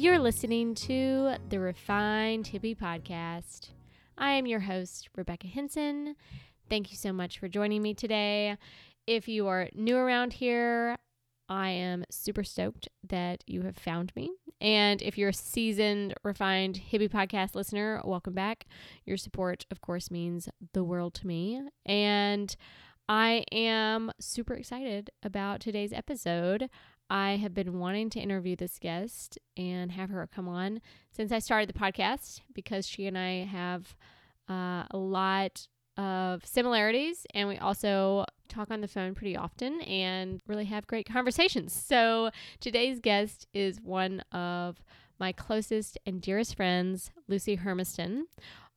[0.00, 3.68] You're listening to the Refined Hippie Podcast.
[4.16, 6.16] I am your host, Rebecca Henson.
[6.70, 8.56] Thank you so much for joining me today.
[9.06, 10.96] If you are new around here,
[11.50, 14.30] I am super stoked that you have found me.
[14.58, 18.64] And if you're a seasoned, refined hippie podcast listener, welcome back.
[19.04, 21.60] Your support, of course, means the world to me.
[21.84, 22.56] And
[23.06, 26.70] I am super excited about today's episode.
[27.10, 31.40] I have been wanting to interview this guest and have her come on since I
[31.40, 33.96] started the podcast because she and I have
[34.48, 40.40] uh, a lot of similarities and we also talk on the phone pretty often and
[40.46, 41.72] really have great conversations.
[41.72, 44.82] So today's guest is one of
[45.18, 48.26] my closest and dearest friends, Lucy Hermiston,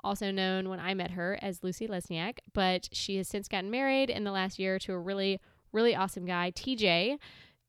[0.03, 4.09] also known when I met her as Lucy Lesniak, but she has since gotten married
[4.09, 5.39] in the last year to a really,
[5.71, 7.17] really awesome guy, TJ,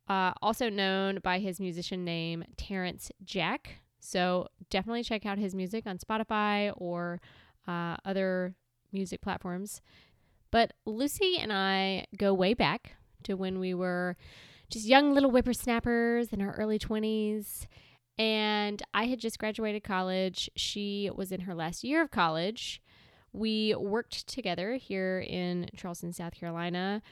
[0.08, 3.76] uh, also known by his musician name, Terrence Jack.
[4.00, 7.20] So definitely check out his music on Spotify or
[7.66, 8.54] uh, other
[8.92, 9.80] music platforms.
[10.50, 14.16] But Lucy and I go way back to when we were
[14.70, 17.66] just young little whippersnappers in our early 20s.
[18.18, 20.48] And I had just graduated college.
[20.54, 22.80] She was in her last year of college.
[23.32, 27.02] We worked together here in Charleston, South Carolina,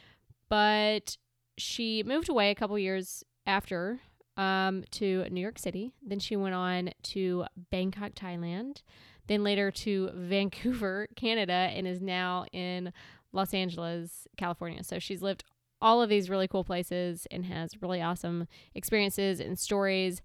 [0.48, 1.16] but
[1.62, 4.00] she moved away a couple years after
[4.36, 5.92] um, to New York City.
[6.02, 8.82] Then she went on to Bangkok, Thailand
[9.27, 12.92] then later to Vancouver, Canada, and is now in
[13.33, 14.83] Los Angeles, California.
[14.83, 15.44] So she's lived
[15.80, 20.22] all of these really cool places and has really awesome experiences and stories.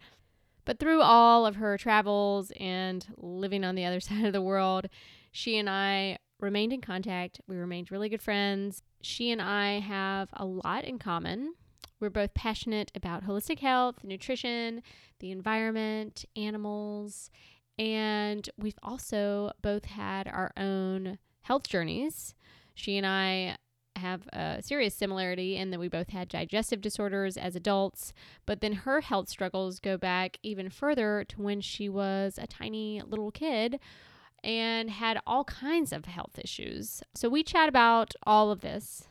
[0.66, 4.88] But through all of her travels and living on the other side of the world,
[5.32, 7.42] she and I remained in contact.
[7.48, 8.84] We remained really good friends.
[9.02, 11.54] She and I have a lot in common.
[12.00, 14.84] We're both passionate about holistic health, nutrition,
[15.20, 17.32] the environment, animals,
[17.80, 22.36] and we've also both had our own health journeys.
[22.76, 23.58] She and I
[23.96, 28.14] have a serious similarity in that we both had digestive disorders as adults,
[28.46, 33.02] but then her health struggles go back even further to when she was a tiny
[33.02, 33.80] little kid
[34.44, 37.04] and had all kinds of health issues.
[37.16, 39.08] So we chat about all of this.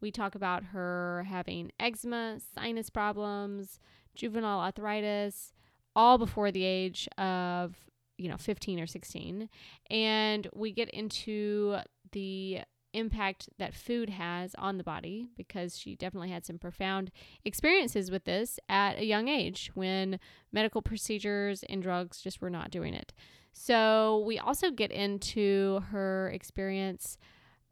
[0.00, 3.80] We talk about her having eczema, sinus problems,
[4.14, 5.52] juvenile arthritis,
[5.96, 7.74] all before the age of
[8.18, 9.48] you know 15 or 16
[9.90, 11.78] and we get into
[12.12, 12.60] the
[12.92, 17.10] impact that food has on the body because she definitely had some profound
[17.44, 20.18] experiences with this at a young age when
[20.52, 23.12] medical procedures and drugs just were not doing it.
[23.52, 27.18] So, we also get into her experience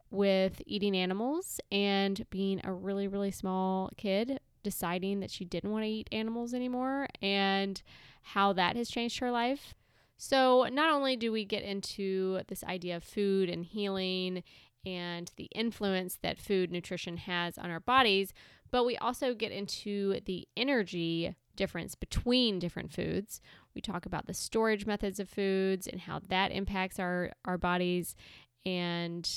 [0.09, 5.83] with eating animals and being a really, really small kid, deciding that she didn't want
[5.83, 7.81] to eat animals anymore, and
[8.21, 9.75] how that has changed her life.
[10.17, 14.43] So, not only do we get into this idea of food and healing
[14.85, 18.33] and the influence that food nutrition has on our bodies,
[18.71, 23.41] but we also get into the energy difference between different foods.
[23.73, 28.15] We talk about the storage methods of foods and how that impacts our, our bodies
[28.65, 29.27] and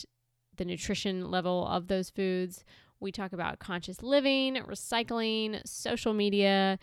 [0.56, 2.64] the nutrition level of those foods.
[3.00, 6.78] We talk about conscious living, recycling, social media,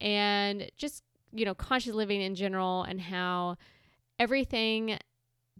[0.00, 1.02] and just
[1.32, 3.56] you know, conscious living in general and how
[4.18, 4.98] everything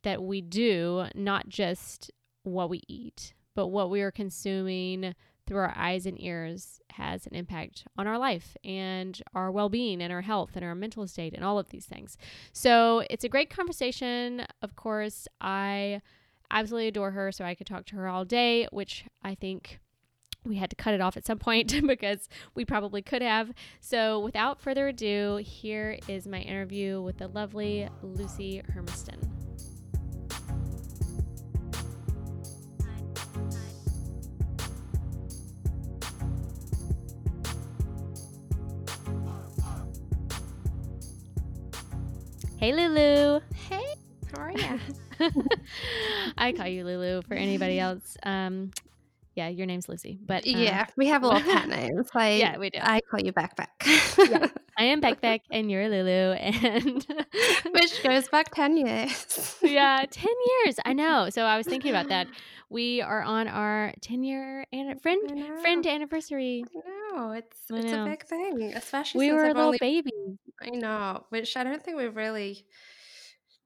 [0.03, 2.11] that we do, not just
[2.53, 5.15] what we eat, but what we are consuming
[5.47, 10.03] through our eyes and ears has an impact on our life and our well being
[10.03, 12.19] and our health and our mental state and all of these things.
[12.53, 14.47] So it's a great conversation.
[14.61, 16.03] Of course, I
[16.51, 19.81] absolutely adore her, so I could talk to her all day, which I think
[20.45, 23.53] we had to cut it off at some point because we probably could have.
[23.81, 29.38] So, without further ado, here is my interview with the lovely Lucy Hermiston.
[42.58, 43.40] Hey, Lulu.
[43.55, 43.94] Hey,
[44.32, 44.81] how are you?
[46.38, 48.16] I call you Lulu for anybody else.
[48.25, 48.72] Um,
[49.38, 50.19] yeah, your name's Lucy.
[50.20, 52.08] But uh, yeah, we have a little pet names.
[52.12, 52.81] Like yeah, we do.
[52.82, 53.69] I call you Backpack.
[54.19, 57.06] yeah, I am Backpack, and you're Lulu, and
[57.73, 59.56] which goes back ten years.
[59.62, 60.76] yeah, ten years.
[60.85, 61.31] I know.
[61.31, 62.26] So I was thinking about that.
[62.69, 65.20] We are on our ten year an- friend
[65.62, 66.64] friend anniversary.
[66.75, 68.02] I know it's I it's know.
[68.02, 70.11] a big thing, especially since we were I've little only, baby.
[70.61, 72.67] I know, which I don't think we've really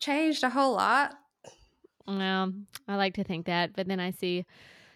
[0.00, 1.14] changed a whole lot.
[2.06, 2.52] Well,
[2.86, 4.44] I like to think that, but then I see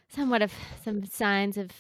[0.09, 0.53] somewhat of
[0.85, 1.71] some signs of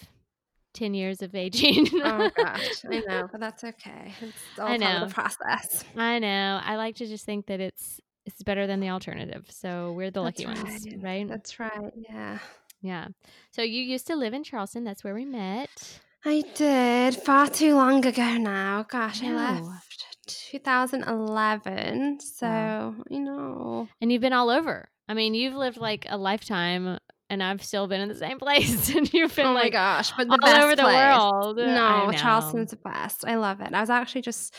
[0.75, 1.89] 10 years of aging.
[2.05, 4.13] oh gosh, I know, but that's okay.
[4.21, 5.07] It's all I part of know.
[5.09, 5.85] the process.
[5.97, 6.61] I know.
[6.63, 9.47] I like to just think that it's it's better than the alternative.
[9.51, 11.03] So we're the lucky That's ones, right.
[11.03, 11.29] right?
[11.29, 11.93] That's right.
[11.97, 12.39] Yeah.
[12.83, 13.09] Yeah.
[13.53, 14.83] So you used to live in Charleston.
[14.85, 16.01] That's where we met.
[16.25, 18.85] I did far too long ago now.
[18.89, 19.63] Gosh, I know.
[19.69, 22.21] left 2011.
[22.21, 22.95] So, Wow.
[23.09, 23.89] you know.
[24.01, 24.89] And you've been all over.
[25.09, 28.95] I mean, you've lived like a lifetime and I've still been in the same place
[28.95, 31.57] and you've been oh my like gosh, but the all best over the world.
[31.57, 32.13] No.
[32.17, 33.25] Charleston's the best.
[33.27, 33.73] I love it.
[33.73, 34.55] I was actually just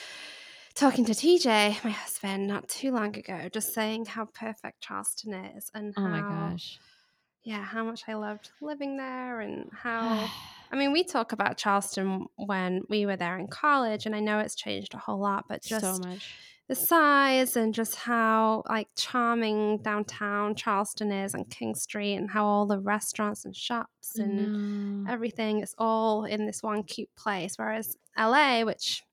[0.75, 5.71] talking to TJ, my husband, not too long ago, just saying how perfect Charleston is
[5.73, 6.79] and Oh how, my gosh.
[7.43, 10.29] yeah, how much I loved living there and how.
[10.71, 14.39] I mean, we talk about Charleston when we were there in college, and I know
[14.39, 16.35] it's changed a whole lot, but just so much.
[16.67, 22.45] The size and just how like charming downtown Charleston is and King Street and how
[22.45, 25.11] all the restaurants and shops and No.
[25.11, 27.53] everything is all in this one cute place.
[27.57, 29.03] Whereas LA, which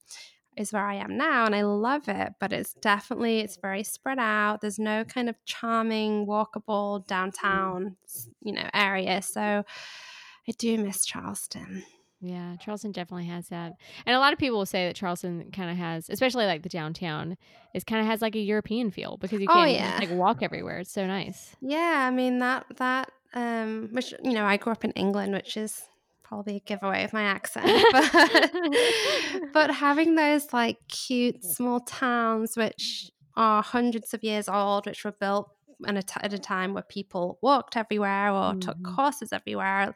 [0.57, 4.19] is where I am now, and I love it, but it's definitely it's very spread
[4.19, 4.61] out.
[4.61, 7.97] There's no kind of charming, walkable downtown,
[8.41, 9.21] you know, area.
[9.23, 11.85] So I do miss Charleston.
[12.27, 13.73] Yeah, Charleston definitely has that.
[14.07, 16.69] And a lot of people will say that Charleston kind of has, especially like the
[16.69, 17.37] downtown,
[17.75, 19.97] is kind of has like a European feel because you Oh, can yeah.
[20.01, 20.79] like walk everywhere.
[20.79, 21.55] It's so nice.
[21.61, 25.57] Yeah, I mean that that um which you know, I grew up in England, which
[25.57, 25.83] is
[26.23, 27.67] probably a giveaway of my accent.
[27.93, 28.51] But
[29.53, 35.13] but having those like cute small towns which are hundreds of years old, which were
[35.13, 35.51] built
[35.87, 38.95] at a, t- at a time where people walked everywhere or took Mhm.
[38.95, 39.93] courses everywhere.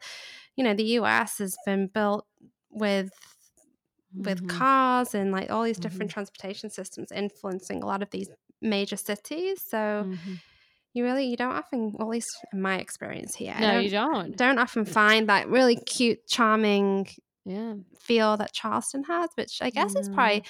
[0.59, 2.27] You know, the US has been built
[2.69, 3.13] with
[4.25, 4.47] with Mhm.
[4.49, 8.29] cars and like all these different transportation systems influencing a lot of these
[8.61, 9.63] major cities.
[9.65, 10.41] So Mhm.
[10.93, 13.89] you really you don't often, well, at least in my experience here, No, don't, you
[13.89, 14.37] don't.
[14.37, 17.07] don't often find that really cute, charming
[17.45, 17.75] Yeah.
[17.97, 20.43] feel that Charleston has, which I guess is probably,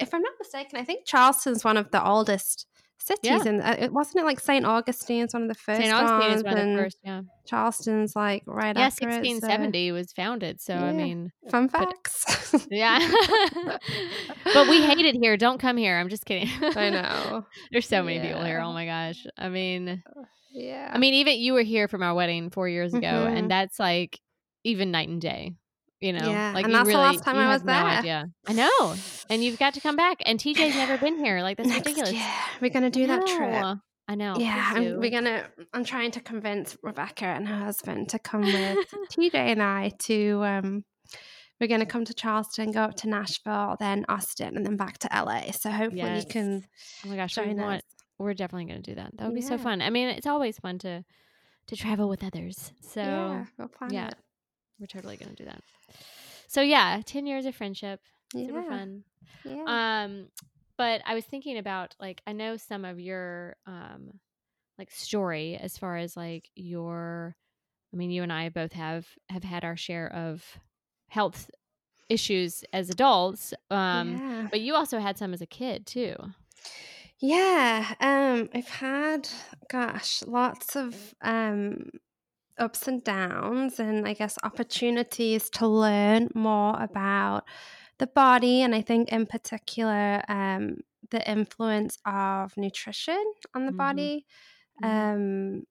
[0.00, 2.66] if I'm not mistaken, I think Charleston's one of the oldest
[3.04, 3.42] cities, Yeah.
[3.46, 4.64] and uh, it wasn't it like St.
[4.64, 5.92] Augustine's one of the first St.
[5.92, 6.98] Augustine is one of the first.
[7.04, 7.20] Yeah.
[7.46, 8.86] Charleston's like right Yeah.
[8.86, 9.12] after it.
[9.12, 10.60] so- 1670 was founded.
[10.60, 12.66] So, I mean, Fun but- facts.
[12.70, 12.98] yeah.
[14.44, 15.36] but we hate it here.
[15.36, 15.96] Don't come here.
[15.98, 16.48] I'm just kidding.
[16.76, 17.46] I know.
[17.72, 18.60] There's so many people here.
[18.60, 19.24] Oh my gosh.
[19.36, 20.02] I mean,
[20.52, 20.90] Yeah.
[20.92, 23.38] I mean, even you were here from our wedding four years ago, Mhm.
[23.38, 24.18] and that's like
[24.64, 25.52] even night and day.
[26.04, 27.82] You know, Yeah, like and that's the last time I was no there.
[27.82, 28.26] idea.
[28.46, 28.94] I know,
[29.30, 30.18] and you've got to come back.
[30.26, 31.40] And TJ's never been here.
[31.40, 32.12] Like that's Next ridiculous.
[32.12, 32.30] year
[32.60, 33.78] we're gonna do that trip.
[34.06, 34.36] I know.
[34.38, 35.46] Yeah, I'm, we're gonna.
[35.72, 38.78] I'm trying to convince Rebecca and her husband to come with
[39.12, 40.44] TJ and I to.
[40.44, 40.84] um
[41.60, 45.08] We're gonna come to Charleston, go up to Nashville, then Austin, and then back to
[45.14, 45.52] LA.
[45.52, 46.24] So hopefully Yes.
[46.24, 46.64] you can
[47.04, 47.76] Oh my gosh, we join want.
[47.76, 47.82] us.
[48.18, 49.16] We're definitely going to do that.
[49.16, 49.80] That would be so fun.
[49.82, 51.02] I mean, it's always fun to
[51.68, 52.72] to travel with others.
[52.82, 54.10] So yeah, we'll plan yeah.
[54.78, 55.62] We're totally going to do that.
[56.46, 58.00] So yeah, ten years of friendship,
[58.32, 59.04] super Yeah, fun.
[59.44, 60.04] yeah.
[60.04, 60.28] Um,
[60.76, 64.20] but I was thinking about like I know some of your um
[64.78, 67.36] like story as far as like your
[67.92, 70.44] I mean you and I both have have had our share of
[71.08, 71.50] health
[72.08, 73.54] issues as adults.
[73.70, 74.48] Um yeah.
[74.50, 76.16] but you also had some as a kid too.
[77.20, 79.28] Yeah, um, I've had,
[79.70, 81.90] gosh, lots of um,
[82.58, 87.44] ups and downs, and I guess opportunities to learn more about
[87.98, 90.78] the body, and I think in particular um,
[91.10, 93.74] the influence of nutrition on the Mhm.
[93.74, 94.26] body.
[94.80, 95.14] Mhm.
[95.14, 95.64] Um,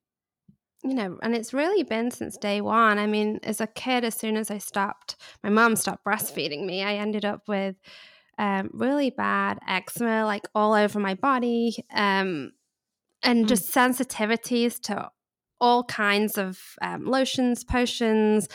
[0.83, 2.97] you know, and it's really been since day one.
[2.99, 6.83] I mean, as a kid, as soon as I stopped, my mom stopped breastfeeding me,
[6.83, 7.77] I ended up with
[8.37, 12.51] um, really bad eczema, like all over my body, um,
[13.23, 13.47] and Mm.
[13.47, 15.09] just sensitivities to
[15.59, 18.47] all kinds of um, lotions, potions,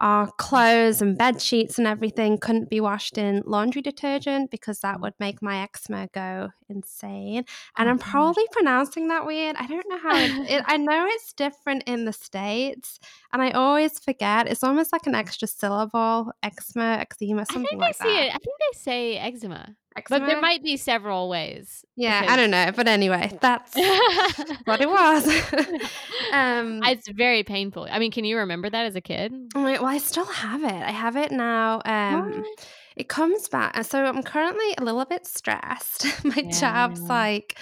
[0.00, 5.00] our clothes and bed sheets and everything couldn't be washed in laundry detergent because that
[5.00, 7.44] would make my eczema go insane.
[7.76, 9.56] And Oh, I'm probably pronouncing that weird.
[9.56, 10.64] I don't know how it, it.
[10.66, 13.00] I know it's different in the states,
[13.32, 14.46] and I always forget.
[14.46, 18.26] It's almost like an extra syllable, eczema, eczema, I think like they see that.
[18.26, 18.34] it.
[18.34, 19.74] I think they say eczema,
[20.08, 21.84] but there might be several ways.
[21.96, 23.74] Yeah, I don't know, but anyway, that's
[24.64, 25.26] what it was.
[26.32, 27.86] um, it's very painful.
[27.90, 29.32] I mean, can you remember that as a kid?
[29.54, 30.72] I'm like, well, I still have it.
[30.72, 31.80] I have it now.
[31.84, 32.44] Um,
[32.96, 33.84] it comes back.
[33.84, 36.06] So I'm currently a little bit stressed.
[36.24, 37.58] My job's like,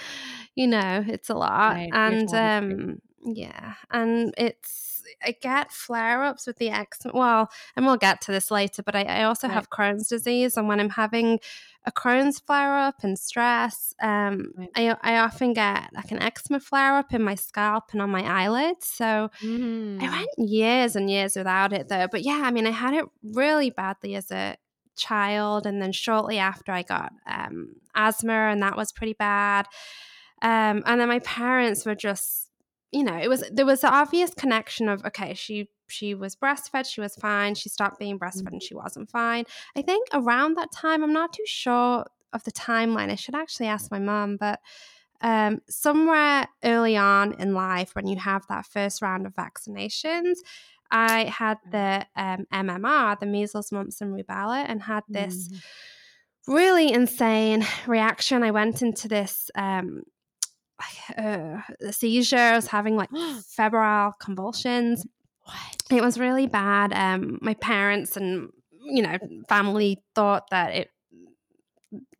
[0.55, 2.73] you know, it's a lot, Right, and job is crazy.
[2.73, 3.01] um,
[3.33, 4.86] yeah, and it's
[5.23, 7.13] I get flare ups with the eczema.
[7.15, 9.53] Well, and we'll get to this later, but I, I also Right.
[9.53, 10.57] have Crohn's disease.
[10.57, 11.39] And when I'm having
[11.85, 14.69] a Crohn's flare up and stress, um, Right.
[14.75, 18.23] I, I often get like an eczema flare up in my scalp and on my
[18.23, 18.87] eyelids.
[18.87, 20.01] So Mm.
[20.01, 22.07] I went years and years without it though.
[22.11, 24.57] But yeah, I mean, I had it really badly as a
[24.95, 25.65] child.
[25.65, 29.67] And then shortly after, I got um, asthma, and that was pretty bad.
[30.41, 32.46] Um, and then my parents were just,
[32.91, 36.85] you know, it was there was the obvious connection of okay, she she was breastfed,
[36.85, 37.55] she was fine.
[37.55, 39.45] She stopped being breastfed, and she wasn't fine.
[39.75, 43.09] I think around that time, I'm not too sure of the timeline.
[43.11, 44.59] I should actually ask my mom, but
[45.21, 50.35] um, somewhere early on in life, when you have that first round of vaccinations,
[50.91, 55.61] I had the um, MMR, the measles, mumps, and rubella, and had this Mm.
[56.47, 58.43] really insane reaction.
[58.43, 60.03] I went into this um,
[61.17, 62.37] uh, seizure.
[62.37, 63.09] I was having like
[63.47, 65.05] febrile convulsions.
[65.43, 65.97] What?
[65.97, 66.93] It was really bad.
[66.93, 68.49] Um, my parents and
[68.83, 69.17] you know
[69.47, 70.91] family thought that it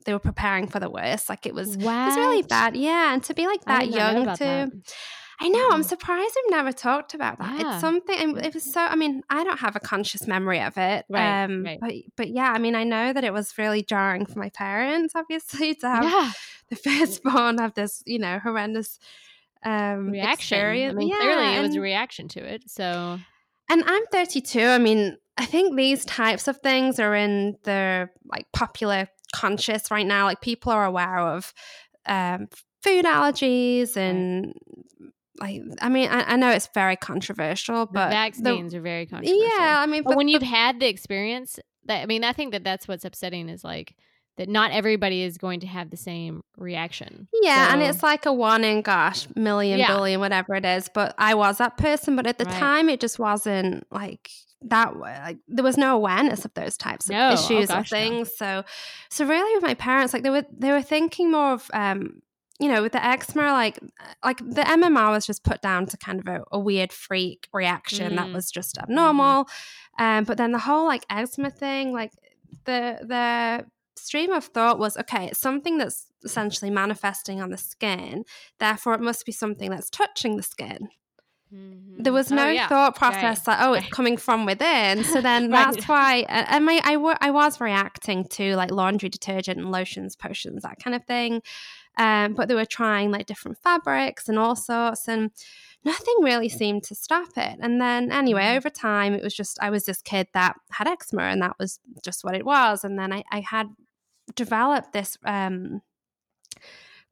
[0.06, 1.30] they were preparing for the worst.
[1.30, 2.76] Like it was it was really bad.
[2.76, 4.44] Yeah, and to be like that did not know young too.
[4.44, 4.72] that.
[5.40, 5.70] I know.
[5.72, 7.60] I'm surprised we've never talked about that.
[7.60, 7.72] Yeah.
[7.74, 8.38] It's something.
[8.38, 8.82] It was so.
[8.82, 11.06] I mean, I don't have a conscious memory of it.
[11.10, 11.78] Right, Um, right.
[11.80, 15.14] But but yeah, I mean, I know that it was really jarring for my parents,
[15.16, 16.32] obviously, to have Yeah.
[16.70, 19.00] the firstborn have this, you know, horrendous
[19.64, 20.60] um Reaction.
[20.60, 22.70] I mean, yeah, clearly it was a reaction to it.
[22.70, 23.20] So
[23.70, 24.60] and I'm 32.
[24.62, 30.06] I mean, I think these types of things are in the like popular conscious right
[30.06, 30.26] now.
[30.26, 31.54] Like people are aware of
[32.06, 32.48] um,
[32.82, 34.54] food allergies and
[35.40, 39.44] like I mean, I, I know it's very controversial, but the- vaccines are very controversial.
[39.58, 42.34] yeah, I mean, But but when the- you've had the experience, that I mean, I
[42.34, 43.96] think that that's what's upsetting is like
[44.38, 47.28] that not everybody is going to have the same reaction.
[47.42, 49.88] Yeah, and it's like a one in gosh, million, Yeah.
[49.96, 50.90] billion, whatever it is.
[50.94, 52.54] But I was that person, but at the Right.
[52.54, 54.30] time it just wasn't like
[54.62, 54.98] that.
[54.98, 57.98] Like there was no awareness of those types of No, oh issues or gosh, no.
[57.98, 58.32] things.
[58.38, 58.64] So
[59.10, 62.22] so really with my parents, like they were they were thinking more of um
[62.60, 63.80] you know, with the eczema, like
[64.24, 68.16] like the MMR was just put down to kind of a, a weird freak reaction
[68.16, 68.34] that Mm.
[68.34, 69.48] was just abnormal.
[70.00, 72.12] Um, but then the whole like eczema thing, like
[72.66, 78.24] the the stream of thought was okay, it's something that's essentially manifesting on the skin,
[78.60, 80.90] therefore it must be something that's touching the skin.
[82.00, 82.68] There was Oh, no yeah.
[82.68, 85.04] thought process like, oh, it's coming from within.
[85.04, 85.74] So then Right.
[85.74, 90.16] that's why, and and my, I, I was reacting to like laundry detergent and lotions,
[90.16, 91.42] potions, that kind of thing.
[91.98, 95.32] Um, but they were trying like different fabrics and all sorts, and
[95.84, 97.58] nothing really seemed to stop it.
[97.62, 98.58] And then, anyway, Mhm.
[98.58, 101.80] over time, it was just I was this kid that had eczema, and that was
[102.04, 102.84] just what it was.
[102.84, 103.68] And then I, I had
[104.36, 105.82] developed this um,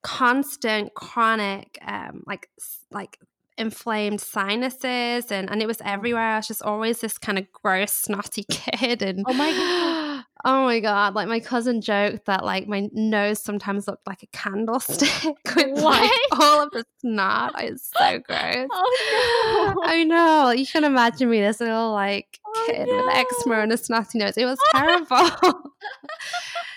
[0.03, 2.49] constant, chronic, um, like
[2.91, 3.17] like
[3.57, 6.33] inflamed sinuses, and and it was everywhere.
[6.33, 10.04] I was just always this kind of gross, snotty kid, and Oh my God.
[10.47, 11.15] Oh my god!
[11.15, 16.11] Like my cousin joked that like my nose sometimes looked like a candlestick with like
[16.33, 17.55] all of the snot.
[17.63, 18.67] It's so gross.
[18.71, 19.81] Oh no.
[19.91, 20.51] I know.
[20.51, 23.07] You can imagine me, this little like Oh, kid with no.
[23.11, 24.37] eczema and a snotty nose.
[24.37, 25.71] It was terrible.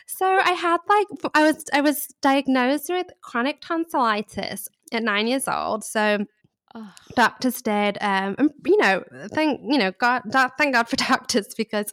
[0.06, 5.46] so I had like I was I was diagnosed with chronic tonsillitis at nine years
[5.46, 5.84] old.
[5.84, 6.24] So
[6.74, 6.84] Ugh.
[7.14, 9.02] doctors did um and, you know
[9.34, 10.22] thank you know god
[10.58, 11.92] thank god for doctors because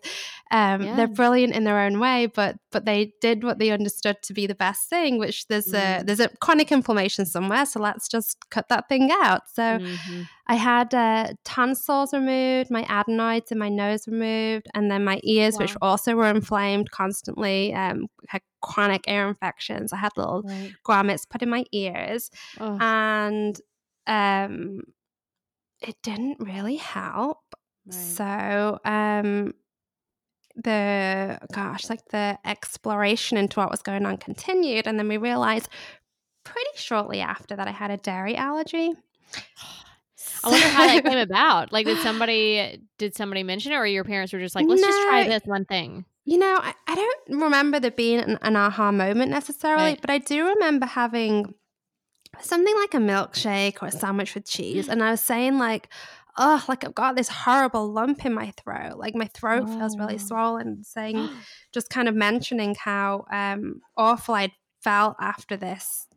[0.52, 0.96] um Yeah.
[0.98, 4.46] they're brilliant in their own way but but they did what they understood to be
[4.48, 6.06] the best thing which there's a Mm.
[6.06, 10.28] there's a chronic inflammation somewhere so let's just cut that thing out so Mhm.
[10.48, 15.58] i had uh, tonsils removed my adenoids in my nose removed and then my ears
[15.58, 20.72] which also were inflamed constantly um had chronic ear infections i had little Right.
[20.86, 22.30] grommets put in my ears
[22.60, 22.78] Ugh.
[22.82, 23.60] and
[24.08, 24.82] um
[25.82, 27.40] it didn't really help
[27.86, 27.94] Right.
[27.96, 29.54] so um
[30.56, 35.68] the gosh like the exploration into what was going on continued and then we realized
[36.46, 38.94] pretty shortly after that i had a dairy allergy
[40.44, 41.74] I wonder how that came about.
[41.74, 45.02] Like, did somebody did somebody mention it, or your parents were just like, "Let's just
[45.02, 46.06] try this one thing"?
[46.24, 50.02] You know, I, I don't remember there being an, an aha moment necessarily, Right.
[50.02, 51.54] but I do remember having
[52.42, 54.88] something like a milkshake or a sandwich with cheese.
[54.90, 55.90] And I was saying, like,
[56.38, 58.98] oh, like I've got this horrible lump in my throat.
[58.98, 60.18] Like my throat feels really Oh.
[60.18, 60.84] swollen.
[60.84, 61.30] Saying,
[61.74, 64.52] just kind of mentioning how um, awful I'd
[64.84, 66.08] felt after this.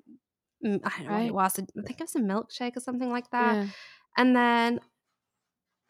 [0.65, 1.59] mm, I don't know what it was.
[1.59, 3.55] I think it was a milkshake or something like that.
[3.57, 3.67] Yeah.
[4.17, 4.81] And then,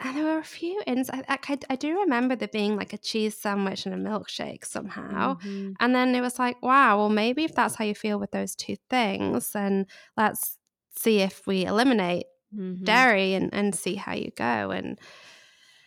[0.00, 1.10] and there were a few ins.
[1.10, 5.38] I, I, I do remember there being like a cheese sandwich and a milkshake somehow.
[5.38, 5.74] Mhm.
[5.80, 8.54] And then it was like, wow, well, maybe if that's how you feel with those
[8.54, 9.86] two things, then
[10.16, 10.56] let's
[10.94, 12.84] see if we eliminate mm-hmm.
[12.84, 14.70] dairy and, and see how you go.
[14.70, 14.98] And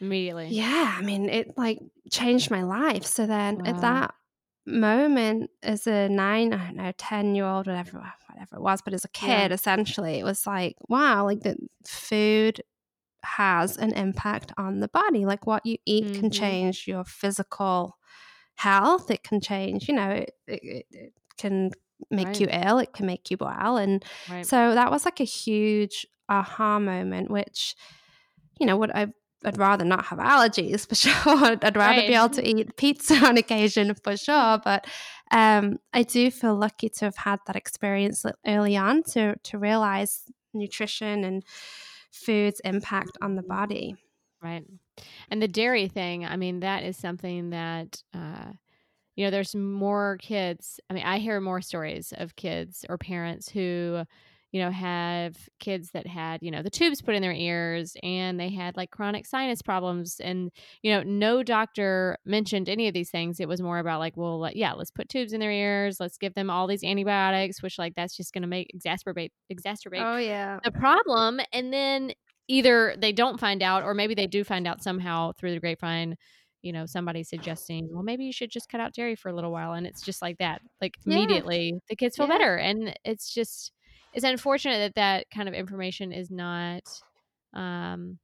[0.01, 0.48] immediately.
[0.50, 0.96] Yeah.
[0.98, 1.80] I mean, it like
[2.12, 3.06] changed my life.
[3.06, 3.63] So then wow.
[3.65, 4.13] at that
[4.65, 8.94] moment as a nine, I don't know, 10 year old, whatever, whatever it was, but
[8.94, 9.53] as a kid, yeah.
[9.53, 12.62] essentially, it was like, wow, like the food
[13.24, 15.25] has an impact on the body.
[15.25, 16.20] Like what you eat mm-hmm.
[16.20, 17.98] can change your physical
[18.56, 19.10] health.
[19.12, 21.72] It can change, you know, it, it, it can
[22.10, 22.40] make right.
[22.40, 22.80] you ill.
[22.80, 23.78] It can make you well.
[23.78, 24.46] And right.
[24.46, 27.75] so that was like a huge aha moment, which,
[28.60, 29.08] you know, what I
[29.44, 31.13] I'd rather not have allergies for sure.
[31.25, 32.08] I'd rather right.
[32.08, 34.60] be able to eat pizza on occasion for sure.
[34.63, 34.86] But
[35.32, 40.24] um, I do feel lucky to have had that experience early on to to realize
[40.54, 41.44] nutrition and
[42.12, 43.96] food's impact on the body.
[44.41, 44.65] Right.
[45.30, 48.53] And the dairy thing, I mean, that is something that, uh,
[49.15, 50.80] you know, there's more kids.
[50.89, 54.03] I mean, I hear more stories of kids or parents who,
[54.51, 58.39] you know, have kids that had, you know, the tubes put in their ears and
[58.39, 60.20] they had like chronic sinus problems.
[60.20, 63.39] And, you know, no doctor mentioned any of these things.
[63.39, 66.00] It was more about like, well, yeah, let's put tubes in their ears.
[66.00, 70.03] Let's give them all these antibiotics, which like that's just going to make exacerbate, exacerbate
[70.03, 70.60] oh, yeah.
[70.63, 71.39] the problem.
[71.53, 72.12] And then
[72.50, 76.17] either they don't find out or maybe they do find out somehow through the grapevine
[76.62, 79.51] you know somebody suggesting well maybe you should just cut out dairy for a little
[79.51, 81.15] while and it's just like that like yeah.
[81.15, 82.38] immediately the kids feel yeah.
[82.38, 83.72] better and it's just
[84.13, 86.84] it's unfortunate that that kind of information is not
[87.53, 88.20] um,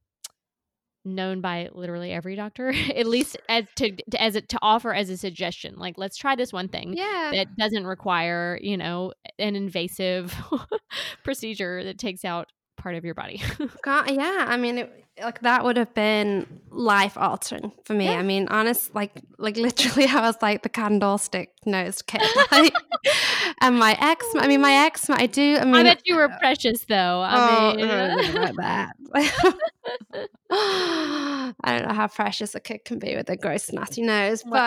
[1.04, 5.10] known by literally every doctor at least as to, to as a, to offer as
[5.10, 7.30] a suggestion like let's try this one thing yeah.
[7.32, 10.34] that doesn't require you know an invasive
[11.24, 13.42] procedure that takes out part of your body.
[13.82, 18.06] God, yeah, I mean, it, like that would have been life altering for me.
[18.06, 18.18] Yeah.
[18.18, 22.22] I mean, honest, like, like literally, I was like the candlestick nosed kid.
[22.50, 22.72] Like,
[23.60, 25.58] and my ex, I mean, my ex, I do.
[25.60, 27.20] I mean, I bet you were precious though.
[27.20, 28.96] I oh, mean, like that.
[30.50, 34.58] I don't know how precious a kid can be with a gross, nasty nose, but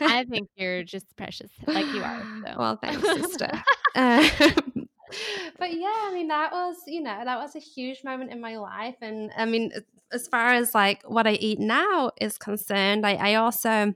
[0.00, 2.22] I think you're just precious, like you are.
[2.44, 2.54] So.
[2.58, 3.50] Well, thanks, sister.
[3.94, 4.79] Um,
[5.58, 8.56] but yeah, I mean, that was, you know, that was a huge moment in my
[8.56, 8.96] life.
[9.00, 9.72] And I mean,
[10.12, 13.94] as far as like what I eat now is concerned, I, I also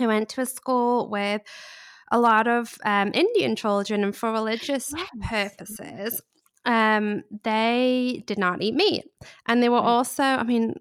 [0.00, 1.42] I went to a school with
[2.10, 5.08] a lot of um, Indian children, and for religious yes.
[5.28, 6.22] purposes,
[6.64, 9.04] um, they did not eat meat,
[9.46, 10.74] and they were also, I mean,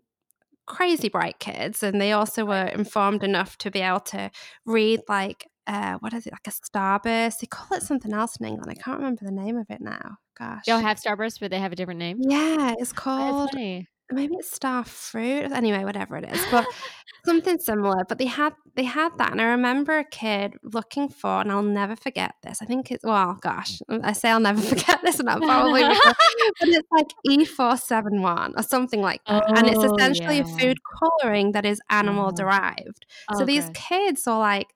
[0.65, 4.31] crazy bright kids, and they also were informed enough to be able to
[4.65, 7.39] read like uh, what is it like a starburst?
[7.39, 8.71] They call it something else in England.
[8.71, 10.17] I can't remember the name of it now.
[10.37, 12.19] Gosh, you'll have starburst, but they have a different name.
[12.21, 13.53] Yeah, it's called.
[13.53, 15.51] maybe it's star fruit.
[15.51, 16.65] Anyway, whatever it is, but
[17.25, 18.05] something similar.
[18.07, 21.63] But they had they had that, and I remember a kid looking for, and I'll
[21.63, 22.61] never forget this.
[22.61, 25.81] I think it's well, gosh, I say I'll never forget this, and I'll probably,
[26.59, 29.95] but it's like E four seven one or something like that, oh, and it's oh,
[29.95, 30.43] essentially yeah.
[30.43, 33.05] a food coloring that is animal derived.
[33.29, 34.67] Oh, so these kids are like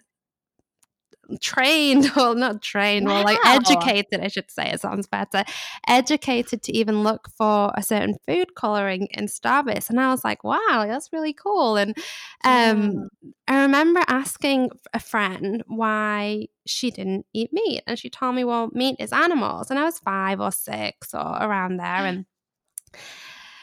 [1.39, 3.21] trained or not trained wow.
[3.21, 5.43] or like educated i should say it sounds better
[5.87, 9.89] educated to even look for a certain food coloring in starburst.
[9.89, 11.77] And i was like wow that's really cool.
[11.77, 11.95] And
[12.43, 13.09] um,
[13.47, 17.83] i remember asking a friend why she didn't eat meat.
[17.87, 19.69] And she told me well meat is animals.
[19.69, 21.85] And i was five or six or around there.
[21.85, 22.25] And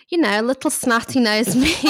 [0.09, 1.75] you know, little snotty nosed me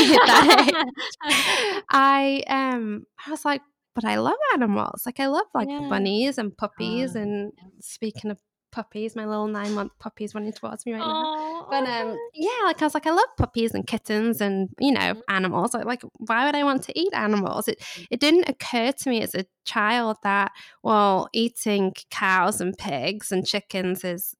[1.90, 3.62] I um I was like,
[4.00, 5.02] but I love animals.
[5.04, 5.88] Like I love like yeah.
[5.90, 7.16] bunnies and puppies.
[7.16, 7.64] Oh, and yeah.
[7.80, 8.38] speaking of
[8.70, 11.66] puppies, my little nine month puppy's running towards me right now.
[11.68, 15.00] But um, yeah, like I was like, I love puppies and kittens and you know
[15.00, 15.20] mm-hmm.
[15.28, 15.74] animals.
[15.74, 17.66] Like, like, why would I want to eat animals?
[17.66, 20.52] It it didn't occur to me as a child that
[20.84, 24.36] well, eating cows and pigs and chickens is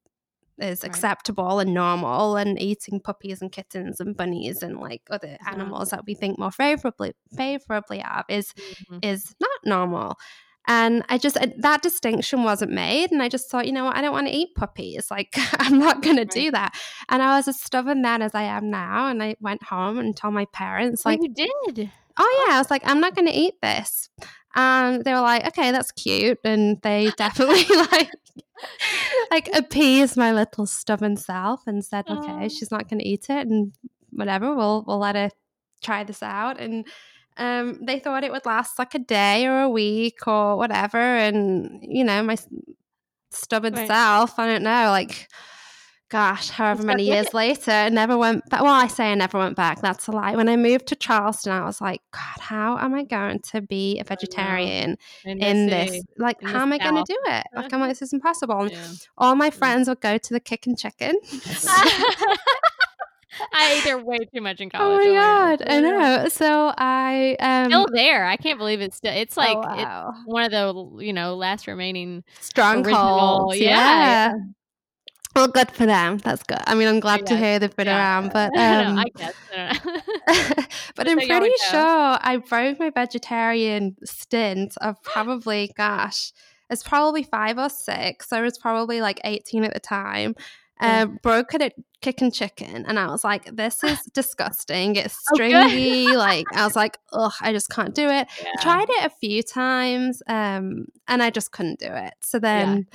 [0.61, 0.88] is right.
[0.88, 6.05] acceptable and normal and eating puppies and kittens and bunnies and like other animals that
[6.07, 8.99] we think more favorably favorably of is mm-hmm.
[9.03, 10.16] is not normal.
[10.71, 13.97] And i just that distinction wasn't made and i just thought you know what?
[13.97, 16.31] I don't want to eat puppies like i'm not going right.
[16.31, 16.75] to do that.
[17.09, 20.16] And i was as stubborn then as i am now and i went home and
[20.16, 21.90] told my parents like you did?
[22.21, 24.11] Oh yeah i was like i'm not going to eat this
[24.55, 28.11] and they were like okay that's cute and they definitely like
[29.31, 33.47] like appeased my little stubborn self and said, okay, she's not going to eat it
[33.47, 33.73] and
[34.11, 35.31] whatever, we'll we'll let her
[35.83, 36.61] try this out.
[36.61, 36.87] And
[37.37, 40.99] um, they thought it would last like a day or a week or whatever.
[40.99, 42.37] And you know, my
[43.31, 43.87] stubborn right.
[43.87, 45.29] self, I don't know, like
[46.09, 48.62] gosh, however many years later, I never went back.
[48.62, 49.81] Well, I say I never went back.
[49.81, 50.37] That's a lie.
[50.37, 53.99] When I moved to Charleston, I was like, God, how am I going to be
[53.99, 56.03] a vegetarian in, this?
[56.16, 57.47] Like, in how am I going to do it?
[57.55, 58.61] Like, I'm like, this is impossible.
[58.62, 58.87] And yeah.
[59.16, 61.16] all my friends would go to the Kickin' Chicken.
[63.53, 65.07] I ate there way too much in college.
[65.07, 65.61] Oh college.
[65.61, 66.29] my god, I know.
[66.29, 68.25] So I um Still there.
[68.25, 69.12] I can't believe it's still.
[69.12, 72.25] It's like oh, it's one of the you know last remaining.
[72.40, 73.59] strongholds.
[73.59, 74.35] yeah, Yeah.
[75.38, 76.18] Well, good for them.
[76.18, 76.59] That's good.
[76.66, 77.96] I mean, I'm glad to hear they've been yeah.
[77.96, 79.35] around, but um, no, I guess.
[79.55, 79.70] No.
[80.96, 82.18] but I'm pretty sure.
[82.20, 86.33] I broke my vegetarian stint of probably, gosh,
[86.70, 88.33] it's probably five or six.
[88.33, 90.35] I was probably like 18 at the time.
[90.83, 91.03] Yeah.
[91.03, 94.96] Um, broke it at Kickin' Chicken, and I was like, "This is disgusting.
[94.96, 98.51] It's Oh, like I was like, "Ugh, I just can't do it." Yeah.
[98.61, 102.14] Tried it a few times, um, and I just couldn't do it.
[102.22, 102.87] So then,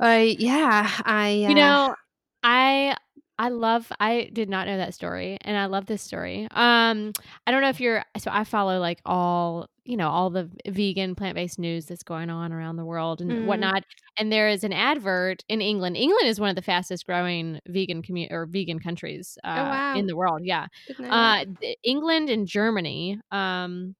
[0.00, 1.94] I yeah, I uh, You know,
[2.42, 2.96] I
[3.38, 6.46] I love I did not know that story and I love this story.
[6.52, 7.12] Um
[7.46, 11.14] I don't know if you're so I follow like all, you know, all the vegan
[11.14, 13.40] plant-based news that's going on around the world and Mm.
[13.40, 13.84] whatnot.
[14.18, 15.96] And there is an advert in England.
[15.96, 19.92] England is one of the fastest growing vegan commu- or vegan countries uh, Oh, wow.
[19.92, 20.40] in the world.
[20.44, 20.66] Yeah.
[20.86, 21.34] didn't know that.
[21.34, 21.44] Uh
[21.82, 23.94] England and Germany um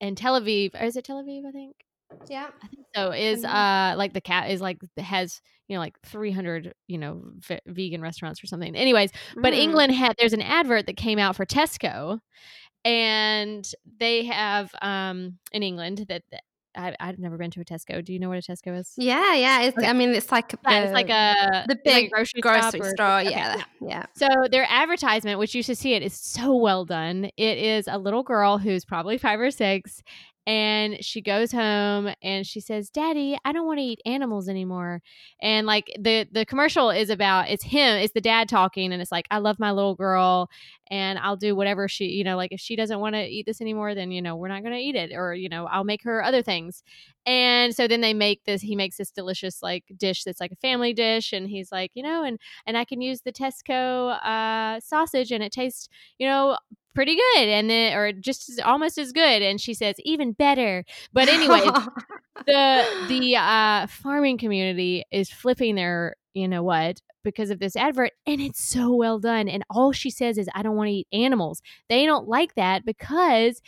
[0.00, 1.76] and Tel Aviv, is it Tel Aviv, I think?
[2.28, 3.10] Yeah, I think so.
[3.12, 3.48] Is Mhm.
[3.94, 7.60] uh like the cat is like has you know like three hundred you know v-
[7.66, 8.74] vegan restaurants or something.
[8.76, 9.58] Anyways, but Mm.
[9.58, 12.18] England had there's an advert that came out for Tesco,
[12.84, 16.42] and they have um in England that, that
[16.74, 18.02] I, I've never been to a Tesco.
[18.02, 18.94] Do you know what a Tesco is?
[18.96, 19.60] Yeah, yeah.
[19.64, 22.80] It's, I mean, it's like Yeah, it's like a the it's like big grocery, grocery
[22.80, 23.18] or- store.
[23.20, 24.06] okay, yeah, yeah.
[24.16, 27.26] So their advertisement, which you should see it, is so well done.
[27.36, 30.02] It is a little girl who's probably five or six,
[30.46, 35.00] and she goes home and she says, "Daddy, I don't want to eat animals anymore."
[35.40, 39.12] And like the the commercial is about it's him, it's the dad talking, and it's
[39.12, 40.48] like, "I love my little girl,
[40.90, 43.60] and I'll do whatever she, you know, like if she doesn't want to eat this
[43.60, 46.02] anymore, then you know we're not going to eat it, or you know I'll make
[46.04, 46.82] her other things."
[47.24, 48.62] And so then they make this.
[48.62, 52.02] He makes this delicious like dish that's like a family dish, and he's like, you
[52.02, 56.58] know, and and I can use the Tesco uh, sausage, and it tastes, you know,
[56.94, 59.42] pretty good, and then or just almost as good.
[59.42, 60.84] And she says, even better.
[61.12, 61.60] But anyway,
[62.46, 68.12] the the uh, farming community is flipping their, you know what, because of this advert,
[68.26, 69.48] and it's so well done.
[69.48, 71.62] And all she says is, I don't want to eat animals.
[71.88, 73.60] They don't like that because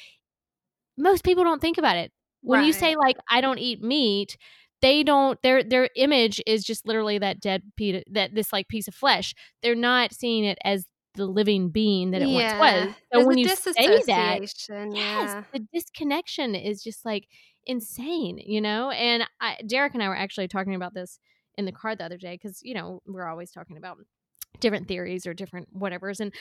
[0.97, 2.13] most people don't think about it.
[2.43, 4.37] When you say like I don't eat meat,
[4.83, 8.87] they don't their their image is just literally that dead piece that this like piece
[8.87, 9.35] of flesh.
[9.63, 12.89] They're not seeing it as the living being that it once was.
[12.89, 13.73] So There's when you say
[14.07, 15.43] that, disassociation, yes, yeah.
[15.53, 17.29] the disconnection is just like
[17.67, 18.91] insane, you know?
[18.91, 21.19] And I, Derek and I were actually talking about this
[21.57, 23.99] in the car the other day because, you know, we're always talking about
[24.61, 26.21] different theories or different whatevers.
[26.21, 26.33] And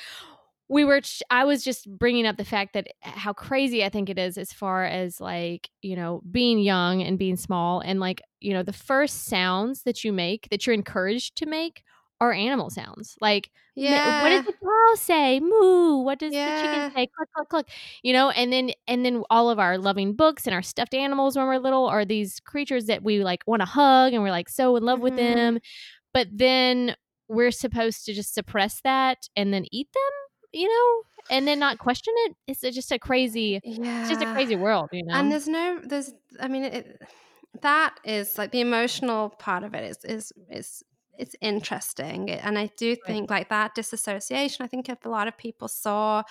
[0.69, 3.89] we were, ch- I was just bringing up the fact that eh, how crazy I
[3.89, 7.79] think it is as far as like, you know, being young and being small.
[7.81, 11.83] And like, you know, the first sounds that you make that you're encouraged to make
[12.21, 13.17] are animal sounds.
[13.21, 14.21] Like, Yeah.
[14.23, 15.39] what does the cow say?
[15.39, 15.97] Moo.
[16.03, 17.07] What does the chicken say?
[17.15, 17.67] Cluck cluck cluck.
[18.01, 21.35] You know, and then and then all of our loving books and our stuffed animals
[21.35, 24.49] when we're little are these creatures that we like want to hug and we're like
[24.49, 25.17] so in love with Mhm.
[25.35, 25.59] them.
[26.13, 26.95] But then
[27.27, 30.11] we're supposed to just suppress that and then eat them,
[30.61, 31.03] you know,
[31.35, 32.35] and then not question it.
[32.47, 34.01] It's just a crazy, yeah.
[34.01, 35.15] it's just a crazy world, you know.
[35.15, 37.01] And there's no, there's, I mean, it,
[37.61, 40.83] that is like the emotional part of it is is is
[41.17, 44.63] it's interesting, and I do think like that disassociation.
[44.63, 46.23] I think if a lot of people saw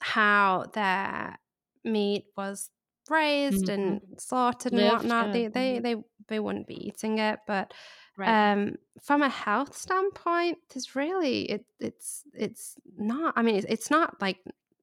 [0.00, 1.38] how their
[1.84, 2.70] meat was
[3.10, 5.32] raised and slaughtered and Lived, whatnot, yeah.
[5.32, 5.82] they they Mhm.
[5.82, 5.94] they
[6.28, 7.72] they wouldn't be eating it, but.
[8.16, 8.52] right.
[8.52, 13.90] um from a health standpoint there's really it it's it's not i mean it's, it's
[13.90, 14.38] not like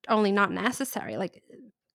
[0.10, 1.42] only not necessary like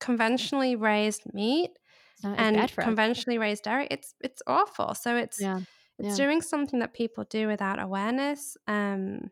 [0.01, 1.73] conventionally raised meat
[2.15, 2.85] it's not, it's and bad for us.
[2.87, 5.61] conventionally raised dairy it's it's awful so it's Yeah.
[5.99, 6.27] It's yeah.
[6.27, 9.31] doing something that people do without awareness um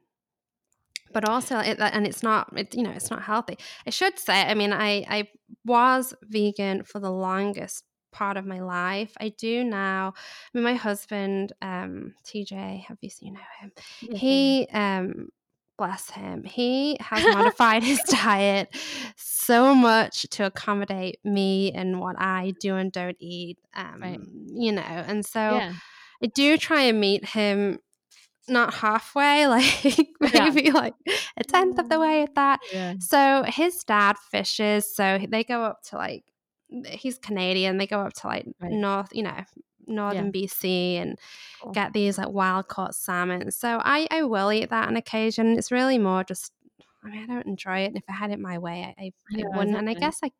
[1.12, 4.42] but also it, and it's not it, you know it's not healthy i should say
[4.42, 5.28] i mean i i
[5.64, 10.74] was vegan for the longest part of my life i do now i mean my
[10.74, 13.72] husband um tj have you know him
[14.16, 15.28] he um
[15.76, 18.68] bless him he has modified his diet
[19.16, 24.20] so much to accommodate me and what i do and don't eat um Right.
[24.46, 25.72] you know and so yeah.
[26.24, 27.78] I do try and meet him
[28.48, 29.84] not halfway like
[30.34, 30.50] Yeah.
[30.50, 30.94] maybe like
[31.36, 32.00] a tenth of the mm.
[32.00, 32.94] way at that Yeah.
[33.00, 36.24] so his dad fishes so they go up to like
[36.86, 38.72] he's canadian they go up to like Right.
[38.72, 39.44] north you know
[39.86, 40.64] northern bc
[40.96, 41.18] and
[41.62, 41.72] Cool.
[41.72, 43.50] get these like wild caught salmon.
[43.50, 45.58] So I, I will eat that on occasion.
[45.58, 46.52] It's really more just
[47.04, 47.88] I mean I don't enjoy it.
[47.88, 49.76] And if I had it my way, I, I, Yeah, wouldn't.
[49.76, 50.30] And I guess I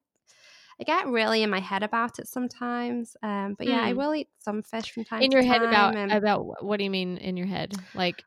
[0.81, 3.17] I get really in my head about it sometimes.
[3.23, 3.99] Um, but yeah, I Hmm.
[3.99, 6.91] will eat some fish from time in your head about and- about what do you
[6.91, 8.25] mean in your head like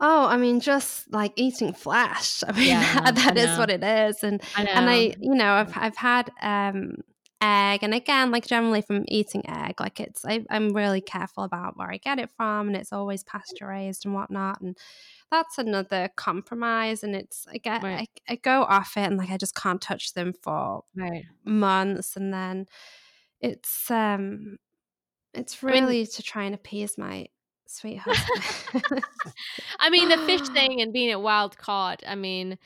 [0.00, 2.42] Oh, I mean, just like eating flesh.
[2.48, 5.34] I mean, Yeah, that, that I is what it is, and I and I, you
[5.34, 6.96] know, I've I've had um
[7.44, 11.76] egg, and again, like generally from eating egg, like it's I, I'm really careful about
[11.76, 14.76] where I get it from, and it's always pasture raised and whatnot, and
[15.30, 17.02] that's another compromise.
[17.04, 18.08] And it's I get Right.
[18.28, 21.24] I, I go off it, and like I just can't touch them for right.
[21.44, 22.66] months, and then
[23.40, 24.56] it's um
[25.34, 27.26] it's I mean- really to try and appease my
[27.66, 28.16] sweetheart.
[29.80, 32.58] I mean, the fish thing and being at wild caught, I mean,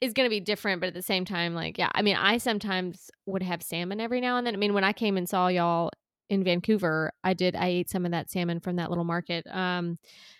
[0.00, 2.38] is going to be different, but at the same time, like, yeah, I mean, I
[2.38, 4.54] sometimes would have salmon every now and then.
[4.54, 5.90] I mean, when I came and saw y'all
[6.28, 9.46] in Vancouver, I did, I ate some of that salmon from that little market.
[9.48, 9.98] Um,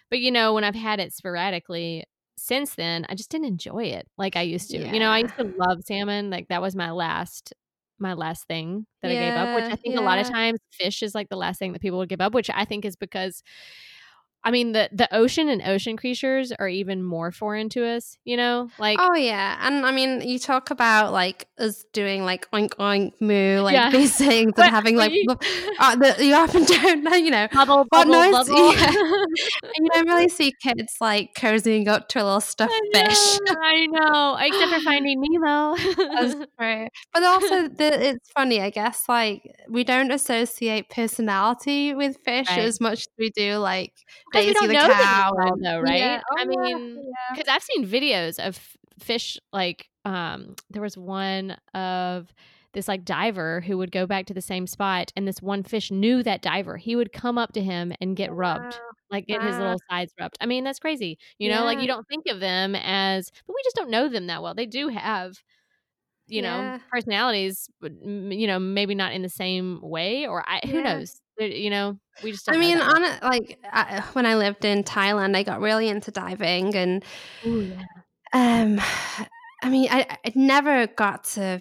[0.09, 2.05] but you know, when I've had it sporadically
[2.37, 4.79] since then, I just didn't enjoy it like I used to.
[4.95, 6.31] You know, I used to love salmon.
[6.31, 7.53] Like that was my last
[7.99, 11.03] my last thing that I gave up, which I think a lot of times fish
[11.03, 13.43] is like the last thing that people would give up, which I think is because
[14.43, 18.37] I mean the the ocean and ocean creatures are even more foreign to us, you
[18.37, 18.71] know?
[18.79, 23.13] Like Oh yeah, and I mean, you talk about like us doing like oink oink
[23.21, 23.91] moo, like Yeah.
[23.91, 25.27] these things, and having like you-
[25.79, 27.49] uh, the, you often don't you know.
[27.53, 28.73] bubble bubble noise- bubble.
[28.75, 28.93] yeah.
[29.63, 33.39] And you don't really see kids like cozying up to a little stuffed I fish.
[33.47, 34.37] know, I know.
[34.41, 35.77] Except for Finding Nemo.
[35.97, 36.89] That's true.
[37.13, 39.05] But also, the, it's funny, I guess.
[39.09, 42.59] Like we don't associate personality with fish Right.
[42.61, 43.93] as much as we do like
[44.35, 45.33] We Daisy don't the know them cow.
[45.37, 45.99] well, and- though, right?
[45.99, 46.21] Yeah.
[46.39, 47.35] I Oh, yeah, mean, yeah.
[47.37, 48.59] because I've seen videos of
[48.99, 52.33] fish like um there was one of
[52.75, 55.91] this like diver who would go back to the same spot and this one fish
[55.91, 58.81] knew that diver he would come up to him and get rubbed Wow.
[59.11, 62.07] like get his little sides rubbed i mean that's crazy you know like you don't
[62.09, 65.33] think of them as but we just don't know them that well they do have
[66.31, 70.83] you know personalities you know maybe not in the same way or i who Yeah.
[70.83, 74.85] knows you know we just I mean, on it, like I, when I lived in
[74.85, 77.05] Thailand, I got really into diving, and.
[77.47, 77.85] Ooh, yeah.
[78.33, 78.79] um,
[79.63, 81.61] I mean, I, I never got to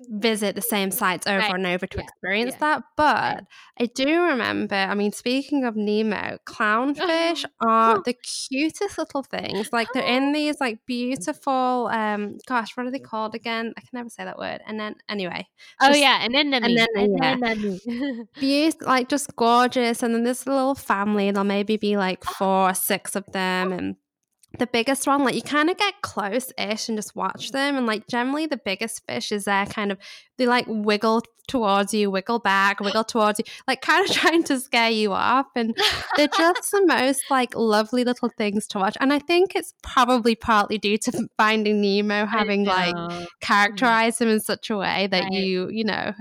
[0.00, 1.54] visit the same sites over Right.
[1.54, 2.04] and over to Yeah.
[2.04, 2.76] experience Yeah.
[2.76, 3.44] that, but
[3.80, 4.76] I do remember.
[4.76, 9.70] I mean, speaking of Nemo, clownfish are the cutest little things.
[9.72, 11.88] Like they're in these like beautiful.
[11.92, 13.74] Um, gosh, what are they called again?
[13.76, 14.60] I can never say that word.
[14.66, 15.48] And then anyway,
[15.80, 17.36] oh just yeah and then the and then, yeah.
[17.40, 22.70] then beaut like just gorgeous and then this little family there'll maybe be like four
[22.70, 23.96] or six of them and
[24.58, 28.06] the biggest one like you kind of get close-ish and just watch them and like
[28.06, 29.98] generally the biggest fish is there kind of
[30.38, 34.58] they like wiggle towards you wiggle back wiggle towards you like kind of trying to
[34.58, 35.76] scare you off and
[36.16, 40.34] they're just the most like lovely little things to watch and i think it's probably
[40.34, 42.94] partly due to finding nemo having like
[43.40, 45.32] characterized them in such a way that Right.
[45.32, 46.12] you you know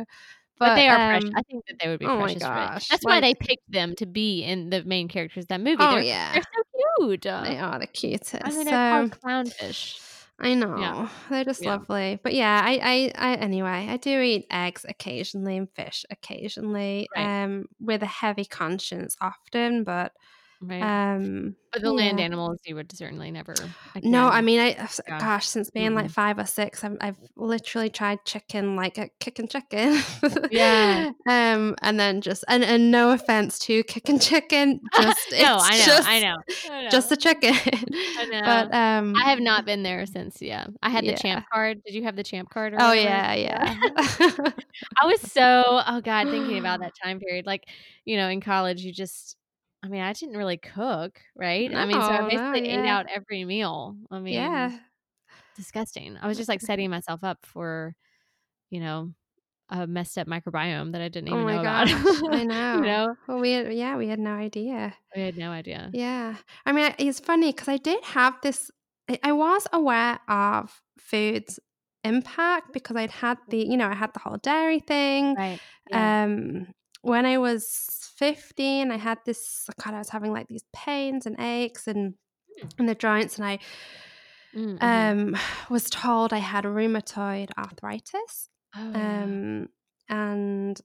[0.60, 1.30] but, they are precious.
[1.30, 2.42] um, I think that they would be oh precious.
[2.42, 2.56] for it.
[2.56, 5.78] gosh, That's why they picked them to be in the main characters of that movie.
[5.80, 6.64] Oh they're, yeah, they're so
[7.00, 7.26] cute.
[7.40, 8.36] they are the cutest.
[8.44, 10.02] I mean, they're so called clownfish.
[10.40, 11.66] I know they're just Yeah.
[11.66, 12.20] lovely.
[12.24, 17.32] But yeah, I, I, I, anyway, I do eat eggs occasionally and fish occasionally, Right.
[17.44, 19.84] um, with a heavy conscience often.
[19.84, 20.14] But
[20.62, 20.82] Right.
[20.82, 23.54] um, but the land animals, you would certainly never.
[24.04, 24.70] No, I mean, I
[25.08, 25.20] Yeah.
[25.20, 26.12] gosh, since being like Mm-mm.
[26.12, 30.02] five or six, I've, I've literally tried chicken like a Kickin' Chicken.
[30.50, 31.12] Yeah.
[31.30, 35.78] um, and then just and and no offense to Kickin' Chicken, just it's no, I
[35.78, 36.36] know, just, I know,
[36.72, 36.90] I know.
[36.92, 37.54] just a chicken.
[38.30, 38.42] know.
[38.46, 40.42] But um, I have not been there since.
[40.42, 41.12] Yeah, I had Yeah.
[41.14, 41.82] the champ card.
[41.86, 42.74] Did you have the champ card?
[42.74, 43.76] Or Oh yeah, yeah.
[45.02, 47.46] I was so oh god thinking about that time period.
[47.46, 47.66] Like
[48.06, 49.36] you know, in college, you just.
[49.84, 51.72] I mean, I didn't really cook, right?
[51.74, 53.96] I mean, so I No, no, basically ate out every meal.
[54.12, 54.80] I mean, yeah.
[55.56, 56.18] disgusting.
[56.18, 57.96] I was just like setting myself up for,
[58.72, 59.14] you know,
[59.70, 62.08] a messed up microbiome that I didn't even Oh my know gosh, about.
[62.32, 62.74] I know.
[62.74, 64.96] you know, Well, we had, yeah, we had no idea.
[65.14, 65.94] We had no idea.
[65.94, 68.72] Yeah, I mean, it's funny because I did have this.
[69.10, 71.60] I- I was aware of food's
[72.04, 75.38] impact because I'd had the, you know, I had the whole dairy thing.
[75.38, 75.62] Right.
[75.90, 76.12] Yeah.
[76.26, 79.68] Um, when I was fifteen, I had this.
[79.84, 82.16] God, I was having like these pains and aches and
[82.60, 82.68] Hmm.
[82.80, 83.60] in the joints, and I
[84.56, 85.36] Mm, mhm.
[85.36, 85.36] um
[85.70, 88.50] was told I had rheumatoid arthritis.
[88.76, 88.94] Oh.
[88.96, 89.68] Um,
[90.10, 90.80] and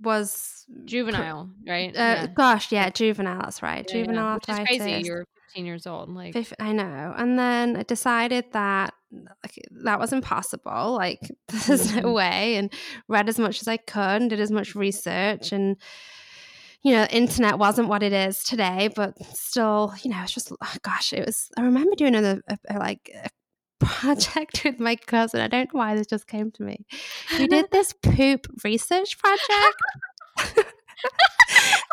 [0.00, 1.90] was pr- juvenile, right?
[1.94, 2.26] Uh, yeah.
[2.34, 3.40] Gosh, yeah, juvenile.
[3.42, 3.84] That's right.
[3.88, 4.02] Yeah, yeah.
[4.04, 5.06] Juvenile Which is crazy.
[5.06, 6.08] You're 15 years old.
[6.10, 7.14] Like, I know.
[7.16, 8.94] And then I decided that
[9.42, 10.92] like, that was impossible.
[10.92, 11.20] Like,
[11.66, 12.14] there's no Mhm.
[12.14, 12.56] way.
[12.56, 12.72] And
[13.08, 15.52] read as much as I could and did as much research.
[15.52, 15.76] And,
[16.82, 20.74] you know, internet wasn't what it is today, but still, you know, it's just, oh,
[20.82, 21.48] gosh, it was.
[21.56, 23.28] I remember doing a, a, a like, a
[23.84, 25.40] project with my cousin.
[25.40, 26.84] I don't know why this just came to me.
[27.38, 30.64] We did this poop research project.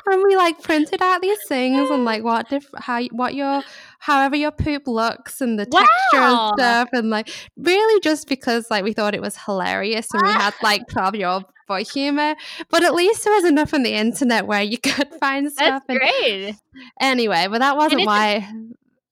[0.08, 3.62] And we like printed out these things and like what diff- how what your
[4.00, 6.50] however your poop looks and the texture Wow.
[6.50, 10.30] and stuff and like really just because like we thought it was hilarious and we
[10.30, 12.36] had like 12 year old boy humor
[12.70, 15.84] but at least there was enough on the internet where you could find That's stuff
[15.88, 16.56] and great.
[17.00, 18.48] anyway but that wasn't why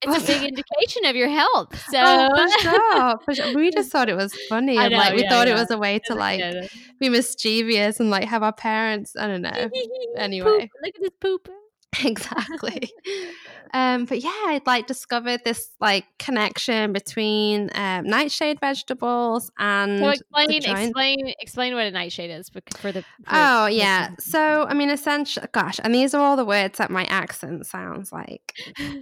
[0.01, 1.77] It's a big indication of your health.
[1.89, 3.55] So oh, for sure, for sure.
[3.55, 5.55] We just thought it was funny, I and like we yeah, thought yeah.
[5.55, 6.41] it was a way to like
[6.99, 9.15] be mischievous and like have our parents.
[9.17, 9.69] I don't know.
[10.17, 10.61] Anyway.
[10.61, 10.69] Poop.
[10.83, 11.49] Look at this poop.
[12.05, 12.91] exactly.
[13.73, 20.09] um, but yeah, I'd like discovered this like connection between um, nightshade vegetables and So
[20.09, 23.01] explain, joint- explain, explain what a nightshade is bec- for the.
[23.01, 24.11] For Oh yeah.
[24.19, 28.11] So I mean, essentially, gosh, and these are all the words that my accent sounds
[28.11, 28.53] like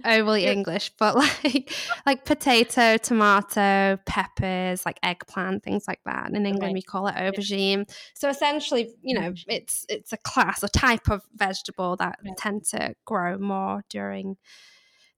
[0.04, 1.72] overly English, but like
[2.06, 6.26] like potato, tomato, peppers, like eggplant, things like that.
[6.26, 6.74] And in England, Right.
[6.74, 7.88] we call it aubergine.
[8.14, 12.36] So essentially, you know, it's it's a class, a type of vegetable that Right.
[12.36, 14.36] tend to grow more during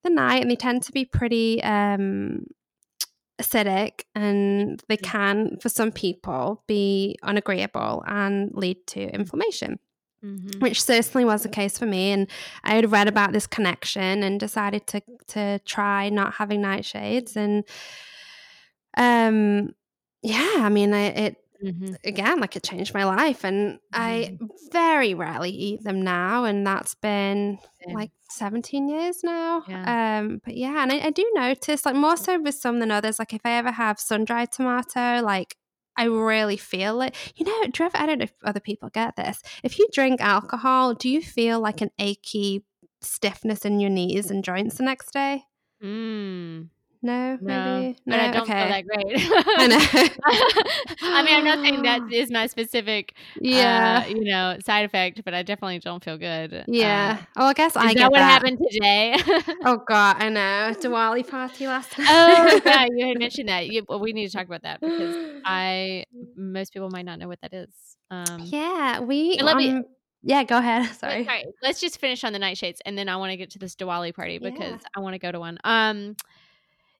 [0.02, 2.44] the night, and they tend to be pretty um
[3.40, 9.78] acidic and they can for some people be unagreeable and lead to inflammation
[10.22, 10.60] Mhm.
[10.60, 12.12] which certainly was the case for me.
[12.12, 12.30] And
[12.62, 17.36] I had read about this connection and decided to to try not having nightshades.
[17.36, 17.64] And
[18.96, 19.70] um,
[20.22, 21.96] yeah, I mean, I, it Mhm.
[22.04, 24.38] again like it changed my life, and I
[24.70, 27.94] very rarely eat them now, and that's been Same.
[27.96, 29.64] like 17 years now.
[29.68, 30.20] Yeah.
[30.20, 33.18] Um, but yeah, and I, I do notice like more so with some than others.
[33.18, 35.56] Like if I ever have sun dried tomato, like
[35.96, 37.14] I really feel it.
[37.36, 39.42] You know, do you ever, I don't know if other people get this.
[39.62, 42.64] If you drink alcohol, do you feel like an achy
[43.02, 45.44] stiffness in your knees and joints the next day?
[45.82, 46.68] Mm.
[47.02, 47.98] No, No, maybe.
[48.06, 49.06] but I don't feel that great.
[49.58, 49.78] I know.
[51.02, 55.22] I mean, I'm not saying that is my specific, yeah, uh, you know, side effect,
[55.24, 56.64] but I definitely don't feel good.
[56.68, 57.18] yeah.
[57.20, 58.30] Uh, oh, I guess I get that what that.
[58.30, 59.16] happened today?
[59.64, 60.74] Oh God, I know.
[60.78, 62.06] Diwali party last night.
[62.10, 63.66] oh, yeah, you had mentioned that.
[63.68, 66.04] You, well, we need to talk about that because I,
[66.36, 67.70] most people might not know what that is.
[68.10, 69.38] Um, yeah, we.
[69.40, 69.84] Let me- um,
[70.22, 70.84] yeah, go ahead.
[70.96, 71.24] Sorry.
[71.24, 71.44] sorry.
[71.62, 74.14] Let's just finish on the nightshades, and then I want to get to this Diwali
[74.14, 74.50] party Yeah.
[74.50, 75.58] because I want to go to one.
[75.64, 76.14] Um,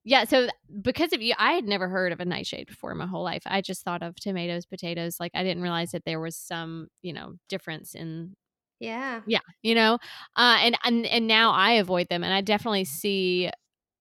[0.05, 0.25] yeah.
[0.25, 0.49] So
[0.83, 3.43] because of you, I had never heard of a nightshade before in my whole life.
[3.47, 5.17] I just thought of tomatoes, potatoes.
[5.21, 8.35] Like I didn't realize that there was some, you know, difference in
[8.81, 9.23] Yeah.
[9.27, 9.95] yeah, you know,
[10.37, 13.51] uh, and and and now I avoid them, and I definitely see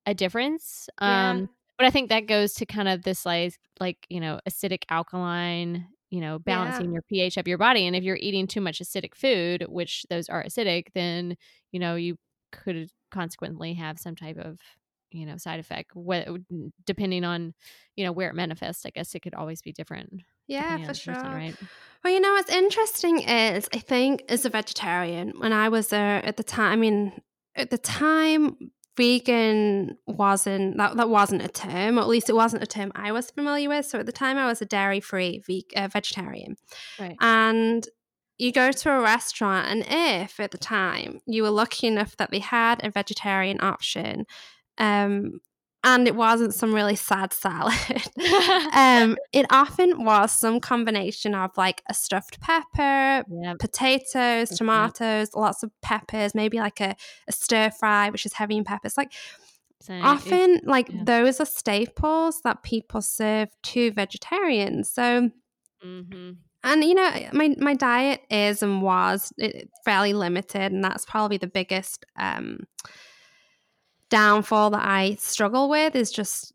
[0.08, 0.90] a difference.
[1.04, 1.32] Yeah.
[1.32, 4.84] Um, but I think that goes to kind of this like like you know acidic
[4.90, 8.80] alkaline, you know, balancing your pH of your body, and if you're eating too much
[8.80, 11.38] acidic food, which those are acidic, then
[11.72, 12.18] you know you
[12.52, 14.60] could consequently have some type of
[15.12, 16.38] you know side effect wh-
[16.86, 17.54] depending on
[17.95, 21.13] you know where it manifests i guess it could always be different Yeah, for sure.
[21.13, 21.56] person, right
[22.04, 26.26] Well, you know what's interesting is I think as a vegetarian, when I was there
[26.26, 27.22] at the time, I mean,
[27.56, 32.63] at the time, vegan wasn't that, that wasn't a term, or at least it wasn't
[32.63, 33.86] a term I was familiar with.
[33.86, 36.56] So at the time, I was a dairy free ve- uh, vegetarian,
[36.98, 37.88] right and
[38.38, 42.32] you go to a restaurant, and if at the time you were lucky enough that
[42.32, 44.26] they had a vegetarian option,
[44.80, 45.39] um,
[45.84, 47.74] and it wasn't some really sad salad.
[48.74, 54.58] um, it often was some combination of like a stuffed pepper, yeah potatoes, Mhm.
[54.58, 56.96] tomatoes, lots of peppers, maybe like a,
[57.28, 58.98] a stir fry, which is heavy in peppers.
[58.98, 59.13] Like
[59.82, 61.04] so it- often, like yeah.
[61.06, 64.92] those are staples that people serve to vegetarians.
[64.92, 65.30] So,
[65.86, 66.36] mhm.
[66.62, 71.38] and you know, my my diet is and was eh, fairly limited, and that's probably
[71.38, 72.65] the biggest um,
[74.10, 76.54] downfall that I struggle with is just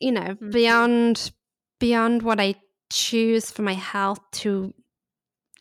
[0.00, 0.52] you know Mhm.
[0.52, 1.32] beyond
[1.80, 2.56] beyond what I
[2.92, 4.74] choose for my health to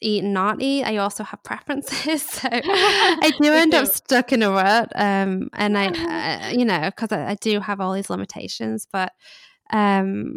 [0.02, 0.84] eat and not eat.
[0.84, 4.92] I also have preferences, so I do end up stuck in a rut.
[4.96, 5.88] Um, and I,
[6.48, 9.12] uh, you know, because I, I do have all these limitations, but
[9.72, 10.36] um,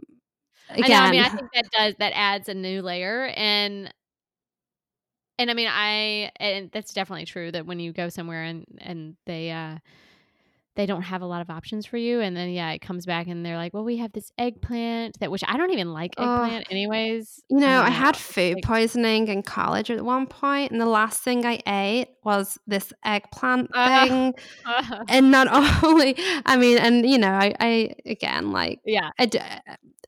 [0.80, 0.96] I know.
[0.96, 3.92] again, I mean, I think that does that adds a new layer, and
[5.38, 9.16] and I mean, I and that's definitely true that when you go somewhere and and
[9.26, 9.78] they uh
[10.74, 13.26] they don't have a lot of options for you, and then yeah, it comes back
[13.26, 16.42] and they're like, well, we have this eggplant that which I don't even like Oh.
[16.44, 17.42] eggplant, anyways.
[17.50, 20.86] You know, don't I had food Like- poisoning in college at one point, and the
[20.86, 24.06] last thing I ate was this eggplant Ah.
[24.08, 24.34] thing.
[25.08, 25.48] And not
[25.84, 26.14] only,
[26.46, 29.40] I mean, and you know, I, I again, like, yeah, I, d-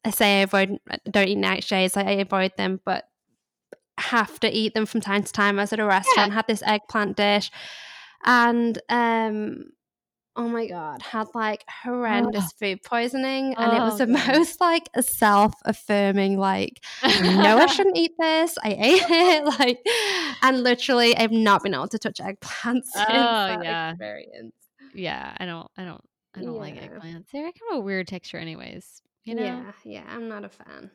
[0.05, 3.05] I say I avoid, I don't eat nightshades, I, I avoid them, but
[3.99, 5.59] have to eat them from time to time.
[5.59, 7.51] I was at a restaurant, had this eggplant dish,
[8.25, 9.67] and um,
[10.37, 12.57] oh my god, had like horrendous ah.
[12.59, 14.27] food poisoning, and it Oh, was the God.
[14.29, 18.57] most like self-affirming, like no, I shouldn't eat this.
[18.63, 19.79] I ate it, like,
[20.43, 23.91] and literally, I've not been able to touch eggplants since Oh, yeah.
[23.91, 24.55] experience.
[24.95, 26.01] yeah, I don't, I don't,
[26.37, 26.89] I don't like Yeah.
[26.89, 27.27] eggplants.
[27.33, 29.03] They're kind of a weird texture, anyways.
[29.25, 29.43] You know?
[29.43, 30.91] Yeah, yeah, I'm not a fan.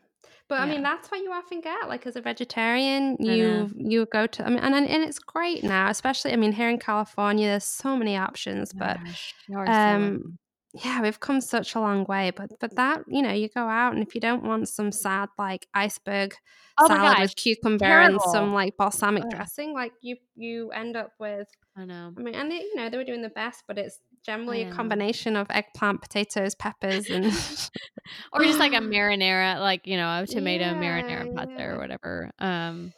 [0.47, 1.87] But I mean, that's what you often get.
[1.87, 4.45] Like as a vegetarian, you you go to.
[4.45, 6.33] I mean, and and it's great now, especially.
[6.33, 8.73] I mean, here in California, there's so many options.
[8.73, 8.99] But
[9.47, 10.39] y'all so um,
[10.73, 12.31] yeah, we've come such a long way.
[12.35, 15.29] But but that you know, you go out and if you don't want some sad
[15.37, 16.35] like iceberg
[16.79, 19.31] Oh salad with cucumber and some like balsamic Ugh.
[19.31, 21.47] dressing, like you you end up with.
[21.77, 22.13] I know.
[22.17, 24.71] I mean, and they, you know they were doing the best, but it's generally a
[24.71, 27.25] combination of eggplant, potatoes, peppers, and
[28.33, 31.65] or just like a marinara, like you know, a tomato Yeah, marinara pasta yeah.
[31.65, 32.31] or whatever.
[32.39, 32.93] Um,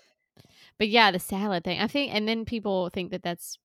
[0.78, 1.80] but yeah, the salad thing.
[1.80, 3.58] I think, and then people think that that's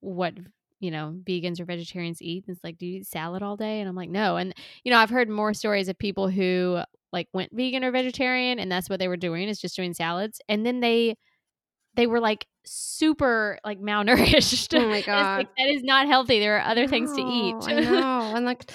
[0.00, 0.34] what
[0.80, 2.44] you know vegans or vegetarians eat.
[2.48, 3.80] It's like, do you eat salad all day?
[3.80, 4.36] And I'm like, no.
[4.36, 6.80] And you know, I've heard more stories of people who
[7.12, 10.40] like went vegan or vegetarian, and that's what they were doing is just doing salads,
[10.48, 11.16] and then they
[11.94, 14.78] they were like super like malnourished.
[14.78, 15.38] Oh my god.
[15.38, 16.38] like that is not healthy.
[16.40, 17.54] There are other things to eat.
[17.54, 18.36] No, I know.
[18.36, 18.70] And like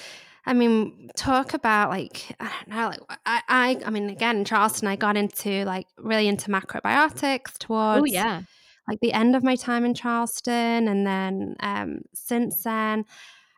[0.46, 4.46] I mean, talk about like I don't know, like I I I mean again in
[4.46, 8.42] Charleston I got into like really into macrobiotics towards oh yeah.
[8.88, 13.06] like the end of my time in Charleston and then um since then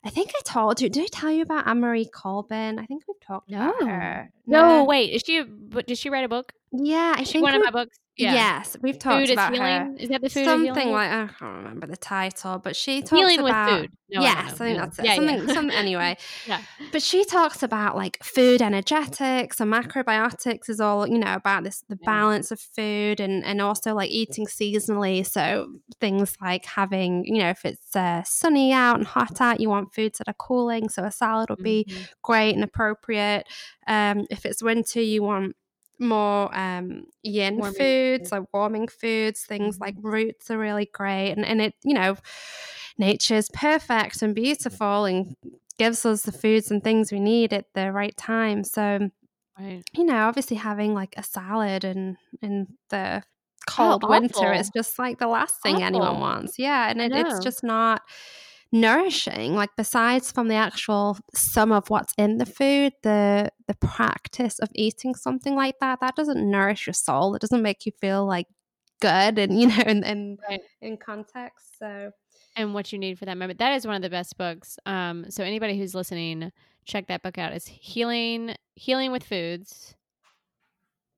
[0.04, 2.80] I think I told you did I tell you about Anne Marie Colbin?
[2.80, 3.86] I think we've talked about No.
[3.88, 4.32] her.
[4.48, 5.12] No, no wait.
[5.14, 5.40] Is she?
[5.40, 6.54] a- But did she write a book?
[6.72, 7.98] Yeah, I Is she think one of my books?
[8.20, 8.34] Yeah.
[8.34, 9.96] Yes, we've talked Food is about her.
[9.98, 10.92] Is that the food Something healing?
[10.92, 13.92] like I can't remember the title, but she talks healing about with food.
[14.12, 14.56] No, yes, I, know.
[14.56, 14.86] think Yeah.
[14.86, 15.06] that's it.
[15.06, 15.54] Yeah, something, yeah.
[15.54, 16.18] something anyway.
[16.48, 16.62] Yeah.
[16.92, 21.84] But she talks about like food energetics and macrobiotics is all you know about this
[21.88, 25.26] the balance of food and and also like eating seasonally.
[25.26, 25.68] So
[26.02, 29.94] things like having you know if it's uh, sunny out and hot out, you want
[29.94, 30.90] foods that are cooling.
[30.90, 32.10] So a salad would be Mhm.
[32.22, 33.48] great and appropriate.
[33.88, 35.56] Um, if it's winter, you want
[36.00, 39.44] more um, yin Warming foods, like warming foods.
[39.46, 39.82] Things Mhm.
[39.82, 42.16] like roots are really great, and and it you know,
[42.98, 45.36] nature's perfect and beautiful and
[45.78, 48.64] gives us the foods and things we need at the right time.
[48.64, 49.10] So
[49.58, 49.84] Right.
[49.94, 53.24] you know, obviously having like a salad and in the
[53.68, 54.72] cold winter, it's awful.
[54.72, 56.60] just like the last thing anyone wants.
[56.60, 58.02] Yeah, and it, it's just not
[58.72, 59.56] nourishing.
[59.56, 64.70] Like besides from the actual sum of what's in the food, the the practice of
[64.76, 67.36] eating something like that, that doesn't nourish your soul.
[67.36, 68.48] It doesn't make you feel like
[69.02, 70.62] good and you know in in, Right.
[70.82, 71.78] in context.
[71.80, 72.12] So
[72.56, 73.60] And what you need for that moment.
[73.60, 74.78] That is one of the best books.
[74.86, 76.52] Um, so anybody who's listening,
[76.86, 77.54] check that book out.
[77.54, 79.96] It's healing healing with foods.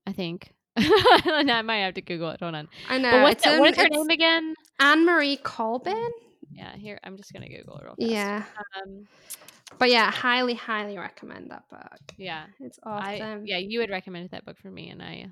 [0.06, 0.52] I think.
[0.76, 2.40] I might have to Google it.
[2.40, 2.68] Hold on.
[2.88, 4.54] I know But what's that, what in- her it's name again?
[4.80, 6.08] Anne Marie Colbin.
[6.54, 8.10] Yeah, here I'm just gonna Google it real fast.
[8.10, 8.44] Yeah.
[8.84, 9.06] Um,
[9.78, 11.98] But yeah, highly, highly recommend that book.
[12.16, 12.46] yeah.
[12.60, 13.46] It's I awesome.
[13.46, 15.28] yeah, you had recommended that book for me, and I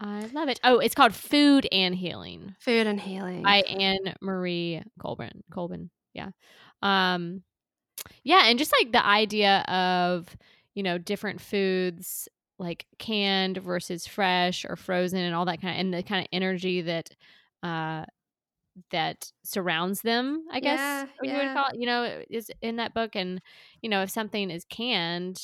[0.00, 0.60] I love it.
[0.62, 3.42] Oh, it's called Food and Healing Food and healing.
[3.42, 5.42] by Anne Marie Colburn.
[5.50, 6.30] Colbin, yeah,
[6.82, 7.42] um,
[8.22, 10.36] yeah, and just like the idea of
[10.74, 12.28] you know different foods
[12.60, 16.28] like canned versus fresh or frozen and all that kind of and the kind of
[16.32, 17.10] energy that
[17.62, 18.04] uh
[18.90, 22.76] that surrounds them i guess Yeah, or you would call it you know is in
[22.76, 23.40] that book and
[23.82, 25.40] you know if something is canned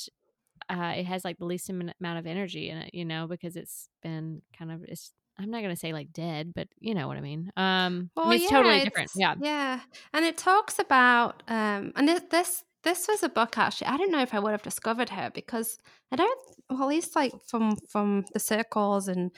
[0.70, 3.88] uh it has like the least amount of energy in it you know because it's
[4.02, 7.20] been kind of it's i'm not gonna say like dead but you know what i
[7.20, 9.80] mean um I mean, it's totally different yeah Yeah.
[10.12, 13.88] And it talks about um and this this this was a book actually.
[13.88, 15.78] I don't know if I would have discovered her because
[16.12, 19.32] I don't well at least like from from the circles and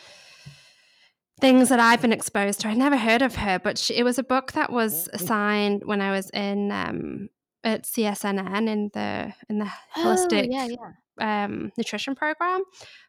[1.40, 2.68] things that I've been exposed to.
[2.68, 6.00] I'd never heard of her, but she, it was a book that was assigned when
[6.00, 7.28] I was in um
[7.64, 12.62] at CSNN in the in the holistic oh, yeah yeah um, nutrition program.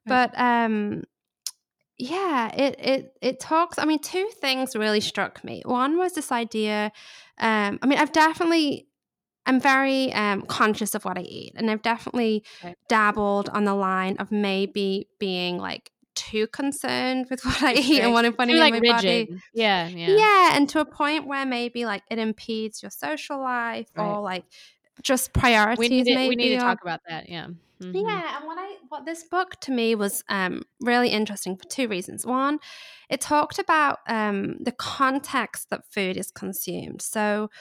[0.05, 0.31] Right.
[0.31, 1.03] But um,
[1.97, 3.79] yeah, it it it talks.
[3.79, 5.61] I mean, two things really struck me.
[5.65, 6.91] One was this idea.
[7.39, 8.87] Um, I mean, I've definitely.
[9.45, 12.75] I'm very um, conscious of what I eat, and I've definitely Right.
[12.89, 18.11] dabbled on the line of maybe being like too concerned with what I eat and
[18.13, 19.29] what I'm putting in like my body.
[19.53, 20.57] yeah yeah Yeah.
[20.57, 24.05] and to a point where maybe like it impedes your social life Right.
[24.07, 24.45] or like
[25.03, 25.77] just priorities.
[25.79, 27.47] we need to, we need to or- talk about that yeah
[27.79, 27.93] Mhm.
[28.09, 31.87] yeah, and what I what this book to me was um, really interesting for two
[31.87, 32.25] reasons.
[32.25, 32.57] One,
[33.07, 37.03] it talked about um, the context that food is consumed.
[37.03, 37.51] So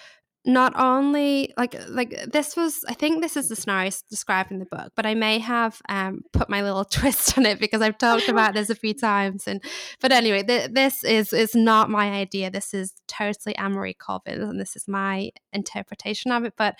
[0.47, 4.67] not only like like this was i think this is the scenario described in the
[4.67, 8.29] book but i may have um, put my little twist on it because i've talked
[8.29, 9.63] about this a few times and
[10.01, 12.51] but anyway th- this is is not my idea.
[12.51, 16.77] This is totally anne-marie colbin and this is my interpretation of it but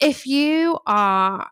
[0.00, 1.48] if you are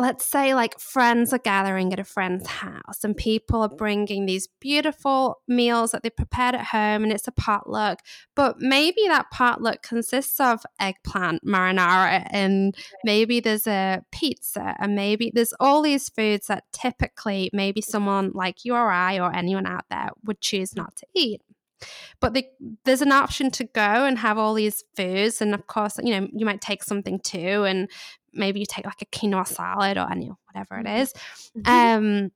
[0.00, 4.48] let's say like friends are gathering at a friend's house and people are bringing these
[4.60, 8.00] beautiful meals that they prepared at home and it's a potluck
[8.34, 12.74] but maybe that potluck consists of eggplant marinara and
[13.04, 18.64] maybe there's a pizza and maybe there's all these foods that typically maybe someone like
[18.64, 21.42] you or I or anyone out there would choose not to eat.
[22.20, 22.44] But the,
[22.84, 26.28] there's an option to go and have all these foods and of course you know
[26.32, 27.88] you might take something too and
[28.32, 31.02] maybe you take like a quinoa salad or any whatever it mm-hmm.
[31.02, 31.14] is.
[31.58, 31.70] Mm-hmm.
[32.24, 32.32] Um,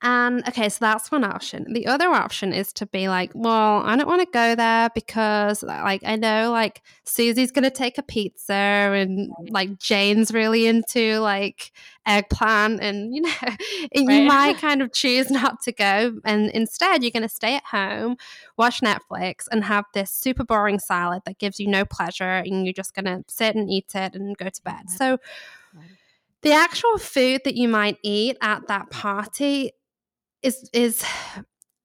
[0.00, 1.72] and okay, so that's one option.
[1.72, 5.62] The other option is to be like, well, I don't want to go there because
[5.62, 11.72] like I know like Susie's gonna take a pizza and like Jane's really into like
[12.06, 17.02] eggplant and you know and you might kind of choose not to go and instead
[17.02, 18.16] you're gonna stay at home,
[18.56, 22.72] watch Netflix and have this super boring salad that gives you no pleasure and you're
[22.72, 24.88] just gonna sit and eat it and go to bed.
[24.90, 25.18] So
[26.42, 29.72] the actual food that you might eat at that party
[30.42, 31.04] is is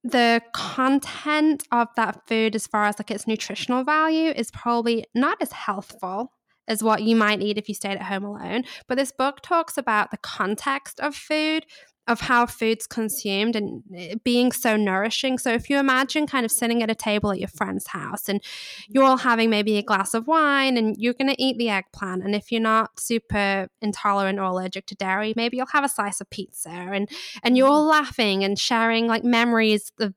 [0.02, 5.38] the content of that food as far as like its nutritional value is probably not
[5.40, 6.30] as healthful
[6.68, 8.64] as what you might eat if you stayed at home alone.
[8.86, 11.66] But this book talks about the context of food
[12.06, 15.38] of how food's consumed and eh, being so nourishing.
[15.38, 18.42] So if you imagine kind of sitting at a table at your friend's house and
[18.88, 22.22] you're all having maybe a glass of wine and you're going to eat the eggplant
[22.22, 26.20] and if you're not super intolerant or allergic to dairy, maybe you'll have a slice
[26.20, 27.08] of pizza and
[27.42, 30.14] and you're all laughing and sharing like memories of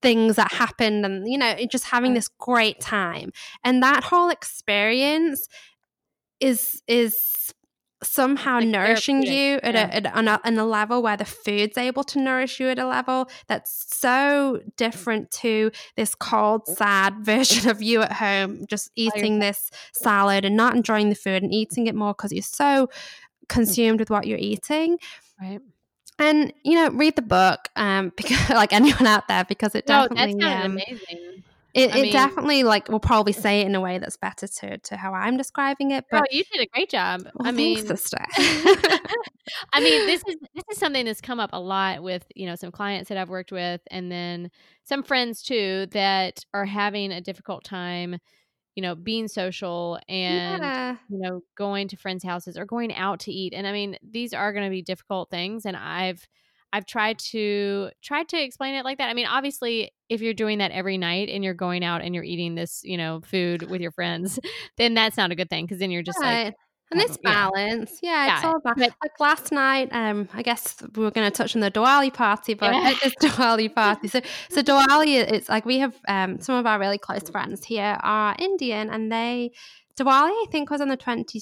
[0.00, 3.32] things that happened and you know just having this great time.
[3.64, 5.48] And that whole experience
[6.40, 7.52] is is
[8.02, 9.88] somehow like nourishing you at, yeah.
[9.88, 12.78] a, at on, a, on a level where the food's able to nourish you at
[12.78, 18.90] a level that's so different to this cold sad version of you at home just
[18.94, 22.86] eating this salad and not enjoying the food and eating it more because you're so
[22.86, 22.90] mm.
[23.48, 24.98] consumed with what you're eating
[25.40, 25.60] right
[26.20, 30.34] and you know read the book um because like anyone out there because it definitely
[30.34, 31.42] no, that's um, amazing
[31.74, 34.78] it, it mean, definitely like will probably say it in a way that's better to
[34.78, 36.04] to how I'm describing it.
[36.10, 37.28] But oh, you did a great job.
[37.34, 38.18] Well, I mean, sister.
[39.72, 42.54] I mean, this is this is something that's come up a lot with you know
[42.54, 44.50] some clients that I've worked with, and then
[44.84, 48.18] some friends too that are having a difficult time
[48.74, 50.96] you know being social and yeah.
[51.10, 54.32] you know going to friends houses or going out to eat and i mean these
[54.32, 56.28] are going to be difficult things and i've
[56.72, 59.08] I've tried to try to explain it like that.
[59.08, 62.24] I mean, obviously, if you're doing that every night and you're going out and you're
[62.24, 64.38] eating this, you know, food with your friends,
[64.76, 66.46] then that's not a good thing because then you're just right.
[66.46, 66.54] like
[66.90, 67.98] and it's balance.
[68.02, 69.88] Yeah, yeah it's all about but, like last night.
[69.92, 72.94] Um, I guess we were going to touch on the Diwali party, but yeah.
[73.02, 74.08] it's Diwali party.
[74.08, 77.98] So, so Diwali, it's like we have um some of our really close friends here
[78.02, 79.52] are Indian, and they
[79.98, 81.40] Diwali I think was on the twenty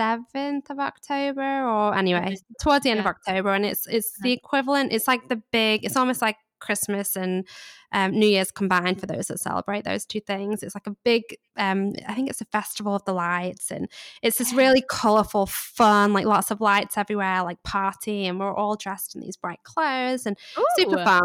[0.00, 3.02] 7th of October or anyway, towards the end yeah.
[3.02, 3.52] of October.
[3.52, 7.46] And it's it's the equivalent, it's like the big, it's almost like Christmas and
[7.92, 10.62] um, New Year's combined for those that celebrate those two things.
[10.62, 11.22] It's like a big,
[11.56, 13.88] um, I think it's a festival of the lights, and
[14.22, 18.76] it's this really colorful, fun, like lots of lights everywhere, like party, and we're all
[18.76, 20.64] dressed in these bright clothes and Ooh.
[20.76, 21.22] super fun.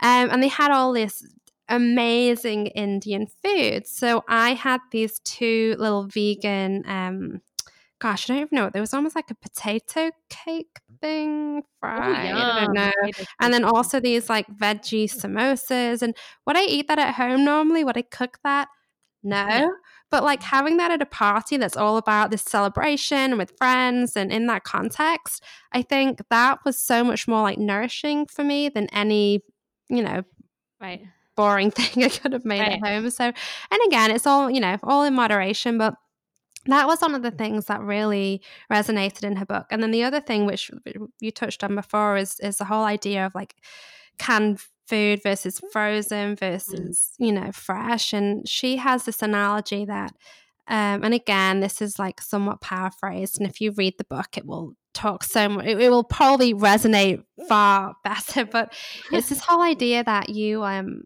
[0.00, 1.24] Um, and they had all this
[1.68, 3.86] amazing Indian food.
[3.86, 7.40] So I had these two little vegan um,
[8.02, 8.68] gosh, I don't even know.
[8.68, 12.34] There was almost like a potato cake thing fried.
[12.34, 12.90] Ooh, I don't know.
[13.40, 16.02] And then also these like veggie samosas.
[16.02, 17.84] And would I eat that at home normally?
[17.84, 18.66] Would I cook that?
[19.22, 19.46] No.
[19.46, 19.68] Yeah.
[20.10, 24.32] But like having that at a party that's all about this celebration with friends and
[24.32, 28.88] in that context, I think that was so much more like nourishing for me than
[28.92, 29.42] any,
[29.88, 30.24] you know,
[30.80, 31.02] right
[31.36, 32.82] boring thing I could have made right.
[32.82, 33.08] at home.
[33.10, 35.94] So, and again, it's all, you know, all in moderation, but
[36.66, 39.66] that was one of the things that really resonated in her book.
[39.70, 40.70] And then the other thing, which
[41.20, 43.54] you touched on before, is is the whole idea of like
[44.18, 48.12] canned food versus frozen versus you know fresh.
[48.12, 50.12] And she has this analogy that,
[50.68, 53.40] um, and again, this is like somewhat paraphrased.
[53.40, 55.66] And if you read the book, it will talk so much.
[55.66, 58.44] It, it will probably resonate far better.
[58.44, 58.72] But
[59.12, 61.04] it's this whole idea that you um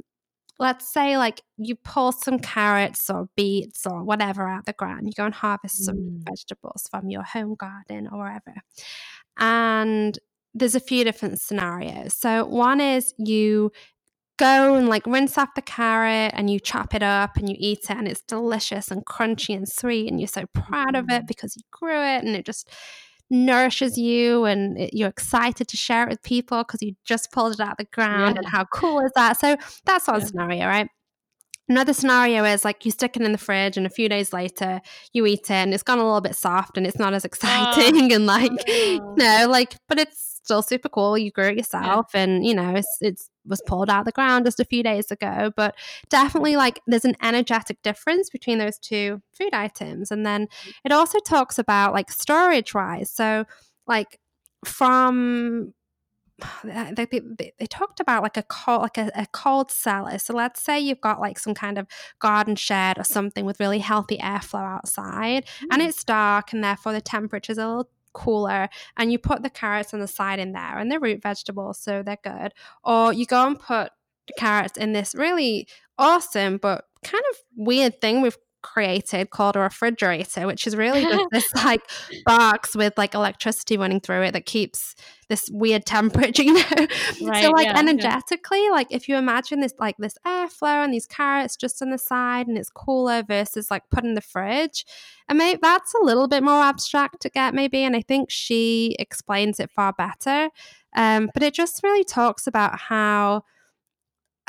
[0.58, 5.12] let's say like you pull some carrots or beets or whatever out the ground, you
[5.12, 6.24] go and harvest some mm.
[6.28, 8.54] vegetables from your home garden or wherever.
[9.38, 10.18] And
[10.54, 12.14] there's a few different scenarios.
[12.14, 13.70] So one is you
[14.38, 17.84] go and like rinse off the carrot and you chop it up and you eat
[17.84, 21.26] it and it's delicious and crunchy and sweet and you're so proud of it Mm.
[21.26, 22.70] because you grew it and it just
[23.30, 27.52] nourishes you and it, you're excited to share it with people because you just pulled
[27.54, 28.38] it out of the ground Yeah.
[28.38, 30.26] and how cool is that so that's one Yeah.
[30.26, 30.88] scenario right
[31.68, 34.80] Another scenario is like you stick it in the fridge and a few days later
[35.12, 37.26] you eat it and it's gone a little bit soft and it's not as ah,
[37.26, 39.14] exciting and like Oh.
[39.18, 41.18] no, like but it's still super cool.
[41.18, 44.44] You grew it yourself and you know, it's it's was pulled out of the ground
[44.44, 45.50] just a few days ago.
[45.56, 45.74] But
[46.08, 50.10] definitely like there's an energetic difference between those two food items.
[50.10, 50.48] And then
[50.84, 53.10] it also talks about like storage wise.
[53.10, 53.44] So
[53.86, 54.18] like
[54.64, 55.72] from
[56.64, 60.78] they, they, talked about like a cold like a, a cold cellar so let's say
[60.78, 61.86] you've got like some kind of
[62.18, 65.88] garden shed or something with really healthy airflow outside and Mm.
[65.88, 70.00] it's dark and therefore the temperature's a little cooler and you put the carrots on
[70.00, 72.52] the side in there and they're root vegetables so they're good.
[72.82, 73.90] Or you go and put
[74.38, 78.38] carrots in this really awesome but kind of weird thing we've
[78.72, 81.80] created called a refrigerator which is really just this like
[82.24, 84.94] box with like electricity running through it that keeps
[85.28, 86.86] this weird temperature you know
[87.22, 87.78] Right, so like yeah, yeah.
[87.78, 91.98] energetically like if you imagine this like this airflow and these carrots just on the
[91.98, 94.84] side and it's cooler versus like put in the fridge
[95.28, 98.96] and maybe that's a little bit more abstract to get maybe and i think she
[98.98, 100.50] explains it far better
[100.96, 103.42] um, but it just really talks about how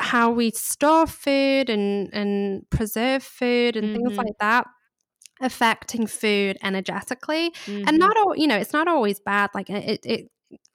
[0.00, 4.18] how we store food and and preserve food and things Mhm.
[4.18, 4.66] like that
[5.40, 7.88] affecting food energetically Mhm.
[7.88, 10.28] and not all you know it's not always bad like it it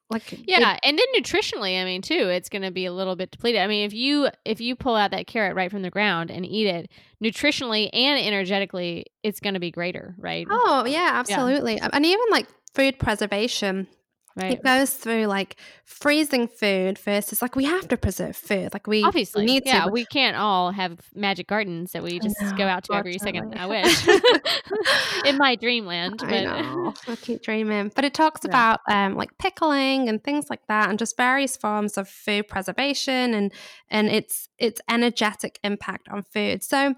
[0.09, 3.15] like it- Yeah, and then nutritionally, I mean, too, it's going to be a little
[3.15, 3.61] bit depleted.
[3.61, 6.45] I mean, if you if you pull out that carrot right from the ground and
[6.45, 6.91] eat it,
[7.23, 10.45] nutritionally and energetically, it's going to be greater, right?
[10.51, 13.87] oh yeah absolutely and even like food preservation
[14.35, 14.53] right.
[14.53, 15.55] it goes through like
[15.85, 19.91] freezing food versus like we have to preserve food like we Obviously, need yeah, to
[19.91, 23.53] we can't all have magic gardens that we just go out to every second.
[23.57, 24.07] I wish
[25.25, 26.93] in my dreamland, but I know.
[27.07, 27.91] I keep dreaming.
[27.95, 28.49] But it talks Yeah.
[28.49, 33.33] about um, like pickling and things like that, and just various forms of food preservation
[33.33, 33.51] and
[33.89, 36.63] and its its energetic impact on food.
[36.63, 36.93] So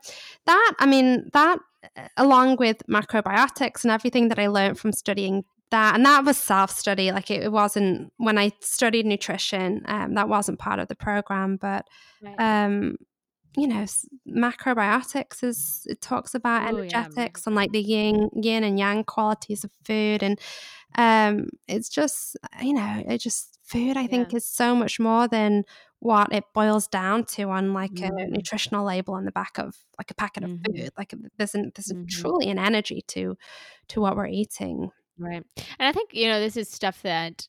[0.45, 1.59] that I mean that
[1.97, 6.37] uh, along with macrobiotics and everything that I learned from studying that, and that was
[6.37, 7.11] self study.
[7.11, 9.83] Like it, it wasn't when I studied nutrition.
[9.87, 11.85] Um, that wasn't part of the program, but
[12.21, 12.39] Right.
[12.39, 12.97] um
[13.57, 13.85] you know
[14.27, 19.03] macrobiotics is it talks about Oh, yeah, energetics and like the yin yin and yang
[19.03, 20.39] qualities of food and
[20.97, 24.35] um it's just you know it just food i think Yeah.
[24.35, 25.63] is so much more than
[25.99, 30.11] what it boils down to on like a nutritional label on the back of like
[30.11, 30.65] a packet of Mhm.
[30.65, 32.05] food like there's an, there's a Mhm.
[32.07, 33.37] truly an energy to
[33.89, 35.43] to what we're eating Right.
[35.79, 37.47] And I think, you know, this is stuff that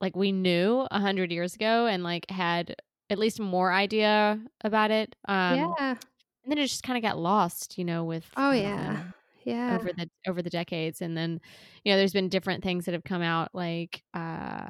[0.00, 2.76] like we knew a hundred years ago and like had
[3.10, 5.14] at least more idea about it.
[5.28, 5.96] Um yeah
[6.44, 9.04] and then it just kind of got lost, you know, with oh um, yeah
[9.44, 11.00] yeah over the over the decades.
[11.02, 11.40] And then,
[11.84, 14.68] you know, there's been different things that have come out like uh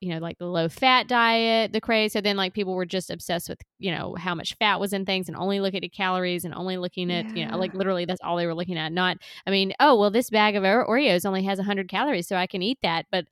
[0.00, 2.12] you know, like the low fat diet, the craze.
[2.12, 5.04] So then like people were just obsessed with, you know, how much fat was in
[5.04, 8.20] things and only looking at calories and only looking at, you know, like literally that's
[8.22, 8.92] all they were looking at.
[8.92, 12.46] Not, I mean, oh, well, this bag of Oreos only has 100 calories, so I
[12.46, 13.06] can eat that.
[13.10, 13.26] But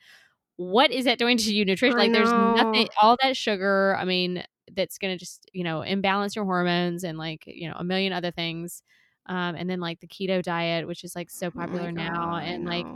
[0.56, 1.98] what is that doing to you nutrition?
[1.98, 4.42] I Like there's nothing, all that sugar, I mean,
[4.74, 8.12] that's going to just, you know, imbalance your hormones and like, you know, a million
[8.12, 8.82] other things.
[9.26, 12.14] Um, and then like the keto diet, which is like so Oh popular now.
[12.14, 12.86] God, I And like.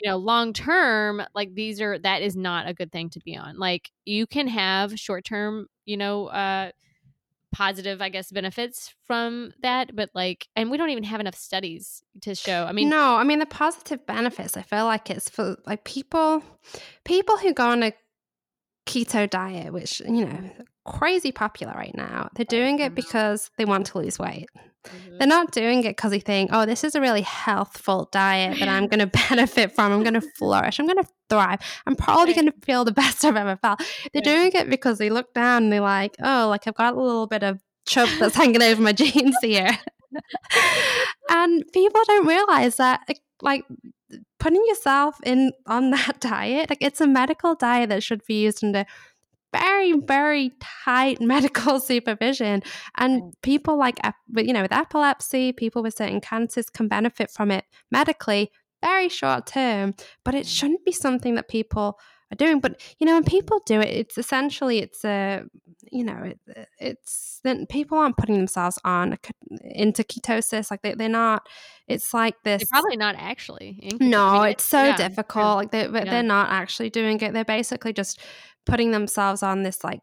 [0.00, 3.36] You know, long term, like these are that is not a good thing to be
[3.36, 3.58] on.
[3.58, 6.70] Like you can have short term, you know, uh
[7.52, 12.02] positive, I guess, benefits from that, but like and we don't even have enough studies
[12.22, 12.64] to show.
[12.64, 14.56] I mean, no, I mean the positive benefits.
[14.56, 16.42] I feel like it's for like people,
[17.04, 17.92] people who go on a
[18.86, 20.50] keto diet, which you know
[20.88, 22.28] crazy popular right now.
[22.34, 24.48] They're doing it because they want to lose weight.
[24.86, 25.18] mhm.
[25.18, 28.68] They're not doing it because they think, oh, this is a really healthful diet that
[28.68, 29.92] I'm going to benefit from.
[29.92, 30.78] I'm going to flourish.
[30.78, 31.60] I'm going to thrive.
[31.86, 33.80] I'm probably going to feel the best I've ever felt.
[34.12, 37.00] They're doing it because they look down and they're like, oh, like I've got a
[37.00, 39.78] little bit of chub that's hanging over my jeans here.
[41.28, 43.00] and people don't realize that,
[43.42, 43.64] like,
[44.40, 48.64] putting yourself in on that diet, like, it's a medical diet that should be used
[48.64, 48.86] under
[49.52, 50.52] very, very
[50.84, 52.62] tight medical supervision.
[52.96, 53.98] And people like,
[54.36, 58.50] you know, with epilepsy, people with certain cancers can benefit from it medically,
[58.82, 59.94] very short term.
[60.24, 60.48] But it Mm.
[60.48, 61.98] shouldn't be something that people
[62.32, 62.60] are doing.
[62.60, 65.42] But you know, when people do it, it's essentially it's a,
[65.90, 69.18] you know, it, it's then people aren't putting themselves on a
[69.62, 70.70] into ketosis.
[70.70, 71.46] Like they, they're not.
[71.86, 72.60] It's like this.
[72.62, 73.78] They're probably not actually.
[73.82, 75.56] in keto- I No, it's so yeah, difficult.
[75.56, 76.10] Like they, but Yeah.
[76.12, 77.32] they're not actually doing it.
[77.32, 78.20] They're basically just
[78.66, 80.02] putting themselves on this like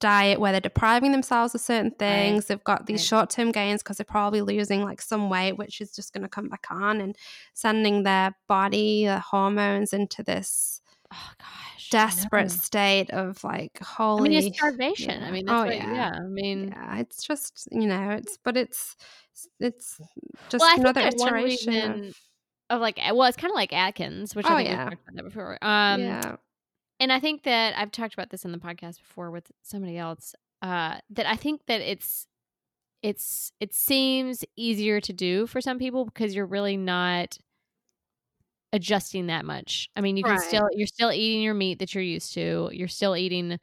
[0.00, 2.42] diet where they're depriving themselves of certain things.
[2.42, 2.48] Right.
[2.48, 3.06] They've got these Right.
[3.20, 6.28] short term gains because they're probably losing like some weight, which is just going to
[6.28, 7.16] come back on and
[7.54, 10.75] sending their body, the hormones into this
[11.16, 11.90] Oh gosh.
[11.90, 14.28] Desperate state of like I holy.
[14.30, 15.22] mean, it's starvation.
[15.22, 15.94] I mean, that's oh what, yeah.
[15.94, 16.12] yeah.
[16.16, 18.96] I mean, Yeah, it's just you know, it's but it's
[19.60, 20.00] it's
[20.48, 22.16] just well, another iteration reason of
[22.68, 25.08] of like, well, it's kind of like Atkins, which I oh think we've yeah, talked
[25.08, 25.58] about that before.
[25.62, 26.36] Um, yeah,
[27.00, 30.34] and I think that I've talked about this in the podcast before with somebody else.
[30.62, 32.26] Uh, that I think that it's
[33.02, 37.38] it's it seems easier to do for some people because you're really not
[38.72, 39.88] adjusting that much.
[39.96, 40.40] I mean, you can Right.
[40.40, 42.70] still you're still eating your meat that you're used to.
[42.72, 43.58] You're still eating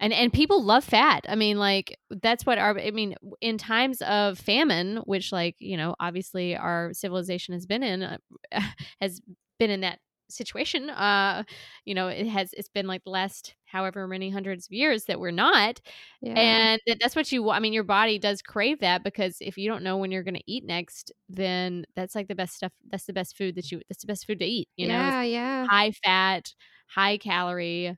[0.00, 1.24] and and people love fat.
[1.28, 5.76] I mean, like that's what our I mean, in times of famine, which like, you
[5.76, 8.18] know, obviously our civilization has been in uh,
[9.00, 9.20] has
[9.58, 10.00] been in that
[10.32, 10.90] situation.
[10.90, 11.44] Uh,
[11.84, 15.18] you know, it has it's been like the last however many hundreds of years that
[15.18, 15.80] we're not
[16.20, 19.66] yeah, and that's what you i mean your body does crave that because if you
[19.66, 23.06] don't know when you're going to eat next then that's like the best stuff that's
[23.06, 25.30] the best food that you that's the best food to eat you know yeah, It's
[25.30, 26.52] yeah, high fat
[26.86, 27.96] high calorie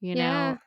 [0.00, 0.50] you yeah.
[0.50, 0.58] know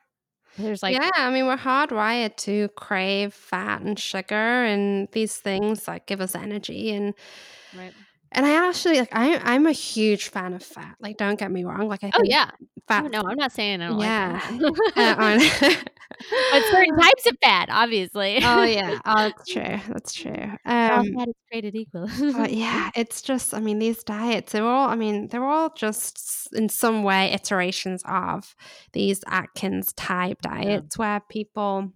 [0.58, 5.88] there's like yeah, I mean, we're hardwired to crave fat and sugar and these things
[5.88, 7.14] like give us energy and
[7.74, 7.94] right
[8.32, 10.96] and I actually like I I'm a huge fan of fat.
[11.00, 11.88] Like, don't get me wrong.
[11.88, 12.50] Like, I oh yeah
[12.88, 13.04] fat.
[13.04, 15.58] oh, no i'm not saying i don't yeah, like uh, fat
[16.52, 19.78] but certain types of fat obviously oh yeah, oh, that's true.
[19.88, 20.52] That's true.
[20.66, 23.54] all Um, fat is created equal but yeah, it's just.
[23.54, 24.52] I mean, these diets.
[24.52, 24.88] They're all.
[24.88, 28.54] I mean, they're all just in some way iterations of
[28.92, 31.92] these Atkins type diets where people.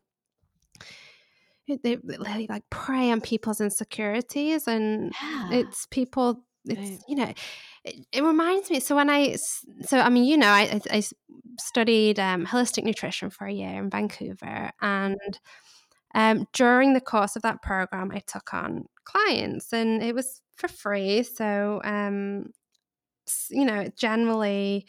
[1.69, 6.99] They really like prey on people's insecurities and yeah it's people it's Right.
[7.09, 7.33] you know
[7.85, 11.03] it, it reminds me so when i so i mean you know I
[11.59, 15.39] studied um, holistic nutrition for a year in vancouver and
[16.15, 20.69] um, during the course of that program i took on clients and it was for
[20.69, 22.51] free so um,
[23.51, 24.87] you know generally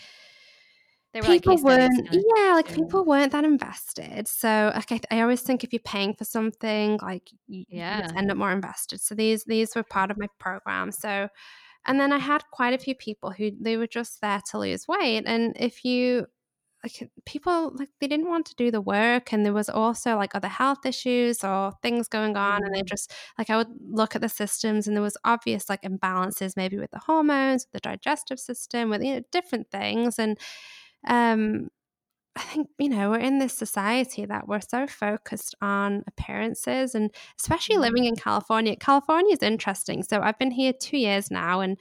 [1.13, 4.27] they were people studies weren't yeah like people weren't that invested.
[4.27, 8.07] So like I, I always think if you're paying for something like you, you Yeah.
[8.15, 9.01] end up more invested.
[9.01, 10.91] So these these were part of my program.
[10.91, 11.29] So
[11.85, 14.87] and then i had quite a few people who they were just there to lose
[14.87, 15.23] weight.
[15.25, 16.27] And if you
[16.83, 20.35] like people like they didn't want to do the work and there was also like
[20.35, 24.21] other health issues or things going on and they just like i would look at
[24.21, 28.39] the systems and there was obvious like imbalances maybe with the hormones with the digestive
[28.39, 30.19] system with you know different things.
[30.19, 30.37] And
[31.07, 31.69] um
[32.37, 37.11] I think, you know, we're in this society that we're so focused on appearances and
[37.39, 37.81] especially Mhm.
[37.81, 38.75] living in California.
[38.75, 40.03] California is interesting.
[40.03, 41.77] So I've been here two years now and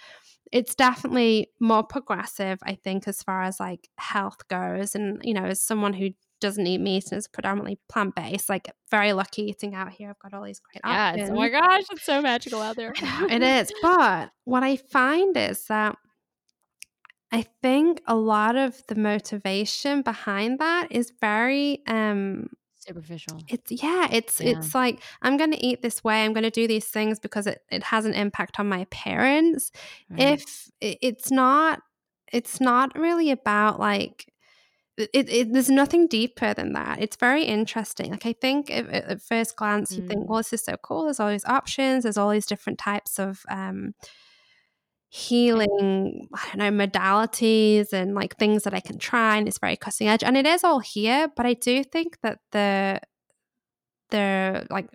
[0.52, 4.94] it's definitely more progressive, I think, as far as like health goes.
[4.94, 6.10] And, you know, as someone who
[6.40, 10.10] doesn't eat meat and is predominantly plant based, like very lucky eating out here.
[10.10, 11.14] I've got all these great Yes.
[11.16, 11.30] options.
[11.30, 12.92] Oh my gosh, it's so magical out there.
[13.30, 13.72] It is.
[13.82, 15.96] But what I find is that
[17.32, 22.48] I think a lot of the motivation behind that is very um
[22.78, 23.40] Superficial.
[23.48, 24.50] it's yeah, it's Yeah.
[24.50, 27.46] it's like I'm going to eat this way, I'm going to do these things because
[27.48, 29.72] it it has an impact on my parents.
[30.08, 30.40] Right.
[30.40, 31.82] If it's not
[32.32, 34.32] it's not really about like
[34.98, 37.02] it, it, there's nothing deeper than that.
[37.02, 38.12] It's very interesting.
[38.12, 40.26] Like I think if, at first glance you think, Mm.
[40.26, 41.04] well, this is so cool.
[41.04, 42.04] There's all these options.
[42.04, 43.94] There's all these different types of um,
[45.08, 46.28] healing.
[46.34, 50.08] I don't know modalities and like things that I can try, and it's very cutting
[50.08, 50.24] edge.
[50.24, 53.00] And it is all here, but I do think that the
[54.10, 54.88] the like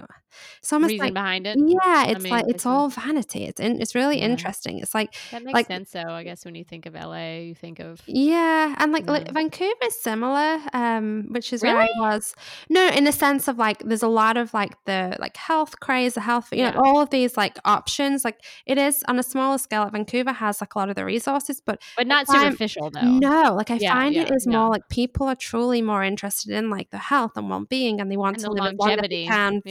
[0.59, 1.57] it's almost Reason like behind it.
[1.59, 3.43] yeah, it's mean, like it's all vanity.
[3.45, 4.25] It's in, it's really Yeah.
[4.25, 4.79] interesting.
[4.79, 6.09] It's like That makes like- sense, though.
[6.11, 9.31] I guess when you think of LA, you think of Yeah, and like, like.
[9.31, 11.99] Vancouver is similar, um, which is where I Really?
[11.99, 12.33] was.
[12.69, 16.13] No, in the sense of like, there's a lot of like the like health craze,
[16.15, 16.71] the health, you Yeah.
[16.71, 18.23] know, all of these like options.
[18.25, 19.89] Like it is on a smaller scale.
[19.89, 23.01] Vancouver has like a lot of the resources, but but not superficial though.
[23.01, 24.59] no, like I Yeah, find it is no.
[24.59, 28.11] more like people are truly more interested in like the health and well being, and
[28.11, 29.27] they want And to the live as long as they longevity.
[29.27, 29.69] can for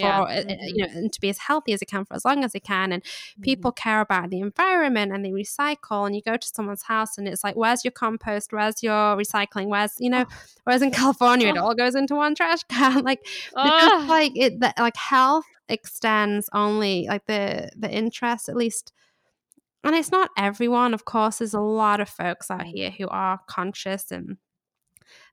[0.59, 0.69] Mhm.
[0.75, 2.61] you know, and to be as healthy as they can for as long as they
[2.61, 3.43] can, and Mhm.
[3.43, 7.29] people care about the environment and they recycle and you go to someone's house and
[7.29, 10.25] it's like where's your compost where's your recycling where's you know
[10.65, 11.65] whereas in california it Oh.
[11.67, 13.21] all goes into one trash can like
[13.55, 14.09] because Ugh.
[14.09, 18.93] like it that like health extends only like the the interest at least
[19.85, 23.39] and it's not everyone of course there's a lot of folks out here who are
[23.49, 24.37] conscious and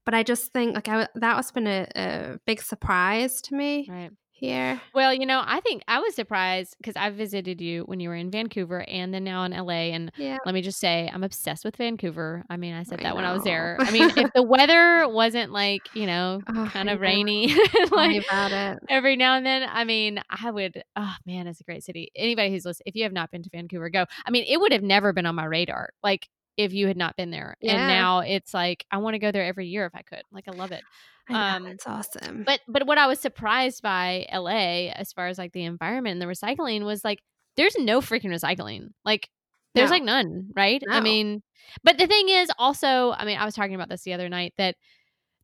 [0.06, 3.88] but i just think like I, that was been a, a big surprise to me
[3.90, 4.12] right.
[4.38, 4.82] Here.
[4.94, 8.16] Well, you know, I think I was surprised because I visited you when you were
[8.16, 9.92] in Vancouver and then now in LA.
[9.94, 10.38] And Yeah.
[10.46, 12.44] let me just say, I'm obsessed with Vancouver.
[12.50, 13.78] I mean, I said I that when I was there.
[13.86, 17.54] I mean, if the weather wasn't like, you know, Oh, kind of rainy,
[17.92, 18.80] like about it.
[18.90, 22.12] every now and then, I mean, I would, oh man, it's a great city.
[22.16, 24.06] Anybody who's listening, if you have not been to Vancouver, go.
[24.26, 25.90] I mean, it would have never been on my radar.
[26.04, 26.28] Like,
[26.58, 27.56] if you had not been there.
[27.62, 27.74] Yeah.
[27.76, 30.24] And now it's like, I want to go there every year if I could.
[30.32, 30.82] Like, I love it.
[31.30, 32.44] I know, Um, it's awesome.
[32.46, 36.22] But but what I was surprised by LA as far as like the environment and
[36.22, 37.20] the recycling was like
[37.58, 38.90] there's no freaking recycling.
[39.06, 39.30] Like
[39.76, 39.96] there's No.
[39.96, 40.82] like none, right?
[40.90, 41.44] I mean,
[41.84, 44.54] but the thing is also, I mean, I was talking about this the other night
[44.58, 44.76] that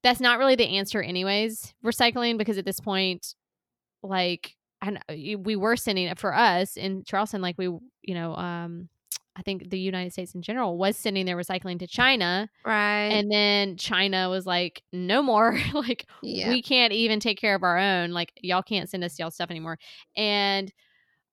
[0.04, 3.36] that's not really the answer anyways, recycling because at this point
[4.02, 5.00] like and
[5.46, 8.90] we were sending it for us in Charleston like we, you know, um
[9.36, 13.08] I think the United States in general was sending their recycling to China right.
[13.08, 15.58] and then China was like, no more.
[15.74, 16.50] like, yeah.
[16.50, 18.12] we can't even take care of our own.
[18.12, 19.80] Like, y'all can't send us y'all stuff anymore.
[20.16, 20.72] And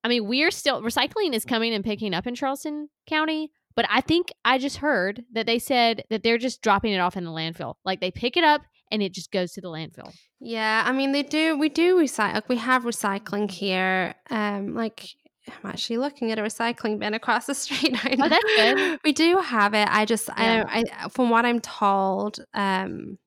[0.03, 3.51] I mean, we're still, recycling is coming and picking up in Charleston County.
[3.75, 7.15] But I think I just heard that they said that they're just dropping it off
[7.15, 7.75] in the landfill.
[7.85, 10.13] Like, they pick it up and it just goes to the landfill.
[10.39, 11.57] Yeah, I mean they do.
[11.57, 12.33] We do recycle.
[12.33, 14.15] Like we have recycling here.
[14.29, 15.07] Um, like
[15.47, 18.19] I'm actually looking at a recycling bin across the street right.
[18.19, 18.99] Oh, that's good.
[19.03, 19.87] We do have it.
[19.89, 20.57] I just, I Yeah.
[20.57, 20.67] don't.
[20.69, 23.17] I from what I'm told, um,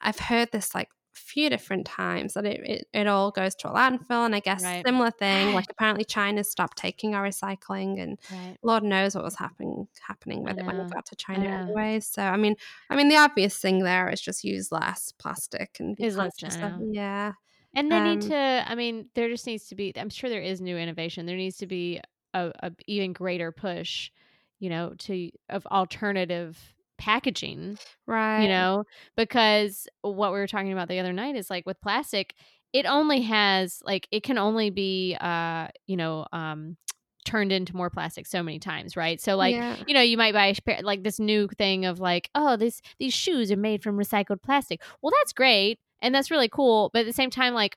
[0.00, 3.70] I've heard this like a few different times that it, it, it all goes to
[3.70, 4.86] a landfill, and I guess Right.
[4.86, 5.52] similar thing.
[5.52, 8.58] Like apparently China stopped taking our recycling, and Right.
[8.62, 12.00] Lord knows what was happening happening I with it when it got to China anyway.
[12.00, 12.56] So I mean,
[12.90, 16.56] I mean the obvious thing there is just use less plastic and Is less, conscious
[16.56, 16.84] I of know.
[16.92, 17.34] yeah.
[17.74, 18.64] And they need Um, to.
[18.66, 19.92] I mean, there just needs to be.
[19.96, 21.26] I'm sure there is new innovation.
[21.26, 22.00] There needs to be
[22.34, 24.10] a, a even greater push,
[24.58, 26.58] you know, to of alternative
[26.98, 27.78] packaging.
[28.06, 28.42] Right.
[28.42, 28.84] You know,
[29.16, 32.34] because what we were talking about the other night is like with plastic,
[32.72, 36.76] it only has like it can only be, uh, you know, um,
[37.24, 39.20] turned into more plastic so many times, right?
[39.20, 39.76] So like yeah.
[39.86, 42.80] you know, you might buy a pair, like this new thing of like, oh, this
[42.98, 44.82] these shoes are made from recycled plastic.
[45.02, 47.76] Well, that's great and that's really cool, but at the same time, like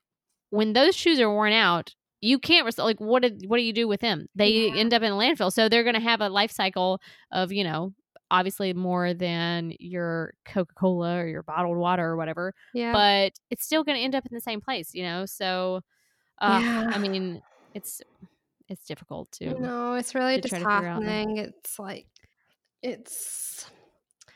[0.49, 2.85] when those shoes are worn out, you can't recycle.
[2.85, 4.27] Like, what did what do you do with them?
[4.35, 4.75] They Yeah.
[4.75, 6.99] end up in a landfill, so they're going to have a life cycle
[7.31, 7.93] of you know,
[8.31, 12.93] obviously more than your Coca Cola or your bottled water or whatever, Yeah.
[12.93, 15.25] but it's still going to end up in the same place, you know.
[15.25, 15.81] So,
[16.41, 16.91] uh, Yeah.
[16.93, 17.41] I mean,
[17.73, 18.01] it's
[18.69, 19.59] it's difficult to.
[19.59, 21.37] no, it's really to try to figure out the- disheartening.
[21.37, 22.07] It's like
[22.81, 23.69] it's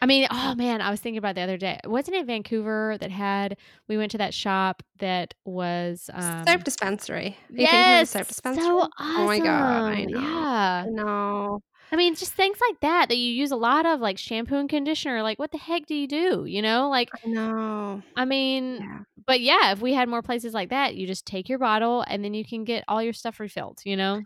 [0.01, 1.79] I mean, oh man, I was thinking about the other day.
[1.85, 7.37] Wasn't it Vancouver that had we went to that shop that was um soap dispensary.
[7.57, 8.63] Are you thinking of the Yes, soap dispensary?
[8.63, 8.91] so awesome.
[8.99, 10.19] Oh my god, I know.
[10.19, 10.85] Yeah.
[10.89, 11.59] No.
[11.91, 14.69] I mean, just things like that that you use a lot of like shampoo and
[14.69, 15.23] conditioner.
[15.23, 16.45] Like what the heck do you do?
[16.45, 16.89] You know?
[16.89, 18.03] Like I know.
[18.15, 18.99] I mean, Yeah.
[19.25, 22.23] but yeah, if we had more places like that, you just take your bottle and
[22.23, 24.21] then you can get all your stuff refilled, you know?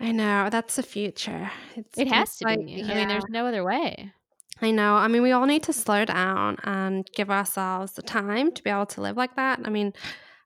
[0.00, 0.48] I know.
[0.50, 1.50] That's the future.
[1.76, 2.82] It's It has to like, be.
[2.82, 4.12] I mean, there's no other way.
[4.62, 4.94] I know.
[4.94, 8.70] I mean, we all need to slow down and give ourselves the time to be
[8.70, 9.60] able to live like that.
[9.64, 9.92] I mean,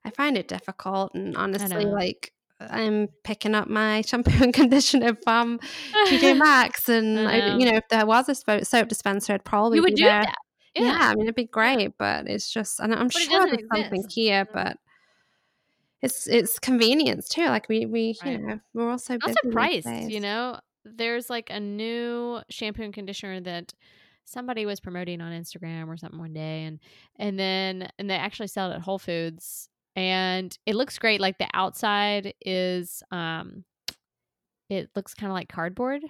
[0.03, 5.59] I find it difficult, and honestly, like I'm picking up my shampoo and conditioner from
[6.07, 9.77] TJ Maxx, and I I, you know, if there was a soap dispenser, I'd probably
[9.77, 10.21] you would be do there.
[10.21, 10.35] that.
[10.75, 10.83] Yeah.
[10.85, 10.99] Yeah.
[11.01, 14.45] I mean, it'd be great, but it's just, and I'm But sure there's something here,
[14.45, 14.53] mm.
[14.53, 14.77] but
[16.01, 17.45] it's it's convenience too.
[17.45, 18.33] Like we we Right.
[18.33, 22.83] you know we're all so busy also priced you know there's like a new shampoo
[22.83, 23.73] and conditioner that
[24.29, 26.79] somebody was promoting on instagram or something one day and
[27.17, 31.37] and then and they actually sell it at whole foods and it looks great like
[31.37, 33.63] the outside is um
[34.69, 36.01] it looks kind of like cardboard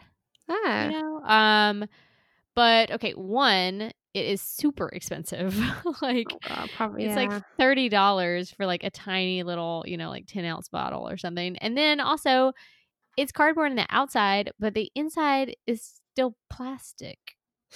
[0.50, 1.86] Ah, you know um
[2.56, 5.58] but okay one it is super expensive
[6.02, 7.28] like oh probably it's yeah.
[7.28, 11.18] like thirty dollars for like a tiny little, you know, like ten ounce bottle or
[11.18, 11.58] something.
[11.58, 12.54] And then also,
[13.18, 17.20] it's cardboard on the outside, but the inside is still plastic.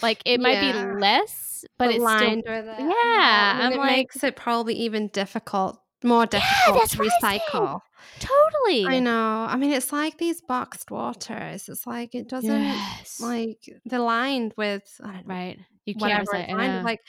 [0.02, 0.86] Like it might Yeah.
[0.94, 2.76] be less, but it's still lined with it.
[2.80, 6.92] I know, Yeah, and I'm it like- makes it probably even difficult, more difficult that's
[6.94, 7.42] to what I said.
[7.52, 7.80] recycle.
[8.20, 8.86] totally.
[8.86, 9.46] I know.
[9.50, 11.70] I mean, it's like these boxed waters.
[11.70, 13.20] It's like it doesn't Yes.
[13.22, 15.60] like they're lined with I don't know, right.
[15.86, 16.44] You can't whatever recycle.
[16.50, 16.82] it's lined know.
[16.84, 17.00] Like,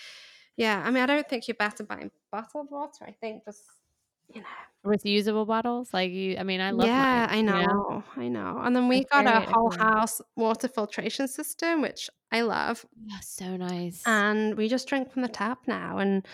[0.57, 0.83] yeah.
[0.85, 3.05] I mean, I don't think you're better buying bottled water.
[3.07, 3.63] I think just
[4.33, 4.47] you know.
[4.85, 5.93] with usable bottles.
[5.93, 6.87] Like you, I mean, I love.
[6.87, 8.61] yeah, mine, I know, I know.
[8.63, 12.85] And then we It's got a whole house water filtration system, which I love.
[13.11, 14.03] Oh, so nice.
[14.07, 15.99] and we just drink from the tap now.
[15.99, 16.27] And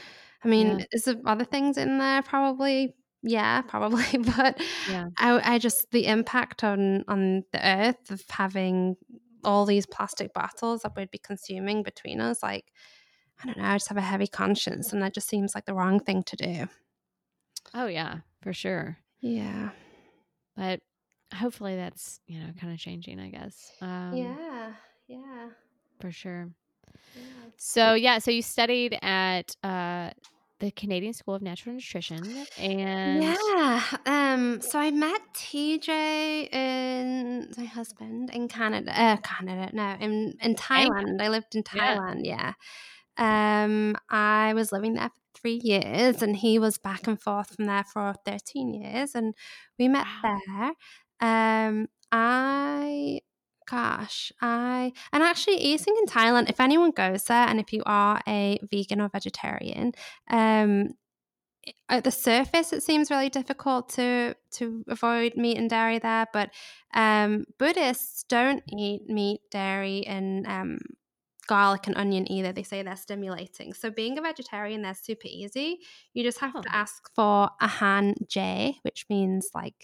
[0.44, 0.84] I mean, Yeah.
[0.92, 2.22] is there other things in there?
[2.22, 4.04] Probably, yeah, probably.
[4.36, 4.60] But
[4.90, 5.06] Yeah.
[5.18, 8.96] I, I just the impact on on the earth of having
[9.44, 12.64] all these plastic bottles that we'd be consuming between us, like
[13.42, 15.72] I don't know, I just have a heavy conscience, and that just seems like the
[15.74, 16.68] wrong thing to do.
[17.74, 18.98] Oh yeah, for sure.
[19.20, 19.70] Yeah.
[20.56, 20.80] But
[21.34, 23.72] hopefully that's, you know, kind of changing, I guess.
[23.80, 24.72] Um, yeah.
[25.08, 25.48] Yeah.
[26.00, 26.48] For sure.
[27.14, 27.22] Yeah.
[27.56, 30.10] So, yeah, so you studied at uh,
[30.58, 33.82] the Canadian School of Natural Nutrition and Yeah.
[34.06, 35.88] Um, so I met TJ
[36.52, 38.92] and my husband in Canada.
[38.98, 41.20] Uh, Canada, no, in in Thailand.
[41.20, 41.96] I lived in Yeah.
[41.96, 42.20] Thailand.
[42.24, 42.52] Yeah.
[43.16, 47.66] Um, I was living there for three years, and he was back and forth from
[47.66, 49.34] there for thirteen years, and
[49.78, 50.42] we met Wow.
[50.48, 50.72] there.
[51.20, 53.20] Um, I.
[53.68, 56.50] Gosh, I and actually eating in Thailand.
[56.50, 59.92] If anyone goes there, and if you are a vegan or vegetarian,
[60.28, 60.94] um,
[61.88, 66.50] at the surface it seems really difficult to to avoid meat and dairy there but
[66.94, 70.78] um, buddhists don't eat meat dairy and um,
[71.54, 75.78] garlic and onion either they say they're stimulating so being a vegetarian they're super easy
[76.14, 76.62] you just have Oh.
[76.62, 79.74] to ask for a han j which means like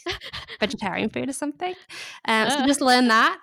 [0.61, 1.75] vegetarian food or something
[2.27, 3.37] um, so just learn that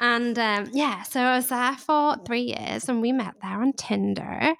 [0.00, 3.72] and um, yeah so i was there for three years and we met there on
[3.74, 4.54] tinder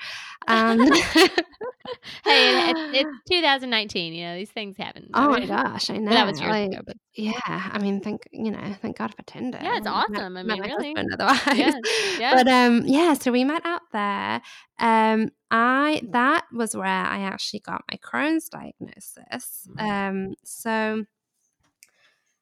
[0.47, 0.81] and
[2.25, 4.12] hey, it's, it's 2019.
[4.14, 5.09] You know, these things happen.
[5.14, 6.11] Oh my gosh, I know.
[6.11, 7.33] well, that was years like, ago, but yeah,
[7.73, 9.59] I mean, thank you know, thank God for Tinder.
[9.61, 10.37] Yeah, it's I wouldn't have awesome.
[10.37, 10.95] I mean, really.
[10.95, 11.59] husband otherwise.
[11.59, 11.73] Yeah,
[12.19, 12.35] yeah.
[12.35, 14.43] But um, yeah, so we met out there.
[14.79, 19.69] Um, I that was where I actually got my Crohn's diagnosis.
[19.79, 19.81] Mm.
[19.81, 21.05] Um, so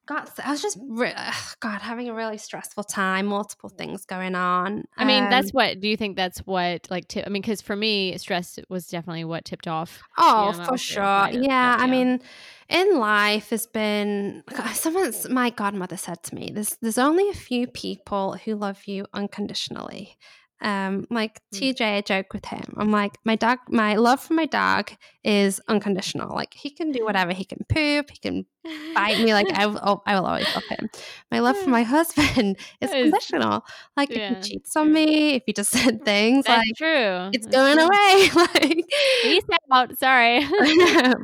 [0.06, 4.34] got I was just re- ugh, God having a really stressful time, multiple things going
[4.34, 4.84] on.
[4.96, 5.80] I mean, Um, that's what.
[5.80, 7.08] Do you think that's what like?
[7.08, 10.00] Tip, I mean, because for me, stress was definitely what tipped off.
[10.16, 11.02] Oh, for sure.
[11.02, 12.20] but Yeah, I mean,
[12.68, 17.66] in life has been someone's my godmother said to me, there's there's only a few
[17.66, 20.16] people who love you unconditionally.
[20.60, 21.74] Um, like Mm.
[21.74, 22.64] TJ, I joke with him.
[22.78, 24.90] I'm like, my dog, my love for my dog
[25.22, 26.34] is unconditional.
[26.34, 27.32] Like he can do whatever.
[27.32, 28.10] He can poop.
[28.10, 28.46] He can
[28.94, 29.34] bite me.
[29.34, 30.88] Like I, will, I will always love him.
[31.30, 33.64] My love for my husband is conditional.
[33.96, 37.30] Like if he cheats on me, if he just said things That's like true.
[37.32, 38.30] it's going away.
[38.34, 38.84] like
[39.22, 39.98] Peace out.
[39.98, 40.40] Sorry.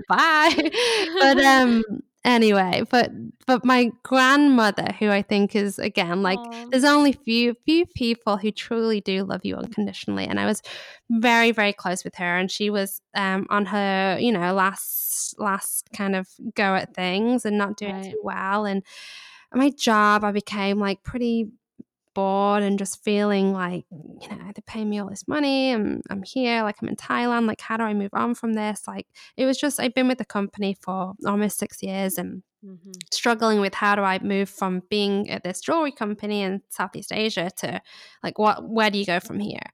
[0.08, 0.70] bye
[1.18, 1.82] but um
[2.24, 3.10] anyway but
[3.46, 6.66] but my grandmother who i think is again like Aw.
[6.70, 10.62] there's only few few people who truly do love you unconditionally and i was
[11.10, 15.88] very very close with her and she was um on her you know last last
[15.94, 18.12] kind of go at things and not doing Right.
[18.12, 18.82] too well and
[19.52, 21.48] my job i became like pretty
[22.14, 26.22] bored and just feeling like you know they pay me all this money and i'm
[26.22, 29.06] here like i'm in thailand like how do i move on from this like
[29.38, 32.92] it was just i've been with the company for almost six years and Mhm.
[33.10, 37.50] struggling with how do I move from being at this jewelry company in Southeast Asia
[37.56, 37.80] to
[38.22, 39.66] like what where do you go from here?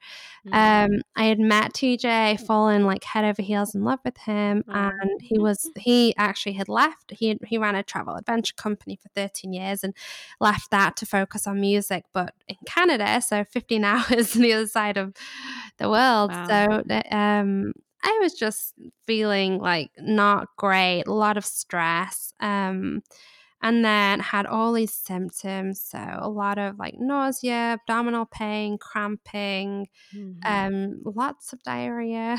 [0.46, 0.54] Mhm.
[0.54, 4.90] Um, I had met TJ, fallen like head over heels in love with him, Aw.
[5.00, 7.12] and he was he actually had left.
[7.12, 9.94] He he ran a travel adventure company for 13 years and
[10.40, 14.66] left that to focus on music, but in Canada, so 15 hours on the other
[14.66, 15.12] side of
[15.78, 16.32] the world.
[16.32, 16.46] Wow.
[16.48, 16.82] So
[17.12, 17.72] um,
[18.02, 18.74] I was just
[19.06, 22.32] feeling like not great, a lot of stress.
[22.40, 23.02] Um,
[23.60, 25.80] and then had all these symptoms.
[25.80, 30.36] So a lot of like nausea, abdominal pain, cramping, Mhm.
[30.44, 32.36] um, lots of diarrhea.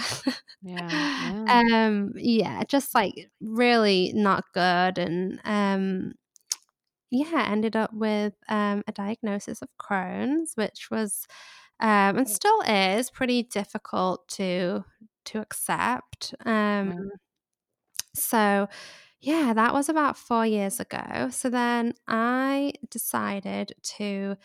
[0.62, 0.90] yeah.
[1.52, 1.86] yeah.
[1.88, 4.98] um, yeah, just like really not good.
[4.98, 6.14] And um,
[7.12, 11.26] yeah, ended up with um, a diagnosis of Crohn's, which was
[11.80, 14.84] um, and still is pretty difficult to
[15.30, 16.34] to accept.
[16.46, 17.20] Um, Right.
[18.16, 18.68] so
[19.22, 21.30] yeah, that was about four years ago.
[21.32, 24.38] So then I decided to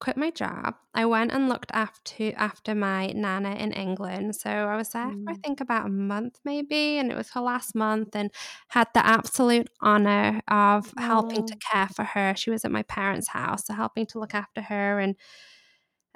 [0.00, 0.76] quit my job.
[0.94, 4.36] I went and looked after after my nana in England.
[4.36, 5.44] So I was there for I Mm.
[5.44, 8.30] think about a month maybe, and it was her last month, and
[8.70, 12.34] had the absolute honor of helping to care for her.
[12.36, 15.16] She was at my parents' house, so helping to look after her and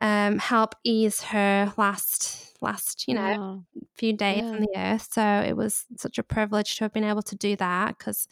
[0.01, 3.67] um, help ease her last last you know Wow.
[3.97, 4.55] few days Yeah.
[4.55, 5.09] on the earth.
[5.13, 8.27] So it was such a privilege to have been able to do that because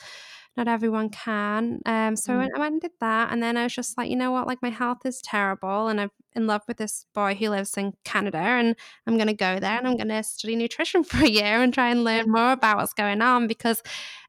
[0.57, 1.81] not everyone can.
[1.87, 2.39] Um, so I Mm.
[2.39, 4.47] went, I went and did that, and then I was just like, you know what,
[4.47, 7.93] like my health is terrible, and I'm in love with this boy who lives in
[8.05, 8.75] Canada, and
[9.07, 11.73] I'm going to go there and I'm going to study nutrition for a year and
[11.73, 13.83] try and learn more about what's going on because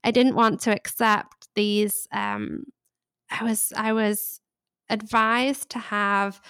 [0.04, 2.08] I didn't want to accept these.
[2.12, 2.66] Um,
[3.30, 4.42] I was I was
[4.90, 6.42] advised to have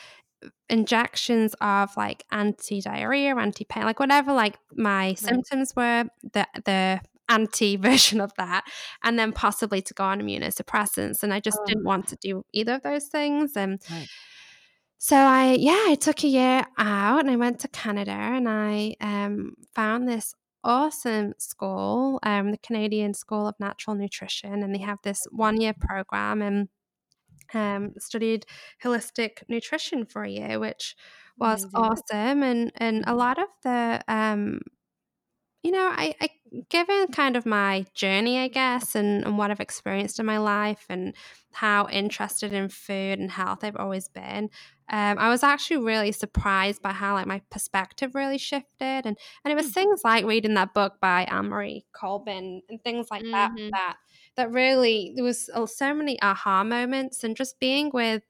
[0.69, 8.21] injections of like anti-diarrhea anti-pain like whatever like my symptoms were the the anti version
[8.21, 8.63] of that
[9.03, 11.65] and then possibly to go on immunosuppressants and i just Oh.
[11.65, 14.07] didn't want to do either of those things and Right.
[14.97, 18.95] so i yeah i took a year out and i went to canada and i
[19.01, 20.33] um, found this
[20.63, 25.73] awesome school, um, the Canadian School of Natural Nutrition, and they have this one year
[25.79, 26.67] program and
[27.53, 28.45] um, studied
[28.83, 30.95] holistic nutrition for a year, which
[31.39, 31.73] was Amazing.
[31.73, 32.43] awesome.
[32.43, 34.61] And and a lot of the um,
[35.63, 36.29] you know, I, I
[36.69, 40.85] given kind of my journey, I guess, and, and what I've experienced in my life
[40.89, 41.13] and
[41.51, 44.49] how interested in food and health I've always been.
[44.89, 49.51] Um, I was actually really surprised by how like my perspective really shifted, and and
[49.51, 49.71] it was Mm.
[49.71, 53.73] things like reading that book by Annemarie Colbin and things like that Mhm.
[53.73, 53.97] that
[54.39, 58.23] that really there was uh, so many aha moments and just being with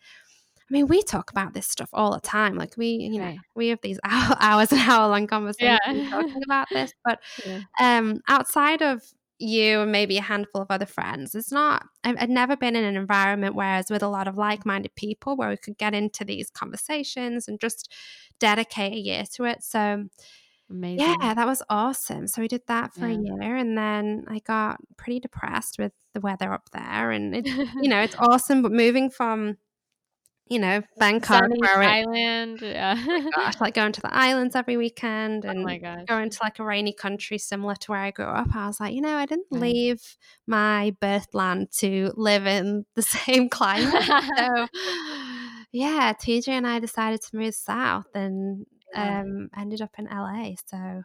[0.69, 2.55] I mean, we talk about this stuff all the time.
[2.55, 6.09] Like we, you know, we have these hour, hours and hour long conversations Yeah.
[6.11, 6.93] talking about this.
[7.03, 7.59] But Yeah.
[7.81, 9.01] um, outside of
[9.39, 11.87] you and maybe a handful of other friends, it's not.
[12.03, 15.35] I've, I've never been in an environment whereas with a lot of like minded people
[15.35, 17.91] where we could get into these conversations and just
[18.39, 19.63] dedicate a year to it.
[19.63, 20.05] So
[20.69, 21.15] Amazing.
[21.21, 22.27] yeah, that was awesome.
[22.27, 23.15] So we did that for Yeah.
[23.17, 27.49] a year, and then I got pretty depressed with the weather up there, and it's
[27.49, 29.57] you know it's awesome, but moving from
[30.47, 32.61] you know Bangkok Sunny where it Island.
[32.61, 32.95] Yeah.
[33.07, 36.59] Oh gosh, like going to the islands every weekend oh and my going to like
[36.59, 38.55] a rainy country similar to where I grew up.
[38.55, 39.61] I was like, you know, I didn't Right.
[39.61, 40.17] leave
[40.47, 44.03] my birthland to live in the same climate.
[44.37, 44.67] so
[45.71, 48.65] yeah, TJ and I decided to move south and.
[48.95, 50.55] Um ended up in LA.
[50.65, 51.03] So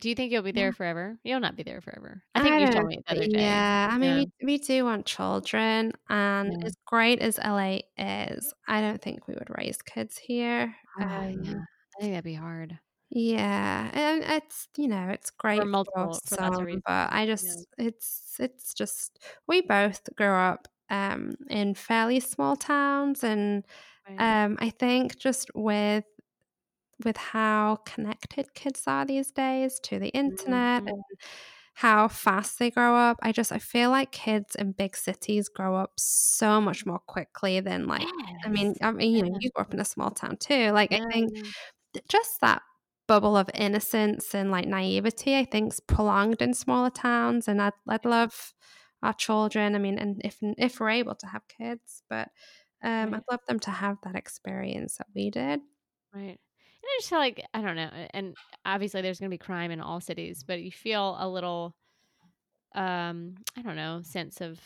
[0.00, 0.62] Do you think you'll be yeah.
[0.62, 1.18] there forever?
[1.24, 2.24] You'll not be there forever.
[2.34, 3.66] I think you told me the other day.
[3.72, 4.16] yeah, I mean, Yeah.
[4.16, 6.66] we we do want children, and Yeah.
[6.66, 10.74] as great as LA is, I don't think we would raise kids here.
[10.94, 11.00] Yeah.
[11.00, 12.78] Um, I think that'd be hard
[13.10, 17.62] yeah, and it's, you know, it's great for multiple for of some, but I Yeah.
[17.66, 23.64] just it's it's just we both grew up, um, in fairly small towns, and,
[24.06, 24.36] Right.
[24.44, 26.04] um, I think just with
[27.04, 30.86] with how connected kids are these days to the internet Mhm.
[30.86, 31.02] and
[31.74, 33.18] how fast they grow up.
[33.22, 37.60] I just I feel like kids in big cities grow up so much more quickly
[37.60, 40.36] than like I mean, I mean, you know, you grew up in a small town
[40.38, 40.70] too.
[40.72, 41.32] Like I think
[42.08, 42.62] just that
[43.08, 47.48] bubble of innocence and like naivety, I think's prolonged in smaller towns.
[47.48, 48.54] And I'd I'd love
[49.02, 49.74] our children.
[49.74, 52.28] I mean, and if if we're able to have kids, but
[52.82, 53.16] um, Right.
[53.16, 55.60] I'd love them to have that experience that we did.
[56.12, 56.40] Right.
[56.86, 57.90] I just feel like I don't know.
[58.14, 61.74] And obviously, there's going to be crime in all cities, but you feel a little,
[62.74, 64.60] um, I don't know, sense of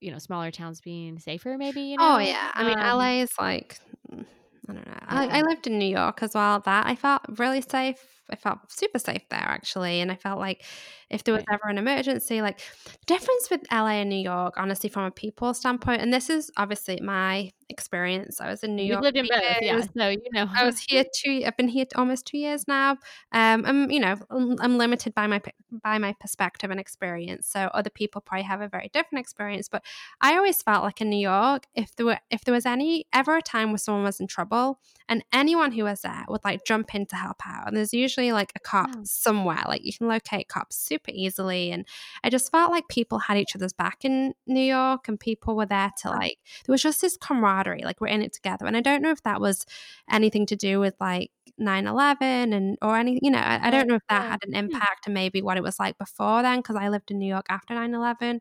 [0.00, 1.56] you know smaller towns being safer.
[1.58, 2.18] Maybe you Oh know.
[2.18, 3.78] yeah, I mean Um, LA is like
[4.10, 4.24] mm,
[4.68, 4.98] I don't know.
[5.08, 5.38] I.
[5.38, 6.60] I lived in New York as well.
[6.60, 8.17] That I felt really safe.
[8.30, 10.64] I felt super safe there actually, and I felt like
[11.10, 14.90] if there was ever an emergency, like the difference with LA and New York, honestly,
[14.90, 18.40] from a people standpoint, and this is obviously my experience.
[18.40, 19.80] I was in New You've York lived in both, yeah.
[19.96, 20.46] So you know.
[20.54, 21.42] I was here two.
[21.46, 22.92] I've been here almost two years now.
[23.32, 27.48] Um, I'm you know I'm I'm limited by my by my perspective and experience.
[27.48, 29.68] So other people probably have a very different experience.
[29.68, 29.84] But
[30.20, 33.36] I always felt like in New York, if there were if there was any ever
[33.36, 36.94] a time where someone was in trouble, and anyone who was there would like jump
[36.94, 39.04] in to help out, and there's usually like a cop Wow.
[39.04, 39.62] somewhere.
[39.66, 41.86] Like you can locate cops super easily, and
[42.24, 45.66] I just felt like people had each other's back in New York, and people were
[45.66, 48.66] there to like there was just this camaraderie, like we're in it together.
[48.66, 49.64] And I don't know if that was
[50.10, 53.96] anything to do with like 9-11 and or any you know I, I don't know
[53.96, 54.30] if that Yeah.
[54.30, 57.18] had an impact and maybe what it was like before then because I lived in
[57.18, 58.40] New York after 9-11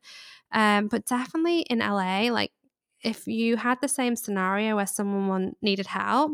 [0.52, 2.52] um but definitely in LA like
[3.04, 6.32] if you had the same scenario where someone needed help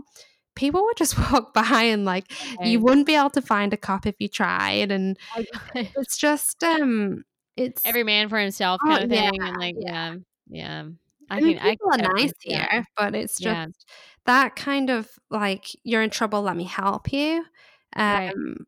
[0.56, 2.32] people would just walk by and like
[2.62, 5.44] you wouldn't be able to find a cop if you tried and Oh,
[5.96, 7.24] it's just um
[7.58, 10.16] it's Every man for himself oh kind of yeah thing, and like yeah yeah,
[10.48, 10.86] yeah.
[11.30, 12.70] I I mean, I people can are totally nice that.
[12.70, 13.68] here, but it's just Yeah.
[14.26, 17.46] that kind of like, "You're in trouble, let me help you."
[18.10, 18.36] Right.
[18.36, 18.68] Um,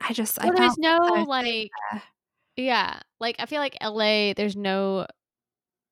[0.00, 2.02] I just I Well, there's felt so no like there.
[2.56, 4.34] yeah, like I feel like LA.
[4.34, 5.06] There's no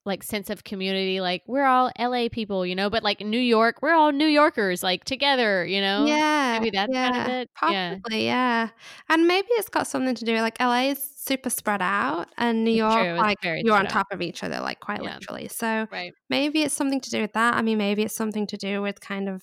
[0.07, 1.20] like sense of community.
[1.20, 2.88] Like we're all LA people, you know.
[2.90, 6.04] But like New York, we're all New Yorkers, like together, you know.
[6.07, 7.50] Yeah, Maybe that's kind of yeah, it.
[7.66, 8.68] Yeah, possibly, yeah,
[9.09, 12.70] and maybe it's got something to do like, LA is super spread out, and New
[12.72, 13.14] York, true.
[13.16, 14.04] Like, you're on spread out.
[14.04, 15.18] top of each other, like, quite Yeah.
[15.18, 16.14] literally, so Right.
[16.30, 17.54] maybe it's something to do with that.
[17.54, 19.42] I mean, maybe it's something to do with kind of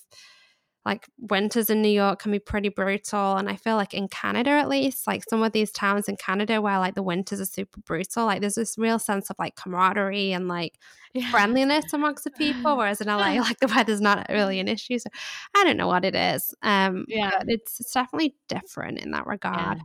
[0.86, 3.38] like winters in New York can be pretty brutal.
[3.38, 6.62] And I feel like in Canada, at least, like some of these towns in Canada
[6.62, 10.34] where like the winters are super brutal, like there's this real sense of like camaraderie
[10.34, 10.78] and like
[11.14, 11.32] Yeah.
[11.32, 12.78] friendliness amongst the people.
[12.78, 15.00] Whereas in LA, like the weather's not really an issue.
[15.00, 15.10] So
[15.56, 16.54] I don't know what it is.
[16.62, 17.32] Um, Yeah.
[17.48, 19.76] it's, it's definitely different in that Yeah.
[19.76, 19.82] regard.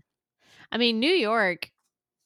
[0.72, 1.70] I mean, New York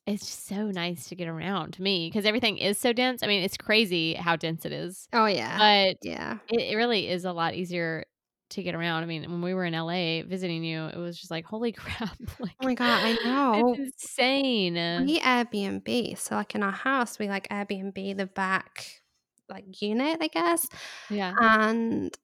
[0.07, 3.23] is just so nice to get around to me because everything is so dense.
[3.23, 5.61] I mean, it's crazy how dense it is, Oh, yeah.
[5.61, 6.39] but Yeah.
[6.49, 8.05] it, it really is a lot easier
[8.53, 9.03] to get around.
[9.03, 12.17] I mean, when we were in LA visiting you, it was just like, holy crap!
[12.41, 13.75] Like, Oh my god, I know.
[13.75, 14.75] insane.
[15.07, 19.03] We Airbnb, so like in our house, we like Airbnb the back
[19.49, 20.67] like unit, I guess,
[21.11, 21.35] yeah.
[21.39, 22.17] and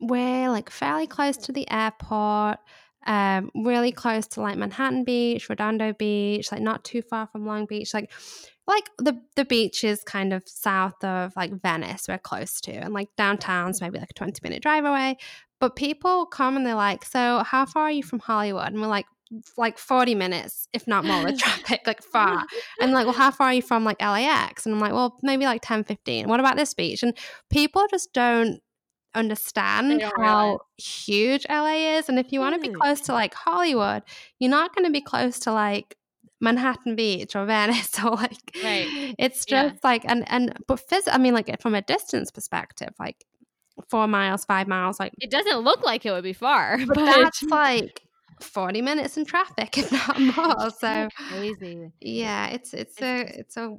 [0.00, 2.58] we're like fairly close to the airport.
[3.06, 7.64] Um, really close to like Manhattan Beach, Redondo Beach, like not too far from Long
[7.64, 8.10] Beach, like
[8.66, 12.94] like the the beach is kind of south of like Venice, we're close to, and
[12.94, 15.16] like downtown's maybe like a 20 minute drive away.
[15.60, 18.68] But people come and they're like, So how far are you from Hollywood?
[18.68, 19.06] And we're like,
[19.56, 22.42] like 40 minutes, if not more, with traffic, like far.
[22.80, 24.66] And like, well, how far are you from like LAX?
[24.66, 26.28] And I'm like, well, maybe like 10, 15.
[26.28, 27.02] What about this beach?
[27.02, 27.16] And
[27.48, 28.60] people just don't
[29.14, 30.58] understand don't how realize.
[30.78, 32.08] huge LA is.
[32.08, 32.80] And if you want to be mm.
[32.80, 34.02] close to like Hollywood,
[34.38, 35.96] you're not going to be close to like
[36.40, 39.14] Manhattan Beach or Venice or like Right.
[39.18, 39.68] it's Yeah.
[39.68, 43.24] just like and and but phys- I mean like from a distance perspective, like
[43.88, 47.04] four miles, five miles, like It doesn't look like it would be far, but but,
[47.06, 48.02] that's like
[48.40, 50.70] 40 minutes in traffic, if not more.
[50.70, 51.90] So crazy.
[52.00, 53.76] yeah, it's it's It's a it's a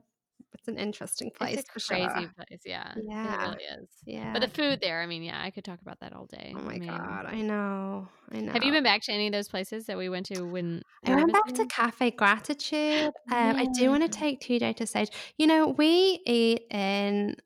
[0.53, 2.34] it's an interesting place it's a for crazy sure.
[2.36, 2.61] place.
[2.65, 2.94] Yeah.
[3.02, 3.34] Yeah.
[3.34, 3.90] It really is.
[4.06, 4.34] Yeah.
[4.34, 6.53] But the food there, I mean, yeah, I could talk about that all day.
[6.56, 8.07] oh I my mean, god, I know.
[8.32, 8.52] I know.
[8.52, 11.15] Have you been back to any of those places that we went to when I
[11.15, 11.65] we went back to?
[11.65, 13.11] Cafe Gratitude.
[13.32, 15.10] Um, I do want to take TJ to Sage.
[15.38, 17.38] You know, we eat in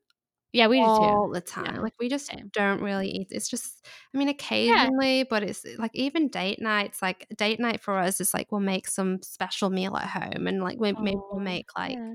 [0.56, 0.90] Yeah, we do too.
[0.90, 1.74] all the time.
[1.76, 2.50] Yeah, Like we just same.
[2.52, 3.28] don't really eat.
[3.30, 7.02] It's just, I mean, occasionally, but it's like even date nights.
[7.02, 10.62] Like date night for us is like we'll make some special meal at home, and
[10.62, 12.14] like we, maybe Oh, we'll make like yeah.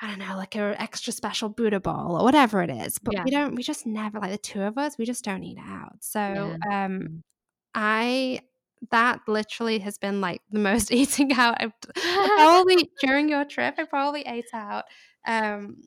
[0.00, 2.98] I don't know, like a extra special Buddha bowl or whatever it is.
[2.98, 3.24] But Yeah.
[3.24, 3.54] we don't.
[3.54, 4.98] We just never like the two of us.
[4.98, 5.96] We just don't eat out.
[6.00, 6.84] So Yeah.
[6.86, 7.22] um, Mm.
[7.74, 8.40] I
[8.90, 11.56] that literally has been like the most eating out.
[11.60, 11.72] I've
[12.36, 14.84] probably during your trip, I probably ate out.
[15.24, 15.82] Um,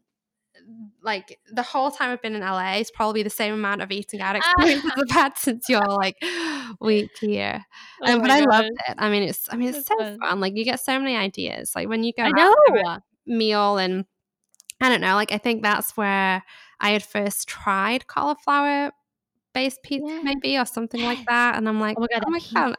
[1.03, 4.21] like the whole time I've been in LA is probably the same amount of eating
[4.21, 6.17] out experiences I've had since your like
[6.81, 7.63] week here.
[8.01, 8.95] Oh Um, but I loved it.
[8.97, 10.19] I mean, it's I mean it's That's so fun.
[10.19, 10.39] fun.
[10.39, 11.73] Like you get so many ideas.
[11.75, 12.55] Like when you go I out know.
[12.87, 14.05] a meal and
[14.81, 15.15] I don't know.
[15.15, 16.43] Like I think that's where
[16.79, 18.91] I had first tried cauliflower
[19.55, 20.19] based pizza, Yeah.
[20.23, 21.55] maybe or something like that.
[21.55, 22.75] And I'm like, Oh my god, oh my god,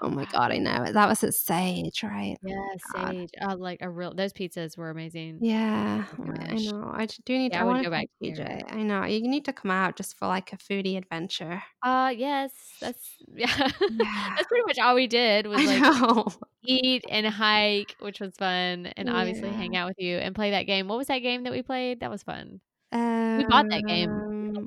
[0.00, 0.94] oh my god, I know it.
[0.94, 2.36] That was at Sage, right?
[2.42, 2.56] Yeah,
[2.94, 3.10] God.
[3.12, 3.30] sage.
[3.42, 4.14] Oh, like a real.
[4.14, 5.40] Those pizzas were amazing.
[5.42, 6.90] Yeah, Oh I know.
[6.94, 7.52] I do need.
[7.52, 8.32] Yeah, I I want go back there.
[8.32, 8.72] TJ.
[8.72, 11.62] I know you need to come out just for like a foodie adventure.
[11.82, 13.48] Uh, yes, that's yeah.
[13.90, 16.34] Yeah, that's pretty much all we did was like
[16.64, 20.64] eat and hike, which was fun, and obviously hang out with you and play that
[20.64, 20.88] game.
[20.88, 22.00] What was that game that we played?
[22.00, 22.60] That was fun.
[22.92, 24.10] We bought that game.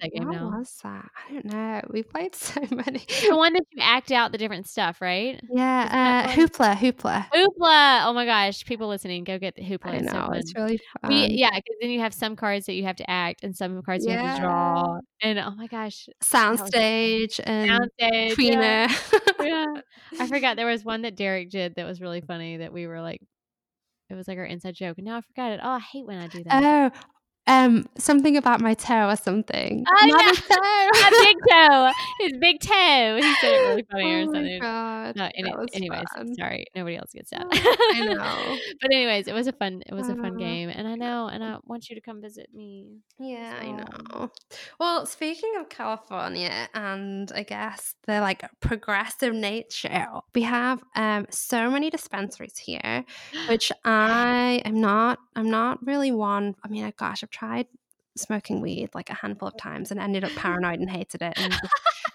[0.02, 0.57] We Um, that game what now.
[0.57, 1.10] was that?
[1.30, 1.82] I don't know.
[1.90, 2.99] We played so many.
[3.28, 5.40] The one that you act out the different stuff, right?
[5.49, 7.28] Yeah, uh, hoopla, hoopla.
[7.34, 8.06] Hoopla!
[8.06, 9.86] Oh my gosh, people listening, go get the Hoopla.
[9.86, 11.32] I It's so it's really We fun.
[11.32, 14.06] yeah, because then you have some cards that you have to act and some cards
[14.06, 14.99] you have to draw.
[15.22, 16.72] And oh my gosh, that was so fun.
[16.72, 19.45] soundstage and Soundstage, yeah, tweener.
[19.45, 19.65] yeah.
[20.20, 23.02] I forgot there was one that Derek did that was really funny that we were
[23.02, 23.22] like,
[24.10, 25.60] it was like our inside joke, and now I forgot it.
[25.64, 26.64] Oh, I hate when I do that.
[26.64, 26.99] Oh,
[27.48, 29.84] um, something about my toe or something.
[29.88, 31.07] Oh yeah, Another toe.
[31.07, 31.91] a big toe,
[32.22, 33.18] his big toe.
[33.22, 34.60] He said it really funny or oh my something.
[34.61, 36.34] god, No, any, that was anyways, fun.
[36.36, 37.45] sorry, nobody else gets that.
[37.52, 38.57] I know.
[38.82, 41.28] but anyways, it was a fun, it was a fun Uh, game, and I know,
[41.28, 42.99] and I want you to come visit me.
[43.20, 44.32] Yeah, I know.
[44.80, 51.70] Well, speaking of California and I guess the like progressive nature, we have um so
[51.70, 53.03] many dispensaries here,
[53.49, 56.56] which I am not I'm not really one.
[56.64, 57.68] I mean, gosh, I've tried
[58.16, 61.54] smoking weed like a handful of times and ended up paranoid and hated it and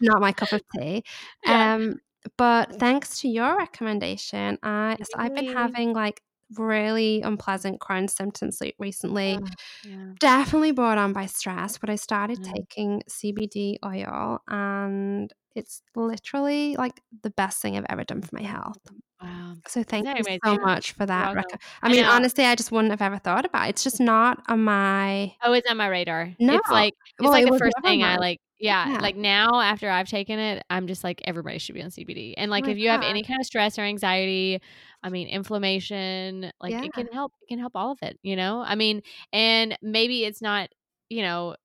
[0.00, 1.02] not my cup of tea.
[1.44, 1.96] yeah, Um
[2.36, 6.20] but thanks to your recommendation, I so I've been having like
[6.56, 9.46] really unpleasant Crohn's symptoms recently oh,
[9.84, 12.52] yeah, definitely brought on by stress, but I started yeah.
[12.54, 18.42] taking CBD oil and it's literally like the best thing I've ever done for my
[18.42, 18.78] health.
[19.20, 21.36] Wow, So thank you so much for that.
[21.82, 22.04] I I mean, know.
[22.04, 23.70] honestly, I just wouldn't have ever thought about it.
[23.70, 26.34] It's just not on my Oh, it's on my radar.
[26.38, 26.58] no.
[26.58, 28.40] It's like it's Well, like it the first thing I like.
[28.58, 28.98] Yeah, Yeah.
[28.98, 32.34] like now after I've taken it, I'm just like everybody should be on CBD.
[32.36, 34.60] And Oh like my if you have any kind of stress or anxiety,
[35.04, 36.82] I mean inflammation, like Yeah.
[36.82, 37.32] it can help.
[37.42, 38.18] It can help all of it.
[38.22, 40.70] You know, I mean, and maybe it's not.
[41.10, 41.56] You know,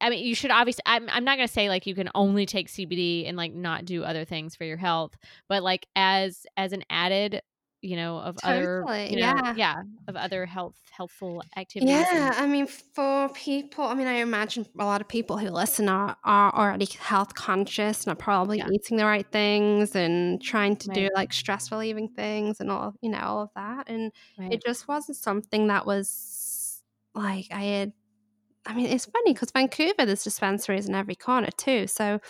[0.00, 0.82] I mean, you should obviously.
[0.86, 1.08] I'm.
[1.10, 4.24] I'm not gonna say like you can only take CBD and like not do other
[4.24, 5.16] things for your health,
[5.48, 7.40] but like as as an added,
[7.80, 9.10] you know, of other, Totally.
[9.10, 9.54] you know, Yeah.
[9.56, 9.74] yeah,
[10.08, 12.06] of other health helpful activities.
[12.10, 15.48] And Yeah, I mean, for people, I mean, I imagine a lot of people who
[15.50, 20.42] listen are, are already health conscious and are probably yeah, eating the right things and
[20.42, 23.88] trying to do like stress relieving things and all, you know, all of that.
[23.88, 24.52] And right.
[24.52, 26.82] it just wasn't something that was
[27.14, 27.92] like I had,
[28.66, 31.86] I mean, it's funny because Vancouver, there's dispensaries in every corner too.
[31.86, 32.20] So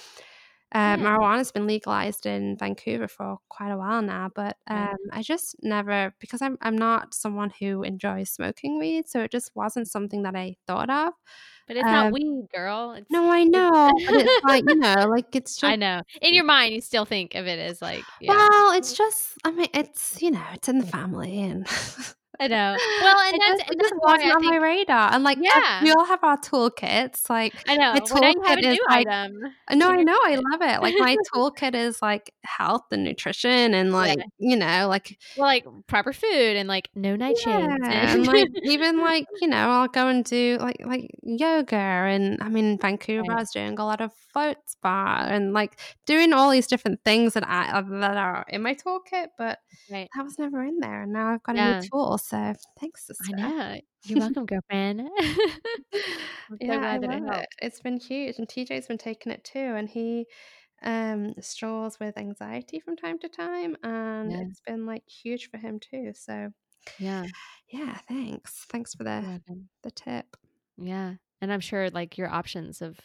[0.72, 0.96] uh, Yeah.
[0.96, 6.14] marijuana's been legalized in Vancouver for quite a while now, but um, I just never
[6.20, 10.36] because I'm I'm not someone who enjoys smoking weed, so it just wasn't something that
[10.36, 11.12] I thought of.
[11.68, 12.92] But it's not Um, weed, girl.
[12.92, 16.02] It's No, I know, but it's like you know, like it's I know.
[16.20, 18.34] In your mind, you still think of it as like, yeah.
[18.34, 21.66] well, it's just I mean, it's you know, it's in the family and.
[22.40, 22.76] I know.
[23.02, 25.82] Well, and that's just, and that's why on my think radar, and like Yeah.
[25.82, 27.28] we all have our toolkits.
[27.30, 27.92] Like I know.
[27.92, 29.32] my Well, now have a toolkit is new like item.
[29.72, 30.82] no, I know, I love it.
[30.82, 35.64] Like my toolkit is like health and nutrition, and like you know, like Well, like
[35.86, 37.78] proper food and like no nightshades.
[37.80, 42.38] yeah, and like even like you know, I'll go and do like like yoga, and
[42.42, 46.50] I mean, Vancouver, I was doing a lot of float spa, and like doing all
[46.50, 49.58] these different things that I that are in my toolkit, but
[49.90, 50.08] right.
[50.14, 52.18] that was never in there, and now I've got a new tool.
[52.26, 53.32] So thanks, I sister.
[53.32, 53.80] know.
[54.04, 55.08] You're welcome, girlfriend.
[56.66, 57.46] So Yeah, I it love it.
[57.62, 60.26] It's been huge, and TJ's been taking it too, and he
[60.82, 64.40] um struggles with anxiety from time to time, and Yeah.
[64.40, 66.12] it's been like huge for him too.
[66.14, 66.52] So
[66.98, 67.28] Yeah.
[67.68, 69.42] yeah, thanks, thanks for the
[69.82, 70.36] the tip.
[70.76, 71.14] Yeah.
[71.40, 72.98] And I'm sure like your options of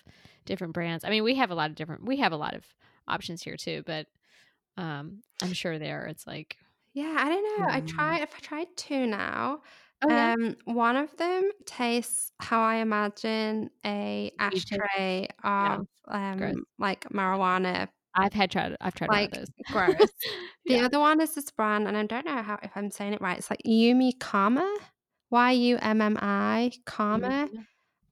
[0.46, 1.04] different brands.
[1.04, 2.66] I mean, we have a lot of different we have a lot of
[3.08, 4.08] options here too, but
[4.78, 6.58] um I'm sure there it's like
[6.94, 7.68] Yeah, I don't know.
[7.70, 7.88] I Mm.
[7.88, 8.22] tried.
[8.22, 9.62] If I tried two now,
[10.02, 10.32] Oh yeah.
[10.34, 15.86] um, one of them tastes how I imagine a ashtray of
[16.38, 16.56] gross.
[16.58, 19.48] um like marijuana I've had tried I've tried like one of those.
[19.70, 20.12] gross.
[20.68, 20.86] The yeah.
[20.86, 23.38] other one is this brand, and I don't know how if I'm saying it right.
[23.38, 24.78] It's like Yummi Karma,
[25.32, 27.50] Y U M M I Kama,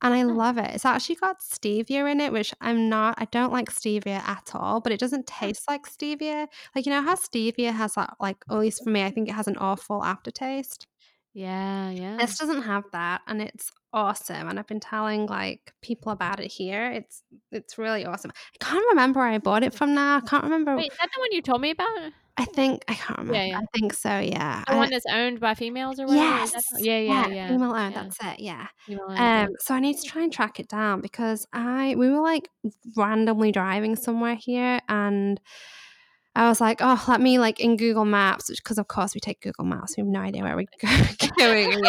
[0.02, 0.72] and I love it.
[0.74, 3.16] It's actually got stevia in it, which I'm not.
[3.18, 6.48] I don't like stevia at all, but it doesn't taste like stevia.
[6.76, 9.34] Like you know how stevia has that, like at least for me, I think it
[9.34, 10.88] has an awful aftertaste.
[11.34, 12.18] Yeah, yeah.
[12.18, 14.48] This doesn't have that, and it's awesome.
[14.48, 16.92] And I've been telling like people about it here.
[16.92, 18.32] It's it's really awesome.
[18.36, 20.18] I can't remember where I bought it from now.
[20.18, 20.76] I can't remember.
[20.76, 22.12] Wait, is that the one you told me about?
[22.40, 23.46] I think I can't remember.
[23.46, 23.60] yeah.
[23.60, 24.18] I think so.
[24.20, 24.64] Yeah.
[24.66, 26.24] The I- one that's owned by females or whatever?
[26.26, 26.52] Yes.
[26.52, 27.48] the- yeah, yeah, yeah.
[27.50, 27.94] Female owned.
[27.94, 28.04] yeah.
[28.04, 28.40] That's it.
[28.40, 28.68] Yeah.
[28.90, 28.98] Um.
[29.16, 29.48] yeah.
[29.60, 32.50] So I need to try and track it down because I we were like
[32.98, 35.40] randomly driving somewhere here and.
[36.36, 39.42] I was like, oh, let me like in Google Maps, because of course we take
[39.42, 39.98] Google Maps.
[39.98, 40.68] We have no idea where we're
[41.38, 41.82] going.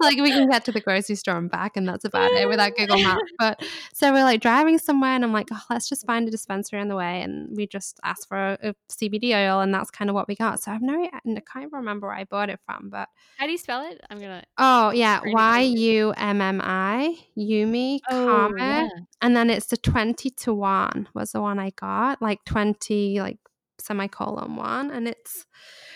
[0.00, 2.74] Like we can get to the grocery store and back, and that's about it without
[2.76, 3.30] Google Maps.
[3.38, 3.62] But
[3.92, 6.88] so we're like driving somewhere, and I'm like, oh, let's just find a dispensary on
[6.88, 10.14] the way, and we just asked for a, a CBD oil, and that's kind of
[10.14, 10.62] what we got.
[10.62, 13.08] So I've no, I can't remember where I bought it from, but
[13.38, 14.00] How do you spell it?
[14.10, 15.60] I'm gonna oh yeah, Y.
[15.60, 18.88] U M M I Yummi Oh Kama, yeah.
[19.20, 23.38] and then it's the twenty to one was the one I got, like twenty like
[23.78, 25.46] semicolon one, and it's.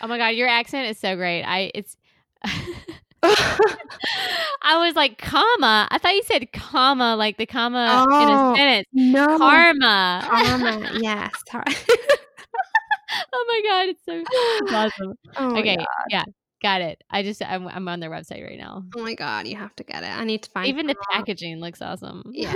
[0.02, 1.42] Oh my god, your accent is so great.
[1.42, 1.96] I it's
[4.62, 5.88] I was like comma.
[5.90, 8.86] I thought you said comma, like the comma in Oh, a sentence.
[8.93, 10.22] no, Karma.
[10.28, 11.32] Karma, yes.
[13.32, 15.14] oh my god, it's so it's awesome.
[15.38, 15.76] Oh okay,
[16.09, 16.24] yeah,
[16.62, 17.02] got it.
[17.10, 18.84] I just I'm, I'm on their website right now.
[18.97, 20.06] Oh my god, you have to get it.
[20.10, 21.02] I need to find Even the more.
[21.12, 22.22] packaging looks awesome.
[22.32, 22.52] Yeah.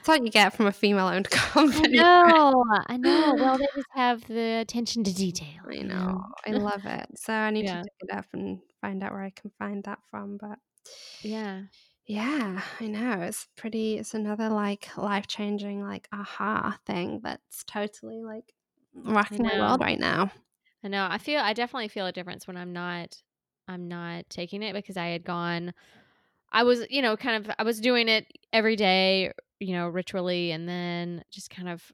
[0.00, 1.98] It's what you get from a female-owned company.
[1.98, 2.64] know.
[2.86, 3.34] I know.
[3.36, 5.62] Well, they just have the attention to detail.
[5.68, 6.22] I you know.
[6.46, 7.06] I love it.
[7.18, 7.78] So I need Yeah.
[7.78, 10.36] to dig it up and find out where I can find that from.
[10.38, 10.58] But
[11.22, 11.62] yeah.
[12.06, 13.20] yeah, I know.
[13.22, 13.98] It's pretty.
[13.98, 18.54] It's another like life-changing like aha thing that's totally like
[18.94, 20.30] rocking my world right now.
[20.84, 21.06] I know.
[21.10, 23.16] I feel I definitely feel a difference when I'm not
[23.66, 25.74] I'm not taking it because I had gone
[26.50, 30.50] I was, you know, kind of I was doing it every day, you know, ritually
[30.52, 31.92] and then just kind of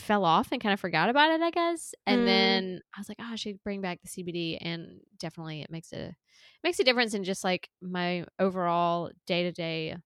[0.00, 1.94] fell off and kind of forgot about it, I guess.
[2.06, 2.26] And Mm.
[2.26, 5.92] then I was like, oh, I should bring back the CBD and definitely it makes
[5.92, 6.16] a it
[6.64, 9.96] makes a difference in just like my overall day-to-day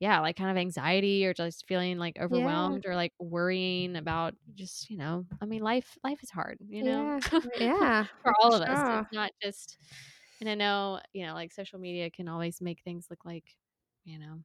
[0.00, 4.90] yeah, like kind of anxiety or just feeling like overwhelmed or like worrying about just,
[4.90, 7.10] you know, I mean life life is hard, you know.
[7.10, 7.20] Yeah.
[7.56, 8.06] Yeah.
[8.22, 8.82] for all of us.
[8.90, 9.78] It's not just,
[10.40, 13.56] and I know, you know, like social media can always make things look like,
[14.04, 14.42] you know,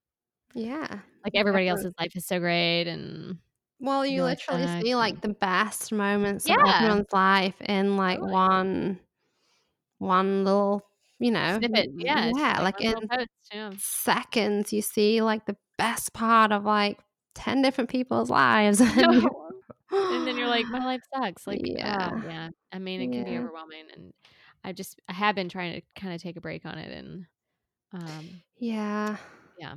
[0.54, 1.02] Yeah.
[1.24, 3.38] like everybody else's life is so great and
[3.82, 6.76] Well, you literally see like the best moments of Yeah.
[6.78, 8.32] everyone's life in like Totally.
[8.34, 9.00] one
[9.98, 10.84] one little,
[11.20, 11.90] you know, snippet.
[11.96, 12.32] Yeah.
[12.36, 13.72] yeah, like in post, yeah.
[13.78, 17.00] seconds you see like the best part of like
[17.36, 18.98] 10 different people's lives and,
[19.92, 21.46] and then you're like, my life sucks.
[21.48, 22.10] Like, Yeah.
[22.14, 22.50] oh, yeah.
[22.72, 23.86] I mean, it can be overwhelming.
[23.96, 24.14] And
[24.64, 26.92] I just, I have been trying to kind of take a break on it.
[26.92, 27.26] And,
[27.94, 29.18] um, yeah.
[29.60, 29.76] yeah.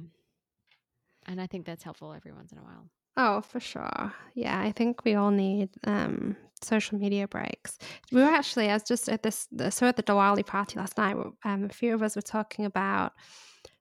[1.26, 2.89] And I think that's helpful every once in a while.
[3.16, 4.12] Oh, for sure.
[4.34, 7.78] Yeah, I think we all need um social media breaks.
[8.10, 11.14] We were actually, I was just at this, so at the Diwali party last night,
[11.44, 13.12] um, a few of us were talking about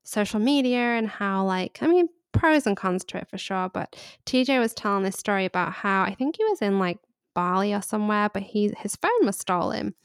[0.03, 3.69] social media and how like I mean pros and cons to it for sure.
[3.73, 3.95] But
[4.26, 6.99] TJ was telling this story about how I think he was in like
[7.35, 9.95] Bali or somewhere, but he his phone was stolen.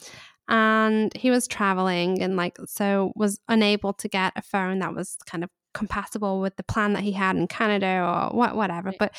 [0.49, 5.17] And he was traveling and like so was unable to get a phone that was
[5.27, 8.93] kind of compatible with the plan that he had in Canada or what whatever.
[8.93, 9.15] But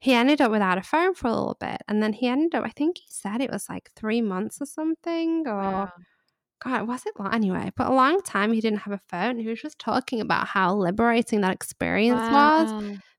[0.00, 1.82] he ended up without a phone for a little bit.
[1.88, 4.66] And then he ended up I think he said it was like three months or
[4.66, 6.04] something or Wow.
[6.64, 7.32] God, was it long?
[7.34, 9.38] Anyway, but a long time he didn't have a phone.
[9.38, 12.74] He was just talking about how liberating that experience was.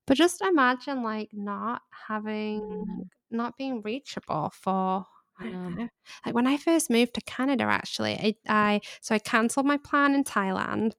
[0.07, 5.06] But just imagine like not having, Mm, not being reachable for,
[5.39, 5.51] I Yeah.
[5.51, 5.89] don't know.
[6.26, 10.15] Like when I first moved to Canada, actually, I, I so I cancelled my plan
[10.15, 10.93] in Thailand,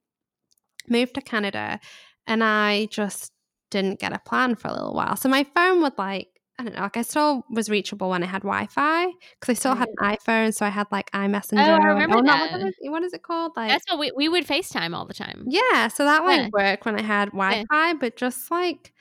[0.88, 1.80] moved to Canada,
[2.26, 3.32] and I just
[3.70, 5.16] didn't get a plan for a little while.
[5.16, 6.28] So my phone would like,
[6.58, 9.06] I don't know, like I still was reachable when I had Wi Fi
[9.38, 10.52] because I still had an iPhone.
[10.54, 11.66] So I had like oh, iMessenger.
[11.68, 12.60] Oh, I and- remember oh, not- that.
[12.60, 13.52] what, is, what is it called?
[13.56, 15.44] Like, That's what we, we would FaceTime all the time.
[15.48, 16.48] yeah, so that like Yeah.
[16.52, 18.92] worked when I had Wi Fi, but just like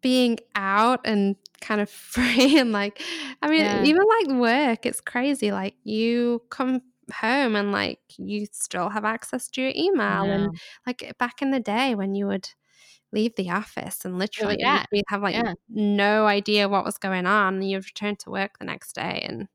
[0.00, 3.02] being out and kind of free and like,
[3.42, 3.82] I mean, Yeah.
[3.84, 5.52] even like work, it's crazy.
[5.52, 6.80] Like you come
[7.12, 10.32] home and like you still have access to your email know.
[10.32, 12.48] and like back in the day when you would
[13.12, 15.54] leave the office and literally yeah, we'd have like yeah.
[15.68, 19.48] no idea what was going on and you'd return to work the next day and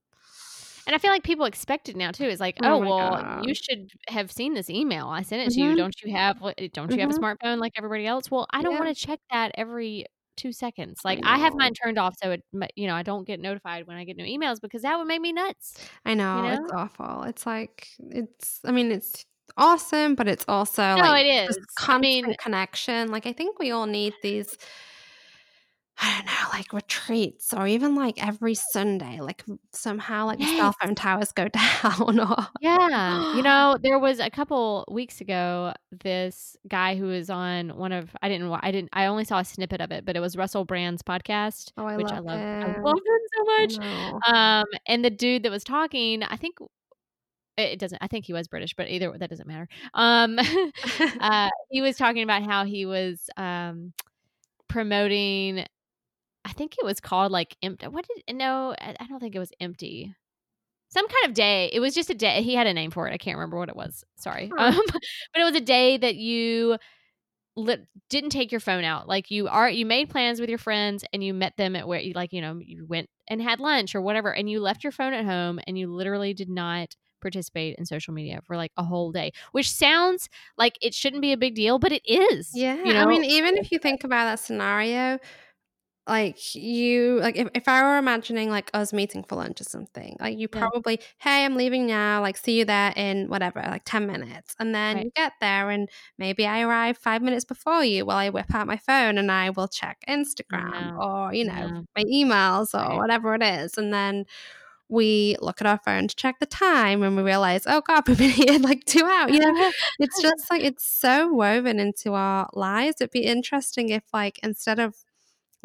[0.88, 2.26] And I feel like people expect it now too.
[2.26, 3.46] It's like, Oh oh, well, God.
[3.46, 5.08] you should have seen this email.
[5.08, 5.74] I sent it to you.
[5.74, 5.76] Mhm.
[5.76, 7.20] Don't you have what- don't you have a Mhm.
[7.20, 8.30] smartphone like everybody else?
[8.30, 8.80] Well, I don't Yeah.
[8.80, 10.06] want to check that every
[10.36, 11.02] two seconds.
[11.04, 12.44] Like I, have mine turned off so it
[12.76, 15.22] you know, I don't get notified when I get new emails because that would make
[15.22, 15.78] me nuts.
[16.06, 16.64] I know, know?
[16.64, 17.24] it's awful.
[17.24, 19.26] It's like it's I mean it's
[19.58, 21.66] awesome, but it's also No, like it this is.
[21.80, 23.12] I constant mean- connection.
[23.12, 24.58] Like I think we all need these
[25.98, 30.76] I don't know, like retreats or even like every Sunday, like somehow like the cell
[30.82, 31.48] phone towers go
[31.84, 33.36] down or Yeah.
[33.36, 38.10] You know, there was a couple weeks ago this guy who was on one of
[38.22, 40.66] I didn't I didn't I only saw a snippet of it, but it was Russell
[40.66, 42.40] Brand's podcast, Oh, I which love I love.
[42.42, 44.24] I love him so much.
[44.28, 46.58] Um, and the dude that was talking, I think
[47.58, 48.00] it it doesn't.
[48.02, 49.68] I think he was British, but either that doesn't matter.
[49.94, 50.38] Um,
[51.22, 53.94] uh, he was talking about how he was um
[54.68, 55.66] promoting.
[56.46, 57.88] I think it was called like empty.
[57.88, 58.76] What did no?
[58.80, 60.16] I I don't think it was empty.
[60.90, 61.70] Some kind of day.
[61.74, 62.42] It was just a day.
[62.44, 63.14] He had a name for it.
[63.14, 64.04] I can't remember what it was.
[64.16, 64.50] Sorry.
[64.58, 64.68] Huh.
[64.68, 66.78] Um, but it was a day that you
[67.58, 69.08] li- didn't take your phone out.
[69.08, 72.00] Like you are, you made plans with your friends and you met them at where
[72.00, 74.92] you like, you know, you went and had lunch or whatever, and you left your
[74.92, 78.84] phone at home and you literally did not participate in social media for like a
[78.84, 82.52] whole day, which sounds like it shouldn't be a big deal, but it is.
[82.54, 83.02] Yeah, you know?
[83.02, 85.18] I mean, even if you think about that scenario,
[86.08, 90.16] like you, like if, if I were imagining like us meeting for lunch or something,
[90.20, 90.70] like you Yeah.
[90.70, 94.56] probably, hey, I'm leaving now, like see you there in whatever, like 10 minutes.
[94.60, 95.06] And then Right.
[95.06, 98.68] you get there and maybe I arrive five minutes before you while I whip out
[98.68, 101.00] my phone and I will check Instagram know.
[101.00, 101.82] or, you know, Yeah.
[101.96, 103.02] my emails or Right.
[103.02, 103.78] whatever it is.
[103.78, 104.26] And then
[104.90, 108.18] we look at our phone to check the time and we realize, oh God, we've
[108.18, 109.32] been here like two hours.
[109.34, 109.52] You know,
[110.00, 112.98] it's just like it's so woven into our lives.
[113.02, 114.96] It'd be interesting if, like, instead of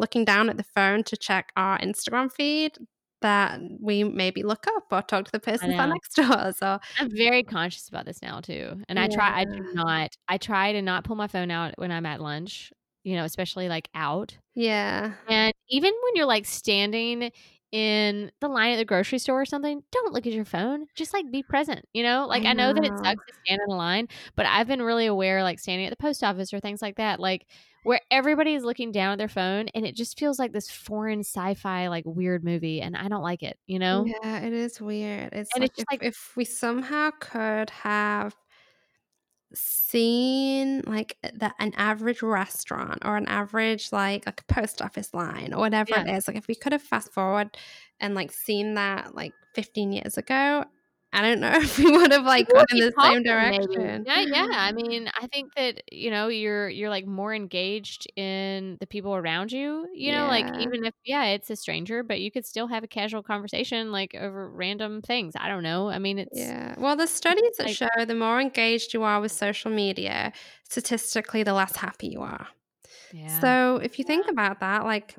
[0.00, 2.76] looking down at the phone to check our Instagram feed,
[3.22, 6.62] that we maybe look up or talk to the person next to us.
[6.62, 8.82] Or I'm very conscious about this now too.
[8.88, 11.92] And I try I do not I try to not pull my phone out when
[11.92, 12.72] I'm at lunch,
[13.04, 14.36] you know, especially like out.
[14.54, 17.30] yeah, And even when you're like standing
[17.72, 20.86] in the line at the grocery store or something, don't look at your phone.
[20.94, 22.26] Just like be present, you know?
[22.26, 22.96] Like I, I know that it know.
[22.96, 25.96] sucks to stand in a line, but I've been really aware like standing at the
[26.02, 27.46] post office or things like that, like
[27.82, 31.20] where everybody is looking down at their phone and it just feels like this foreign
[31.20, 34.04] sci-fi like weird movie and I don't like it, you know?
[34.06, 35.32] yeah, it is weird.
[35.32, 38.34] It's And like it's just if, like- if we somehow could have
[39.52, 45.12] seen like eh, that an average restaurant or an average like like a post office
[45.12, 47.56] line or whatever it is like if we could have fast forward
[48.00, 50.64] and like seen that like 15 years ago
[51.12, 53.64] i don't know if we would have like gone in the same talking, maybe.
[53.68, 54.46] direction Yeah, yeah.
[54.52, 59.14] I mean, I think that you know you're you're like more engaged in the people
[59.14, 59.86] around you.
[59.92, 62.88] You know, like even if yeah, it's a stranger, but you could still have a
[62.88, 65.34] casual conversation like over random things.
[65.38, 65.88] I don't know.
[65.88, 69.20] I mean, it's yeah well the studies that like- show the more engaged you are
[69.20, 70.32] with social media
[70.68, 72.46] statistically the less happy you are
[73.12, 73.40] yeah.
[73.40, 75.16] So if you think about that, like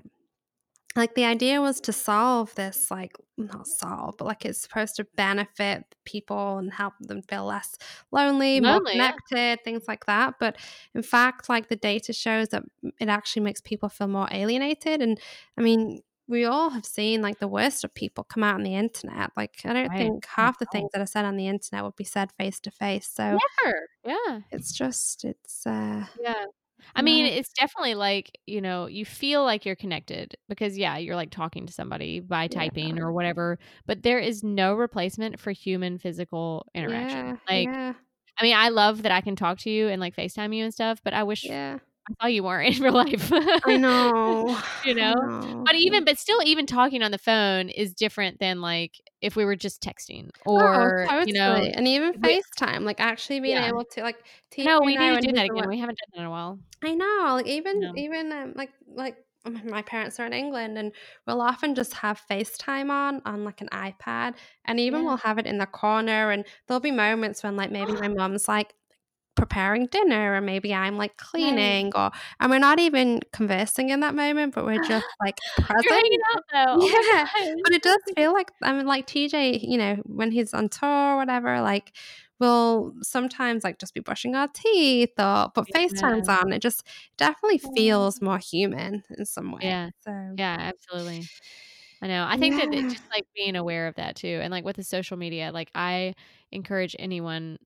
[0.96, 3.14] like the idea was to solve this, like
[3.48, 7.78] not solve, but like it's supposed to benefit people and help them feel less
[8.12, 9.12] lonely, more Lonely, yeah.
[9.12, 10.36] connected, things like that.
[10.40, 10.58] But
[10.96, 12.64] in fact, like the data shows that
[13.00, 15.02] it actually makes people feel more alienated.
[15.02, 15.20] And
[15.58, 18.76] I mean, we all have seen like the worst of people come out on the
[18.76, 19.32] internet.
[19.36, 19.98] Like I don't Right.
[19.98, 22.72] think half the things that are said on the internet would be said face to
[22.72, 23.10] face.
[23.14, 23.88] So Never.
[24.06, 24.40] Yeah.
[24.50, 26.46] it's just it's uh Yeah.
[26.95, 27.32] I mean, yeah.
[27.40, 31.66] it's definitely like, you know, you feel like you're connected because, yeah, you're like talking
[31.68, 32.58] to somebody by Yeah.
[32.60, 37.34] typing or whatever, but there is no replacement for human physical interaction.
[37.34, 37.94] Yeah, Like, yeah,
[38.40, 40.74] I mean, I love that I can talk to you and like FaceTime you and
[40.74, 41.80] stuff, but I wish yeah.
[42.20, 43.32] I thought you weren't in real life.
[43.64, 44.60] I know.
[44.84, 45.14] You know?
[45.14, 45.68] know.
[45.68, 49.46] But even, but still, even talking on the phone is different than like if we
[49.46, 51.24] were just texting Oh, or, totally.
[51.24, 53.70] you know, and even FaceTime, like actually being Yeah.
[53.70, 54.18] able to like
[54.64, 55.68] no, we need to do that again.
[55.70, 56.60] We haven't done that in a while.
[56.84, 57.92] I know, like even No.
[57.96, 60.94] even um, like like um, my parents are in England, and
[61.28, 64.36] we'll often just have FaceTime on on like an iPad,
[64.66, 65.06] and even Yeah.
[65.06, 68.48] we'll have it in the corner, and there'll be moments when like maybe my mom's
[68.48, 68.74] like
[69.42, 74.14] preparing dinner, or maybe I'm like cleaning, or and we're not even conversing in that
[74.14, 76.04] moment, but we're just like present.
[76.12, 76.88] You're out though.
[77.12, 77.28] Yeah,
[77.64, 80.90] but it does feel like I mean, like TJ, you know, when he's on tour
[81.14, 81.92] or whatever, like
[82.40, 86.38] we'll sometimes like just be brushing our teeth or but FaceTime's Yeah.
[86.44, 86.54] on.
[86.54, 86.86] It just
[87.18, 89.62] definitely feels more human in some way.
[89.66, 89.90] Yeah.
[90.02, 91.30] So Yeah, absolutely.
[92.02, 92.26] I know.
[92.28, 94.40] I think that it just like being aware of that too.
[94.42, 96.16] And like with the social media, like I
[96.52, 97.58] encourage anyone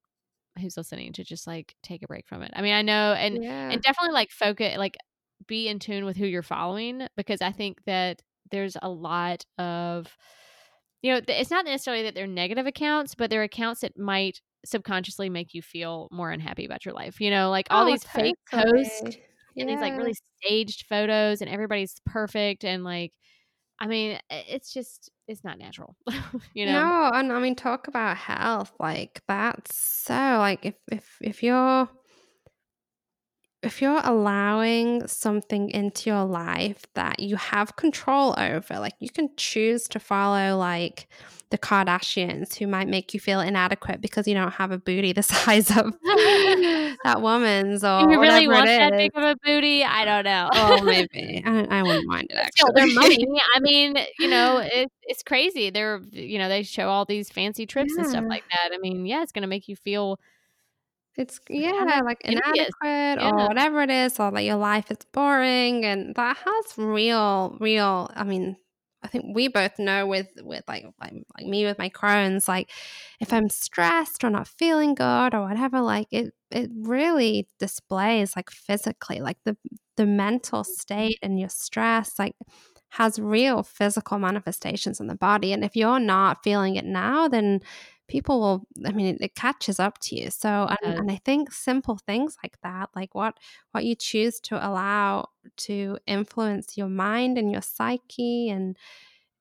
[0.60, 2.52] who's listening to just like take a break from it.
[2.56, 3.69] I mean, I know and yeah.
[3.72, 4.98] and definitely like focus like
[5.48, 8.22] be in tune with who you're following because I think that
[8.52, 10.15] there's a lot of
[11.02, 15.30] you know, it's not necessarily that they're negative accounts, but they're accounts that might subconsciously
[15.30, 17.22] make you feel more unhappy about your life.
[17.22, 19.23] You know, like all Oh, these fake posts totally.
[19.57, 23.11] and these like really staged photos and everybody's perfect and like
[23.80, 25.96] I mean, it's just it's not natural.
[26.54, 26.84] you know.
[26.84, 28.74] No, and I mean talk about health.
[28.80, 31.90] Like that's so like if if if you're
[33.66, 39.30] if you're allowing something into your life that you have control over, like you can
[39.36, 41.08] choose to follow like
[41.52, 45.24] the Kardashians who might make you feel inadequate because you don't have a booty the
[45.34, 49.84] size of that woman's or you really want that big of a booty?
[49.84, 50.50] I don't know.
[50.54, 51.44] Oh, maybe.
[51.46, 52.72] I, I wouldn't mind it actually.
[52.76, 53.28] their money.
[53.56, 55.70] I mean, you know, it, it's crazy.
[55.70, 58.72] They're, you know, they show all these fancy trips and stuff like that.
[58.74, 60.20] I mean, yeah, it's going to make you feel
[61.18, 63.32] It's yeah, like inadequate Yeah.
[63.32, 68.10] or whatever it is, or like your life is boring, and that has real, real.
[68.16, 68.58] I mean,
[69.04, 72.72] I think we both know with with like like, like me with my Crohn's, like
[73.22, 78.50] if I'm stressed or not feeling good or whatever, like it it really displays like
[78.50, 79.56] physically, like the
[79.98, 82.36] the mental state and your stress, like
[82.90, 85.52] has real physical manifestations in the body.
[85.54, 87.60] And if you're not feeling it now, then
[88.07, 90.99] people will i mean it, it catches up to you so and, does.
[90.99, 93.38] and i think simple things like that like what
[93.72, 95.27] what you choose to allow
[95.57, 98.77] to influence your mind and your psyche and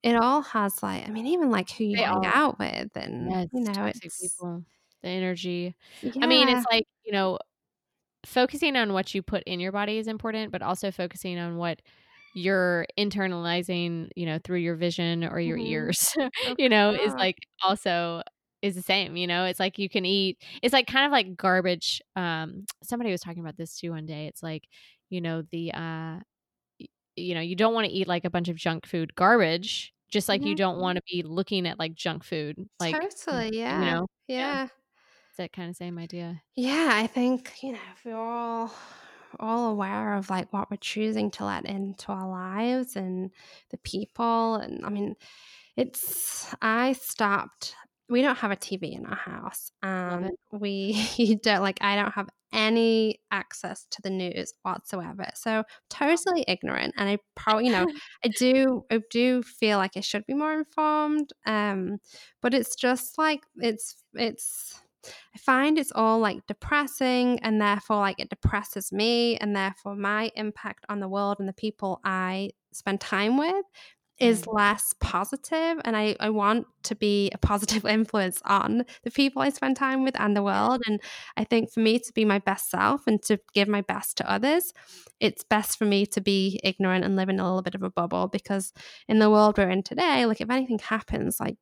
[0.02, 2.90] it all has like i mean even like who you They hang all- out with
[2.96, 4.64] and yes, you know it's people,
[5.02, 5.76] the energy.
[6.02, 7.38] yeah, I mean, it's like, you know,
[8.26, 11.82] focusing on what you put in your body is important, but also focusing on what
[12.34, 15.58] you're internalizing, you know, through your vision or your Mhm.
[15.58, 16.14] ears,
[16.58, 18.22] you know, is like also
[18.64, 19.44] is the same, you know.
[19.46, 22.02] It's like you can eat it's like kind of like garbage.
[22.16, 24.26] Um somebody was talking about this too one day.
[24.28, 24.68] It's like,
[25.10, 26.20] you know, the uh
[27.16, 30.28] you know, you don't want to eat like a bunch of junk food garbage, just
[30.28, 30.56] like you Mhm.
[30.56, 32.56] don't want to be looking at like junk food.
[32.80, 34.68] Like totally yeah you know, yeah
[35.30, 36.42] it's that kind of same idea.
[36.56, 38.72] Yeah, I think, you know, if we're all
[39.40, 43.32] all aware of like what we're choosing to let into our lives and
[43.70, 45.16] the people and I mean
[45.76, 47.74] it's I stopped
[48.08, 52.28] we don't have a TV in our house and we don't like I don't have
[52.52, 55.26] any access to the news whatsoever.
[55.34, 57.86] So totally ignorant and I probably you know
[58.24, 61.98] I do I do feel like I should be more informed um
[62.42, 64.80] but it's just like it's it's
[65.34, 70.30] I find it's all like depressing and therefore like it depresses me and therefore my
[70.34, 73.64] impact on the world and the people I spend time with
[74.20, 79.42] is less positive and I, I want to be a positive influence on the people
[79.42, 80.82] I spend time with and the world.
[80.86, 81.00] And
[81.36, 84.30] I think for me to be my best self and to give my best to
[84.30, 84.72] others,
[85.20, 87.90] it's best for me to be ignorant and live in a little bit of a
[87.90, 88.72] bubble because
[89.08, 91.56] in the world we're in today, like if anything happens, like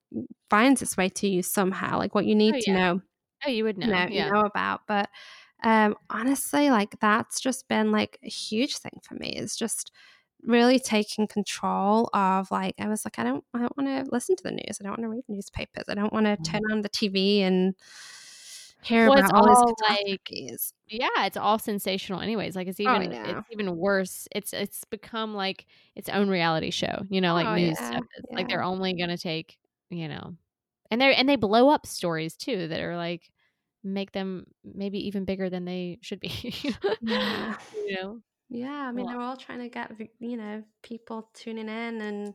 [0.50, 3.00] finds its way to you somehow, like what you need Oh, to know
[3.44, 3.86] Oh, you would know.
[3.88, 4.30] know, yeah.
[4.30, 4.82] know about.
[4.86, 5.10] But
[5.64, 9.30] um, honestly, like that's just been like a huge thing for me.
[9.36, 9.92] Is just
[10.44, 14.36] really taking control of like I was like I don't I don't want to listen
[14.36, 14.78] to the news.
[14.80, 15.84] I don't want to read newspapers.
[15.88, 16.52] I don't want to Mhm.
[16.52, 17.74] turn on the TV and
[18.82, 20.30] hear Well, about all these like
[20.88, 22.56] yeah, it's all sensational anyways.
[22.56, 23.24] Like, it's Oh, even yeah.
[23.24, 24.28] it's even worse.
[24.34, 28.04] It's it's become, like, its own reality show, you know, like Oh, news yeah, stuff
[28.18, 28.24] is.
[28.36, 29.58] Like, they're only gonna take,
[29.90, 30.36] you know
[30.90, 33.30] and they're and they blow up stories too that are, like
[33.84, 36.30] make them maybe even bigger than they should be.
[37.00, 37.54] Yeah.
[37.72, 38.22] You know?
[38.54, 42.34] Yeah, I mean, they're all trying to get you know, people tuning in and.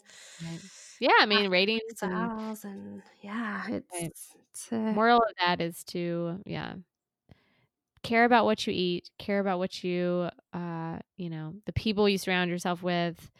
[1.00, 2.32] Yeah, I mean, ratings and
[2.64, 4.12] and yeah, it's Right.
[4.36, 6.76] it's, uh Moral of that is to yeah
[8.04, 12.18] care about what you eat, care about what you, uh you know, the people you
[12.18, 13.32] surround yourself with,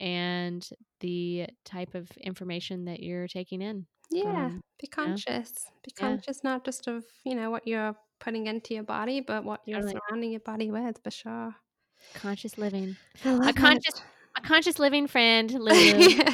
[0.00, 0.68] and
[1.00, 5.22] the type of information that you're taking in Yeah, from be you know?
[5.26, 5.70] conscious.
[5.84, 6.18] Be Yeah.
[6.18, 9.82] conscious not just of, you know, what you're putting into your body, but what you're
[9.82, 10.00] Totally.
[10.08, 11.54] surrounding your body with, for sure.
[12.14, 12.96] Conscious living.
[13.24, 14.04] I A conscious it.
[14.36, 16.24] a conscious living friend, Lulu.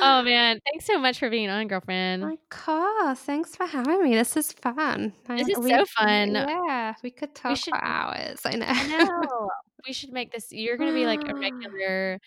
[0.00, 0.60] Oh, man.
[0.70, 2.32] Thanks so much for being on, girlfriend.
[2.32, 5.12] Of course, thanks for having me, this is fun.
[5.28, 6.34] I This is we so fun.
[6.34, 8.66] yeah, we could We talk should for hours, I know.
[8.68, 9.50] I know.
[9.86, 12.20] We should make this you're gonna be, like, a regular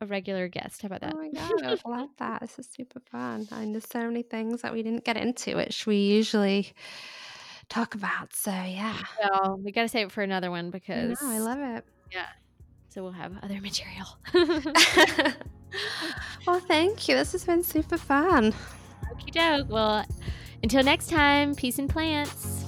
[0.00, 0.82] a regular guest.
[0.82, 1.14] How about oh that?
[1.14, 4.62] Oh my god, I love that, this is super fun, and there's so many things
[4.62, 6.72] that we didn't get into, which we usually
[7.72, 8.96] talk about, so yeah.
[9.22, 11.84] Well, we gotta save it for another one because I love it.
[12.12, 12.26] yeah,
[12.88, 14.06] so we'll have other material.
[16.46, 18.52] Well, thank you, this has been super fun.
[19.12, 19.70] Okey doke.
[19.70, 20.04] Well,
[20.62, 22.64] until next time, peace and plants.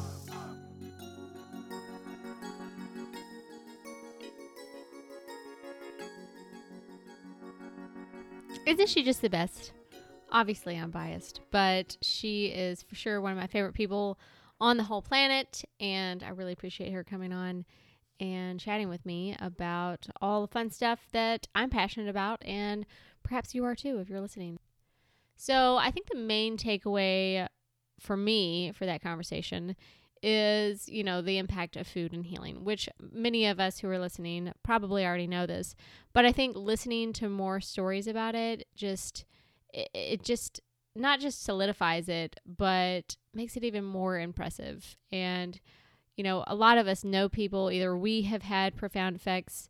[8.67, 9.73] Isn't she just the best?
[10.31, 14.19] Obviously, I'm biased, but she is for sure one of my favorite people
[14.65, 17.67] on the whole planet, and I really appreciate her coming on
[18.19, 22.87] and chatting with me about all the fun stuff that I'm passionate about, and
[23.23, 24.59] perhaps you are too if you're listening.
[25.37, 27.47] So, I think the main takeaway
[28.01, 29.77] for me for that conversation
[30.23, 33.99] is, you know, the impact of food and healing, which many of us who are
[33.99, 35.77] listening probably already know this.
[36.15, 39.27] But I think listening to more stories about it just
[39.75, 40.63] it, it just
[40.97, 44.97] not just solidifies it, but makes it even more impressive.
[45.13, 45.61] And
[46.17, 49.69] you know, a lot of us know people either we have had profound effects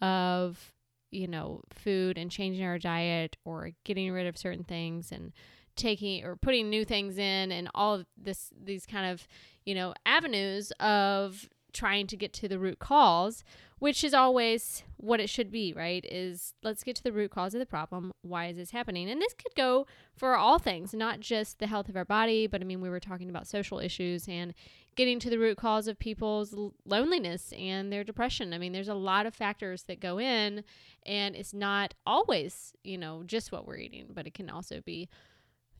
[0.00, 0.74] of
[1.14, 5.32] you know, food and changing our diet or getting rid of certain things and
[5.76, 9.26] taking or putting new things in and all this these kind of,
[9.64, 13.44] you know, avenues of trying to get to the root cause,
[13.78, 16.04] which is always what it should be, right?
[16.08, 18.12] Is let's get to the root cause of the problem.
[18.22, 19.10] Why is this happening?
[19.10, 19.86] And this could go
[20.16, 23.00] for all things, not just the health of our body, but I mean, we were
[23.00, 24.54] talking about social issues and
[24.96, 26.54] getting to the root cause of people's
[26.86, 28.54] loneliness and their depression.
[28.54, 30.64] I mean, there's a lot of factors that go in,
[31.04, 35.08] and it's not always, you know, just what we're eating, but it can also be,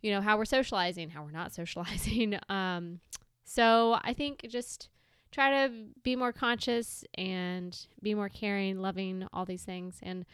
[0.02, 2.38] you know, how we're socializing, how we're not socializing.
[2.48, 3.00] Um,
[3.44, 4.88] so I think just
[5.34, 5.72] try to
[6.04, 9.98] be more conscious and be more caring, loving, all these things.
[10.00, 10.24] And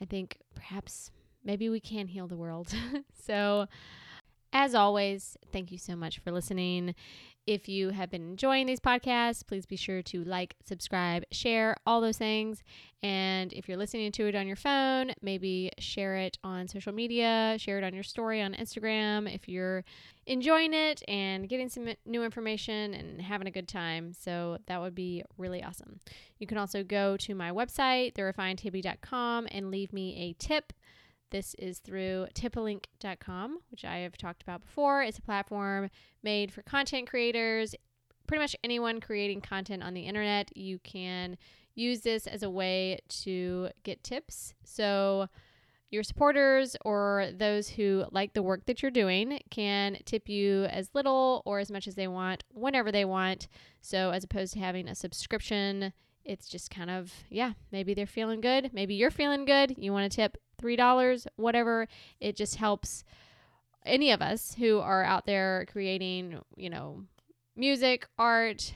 [0.00, 1.10] I think perhaps
[1.44, 2.74] maybe we can heal the world.
[3.26, 3.66] so,
[4.50, 6.94] as always, thank you so much for listening.
[7.48, 12.02] If you have been enjoying these podcasts, please be sure to like, subscribe, share, all
[12.02, 12.62] those things.
[13.02, 17.56] And if you're listening to it on your phone, maybe share it on social media,
[17.58, 19.82] share it on your story on Instagram if you're
[20.26, 24.12] enjoying it and getting some new information and having a good time.
[24.12, 26.00] So that would be really awesome.
[26.38, 30.74] You can also go to my website, therefinedhippie.com, and leave me a tip.
[31.30, 35.02] This is through tipalink.com, which I have talked about before.
[35.02, 35.90] It's a platform
[36.22, 37.74] made for content creators,
[38.26, 40.56] pretty much anyone creating content on the internet.
[40.56, 41.36] You can
[41.74, 44.54] use this as a way to get tips.
[44.64, 45.28] So,
[45.90, 50.90] your supporters or those who like the work that you're doing can tip you as
[50.92, 53.48] little or as much as they want whenever they want.
[53.80, 55.92] So, as opposed to having a subscription,
[56.28, 58.70] it's just kind of, yeah, maybe they're feeling good.
[58.72, 59.74] Maybe you're feeling good.
[59.78, 61.88] You want to tip $3, whatever.
[62.20, 63.02] It just helps
[63.86, 67.04] any of us who are out there creating, you know,
[67.56, 68.74] music, art,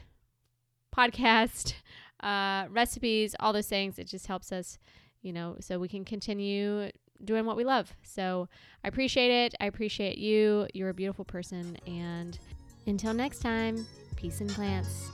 [0.97, 1.75] podcast,
[2.23, 3.99] uh, recipes, all those things.
[3.99, 4.79] It just helps us,
[5.21, 6.91] you know, so we can continue
[7.23, 7.95] doing what we love.
[8.03, 8.49] So
[8.83, 9.55] I appreciate it.
[9.61, 10.67] I appreciate you.
[10.73, 11.77] You're a beautiful person.
[11.87, 12.39] And
[12.87, 15.11] until next time, peace and plants.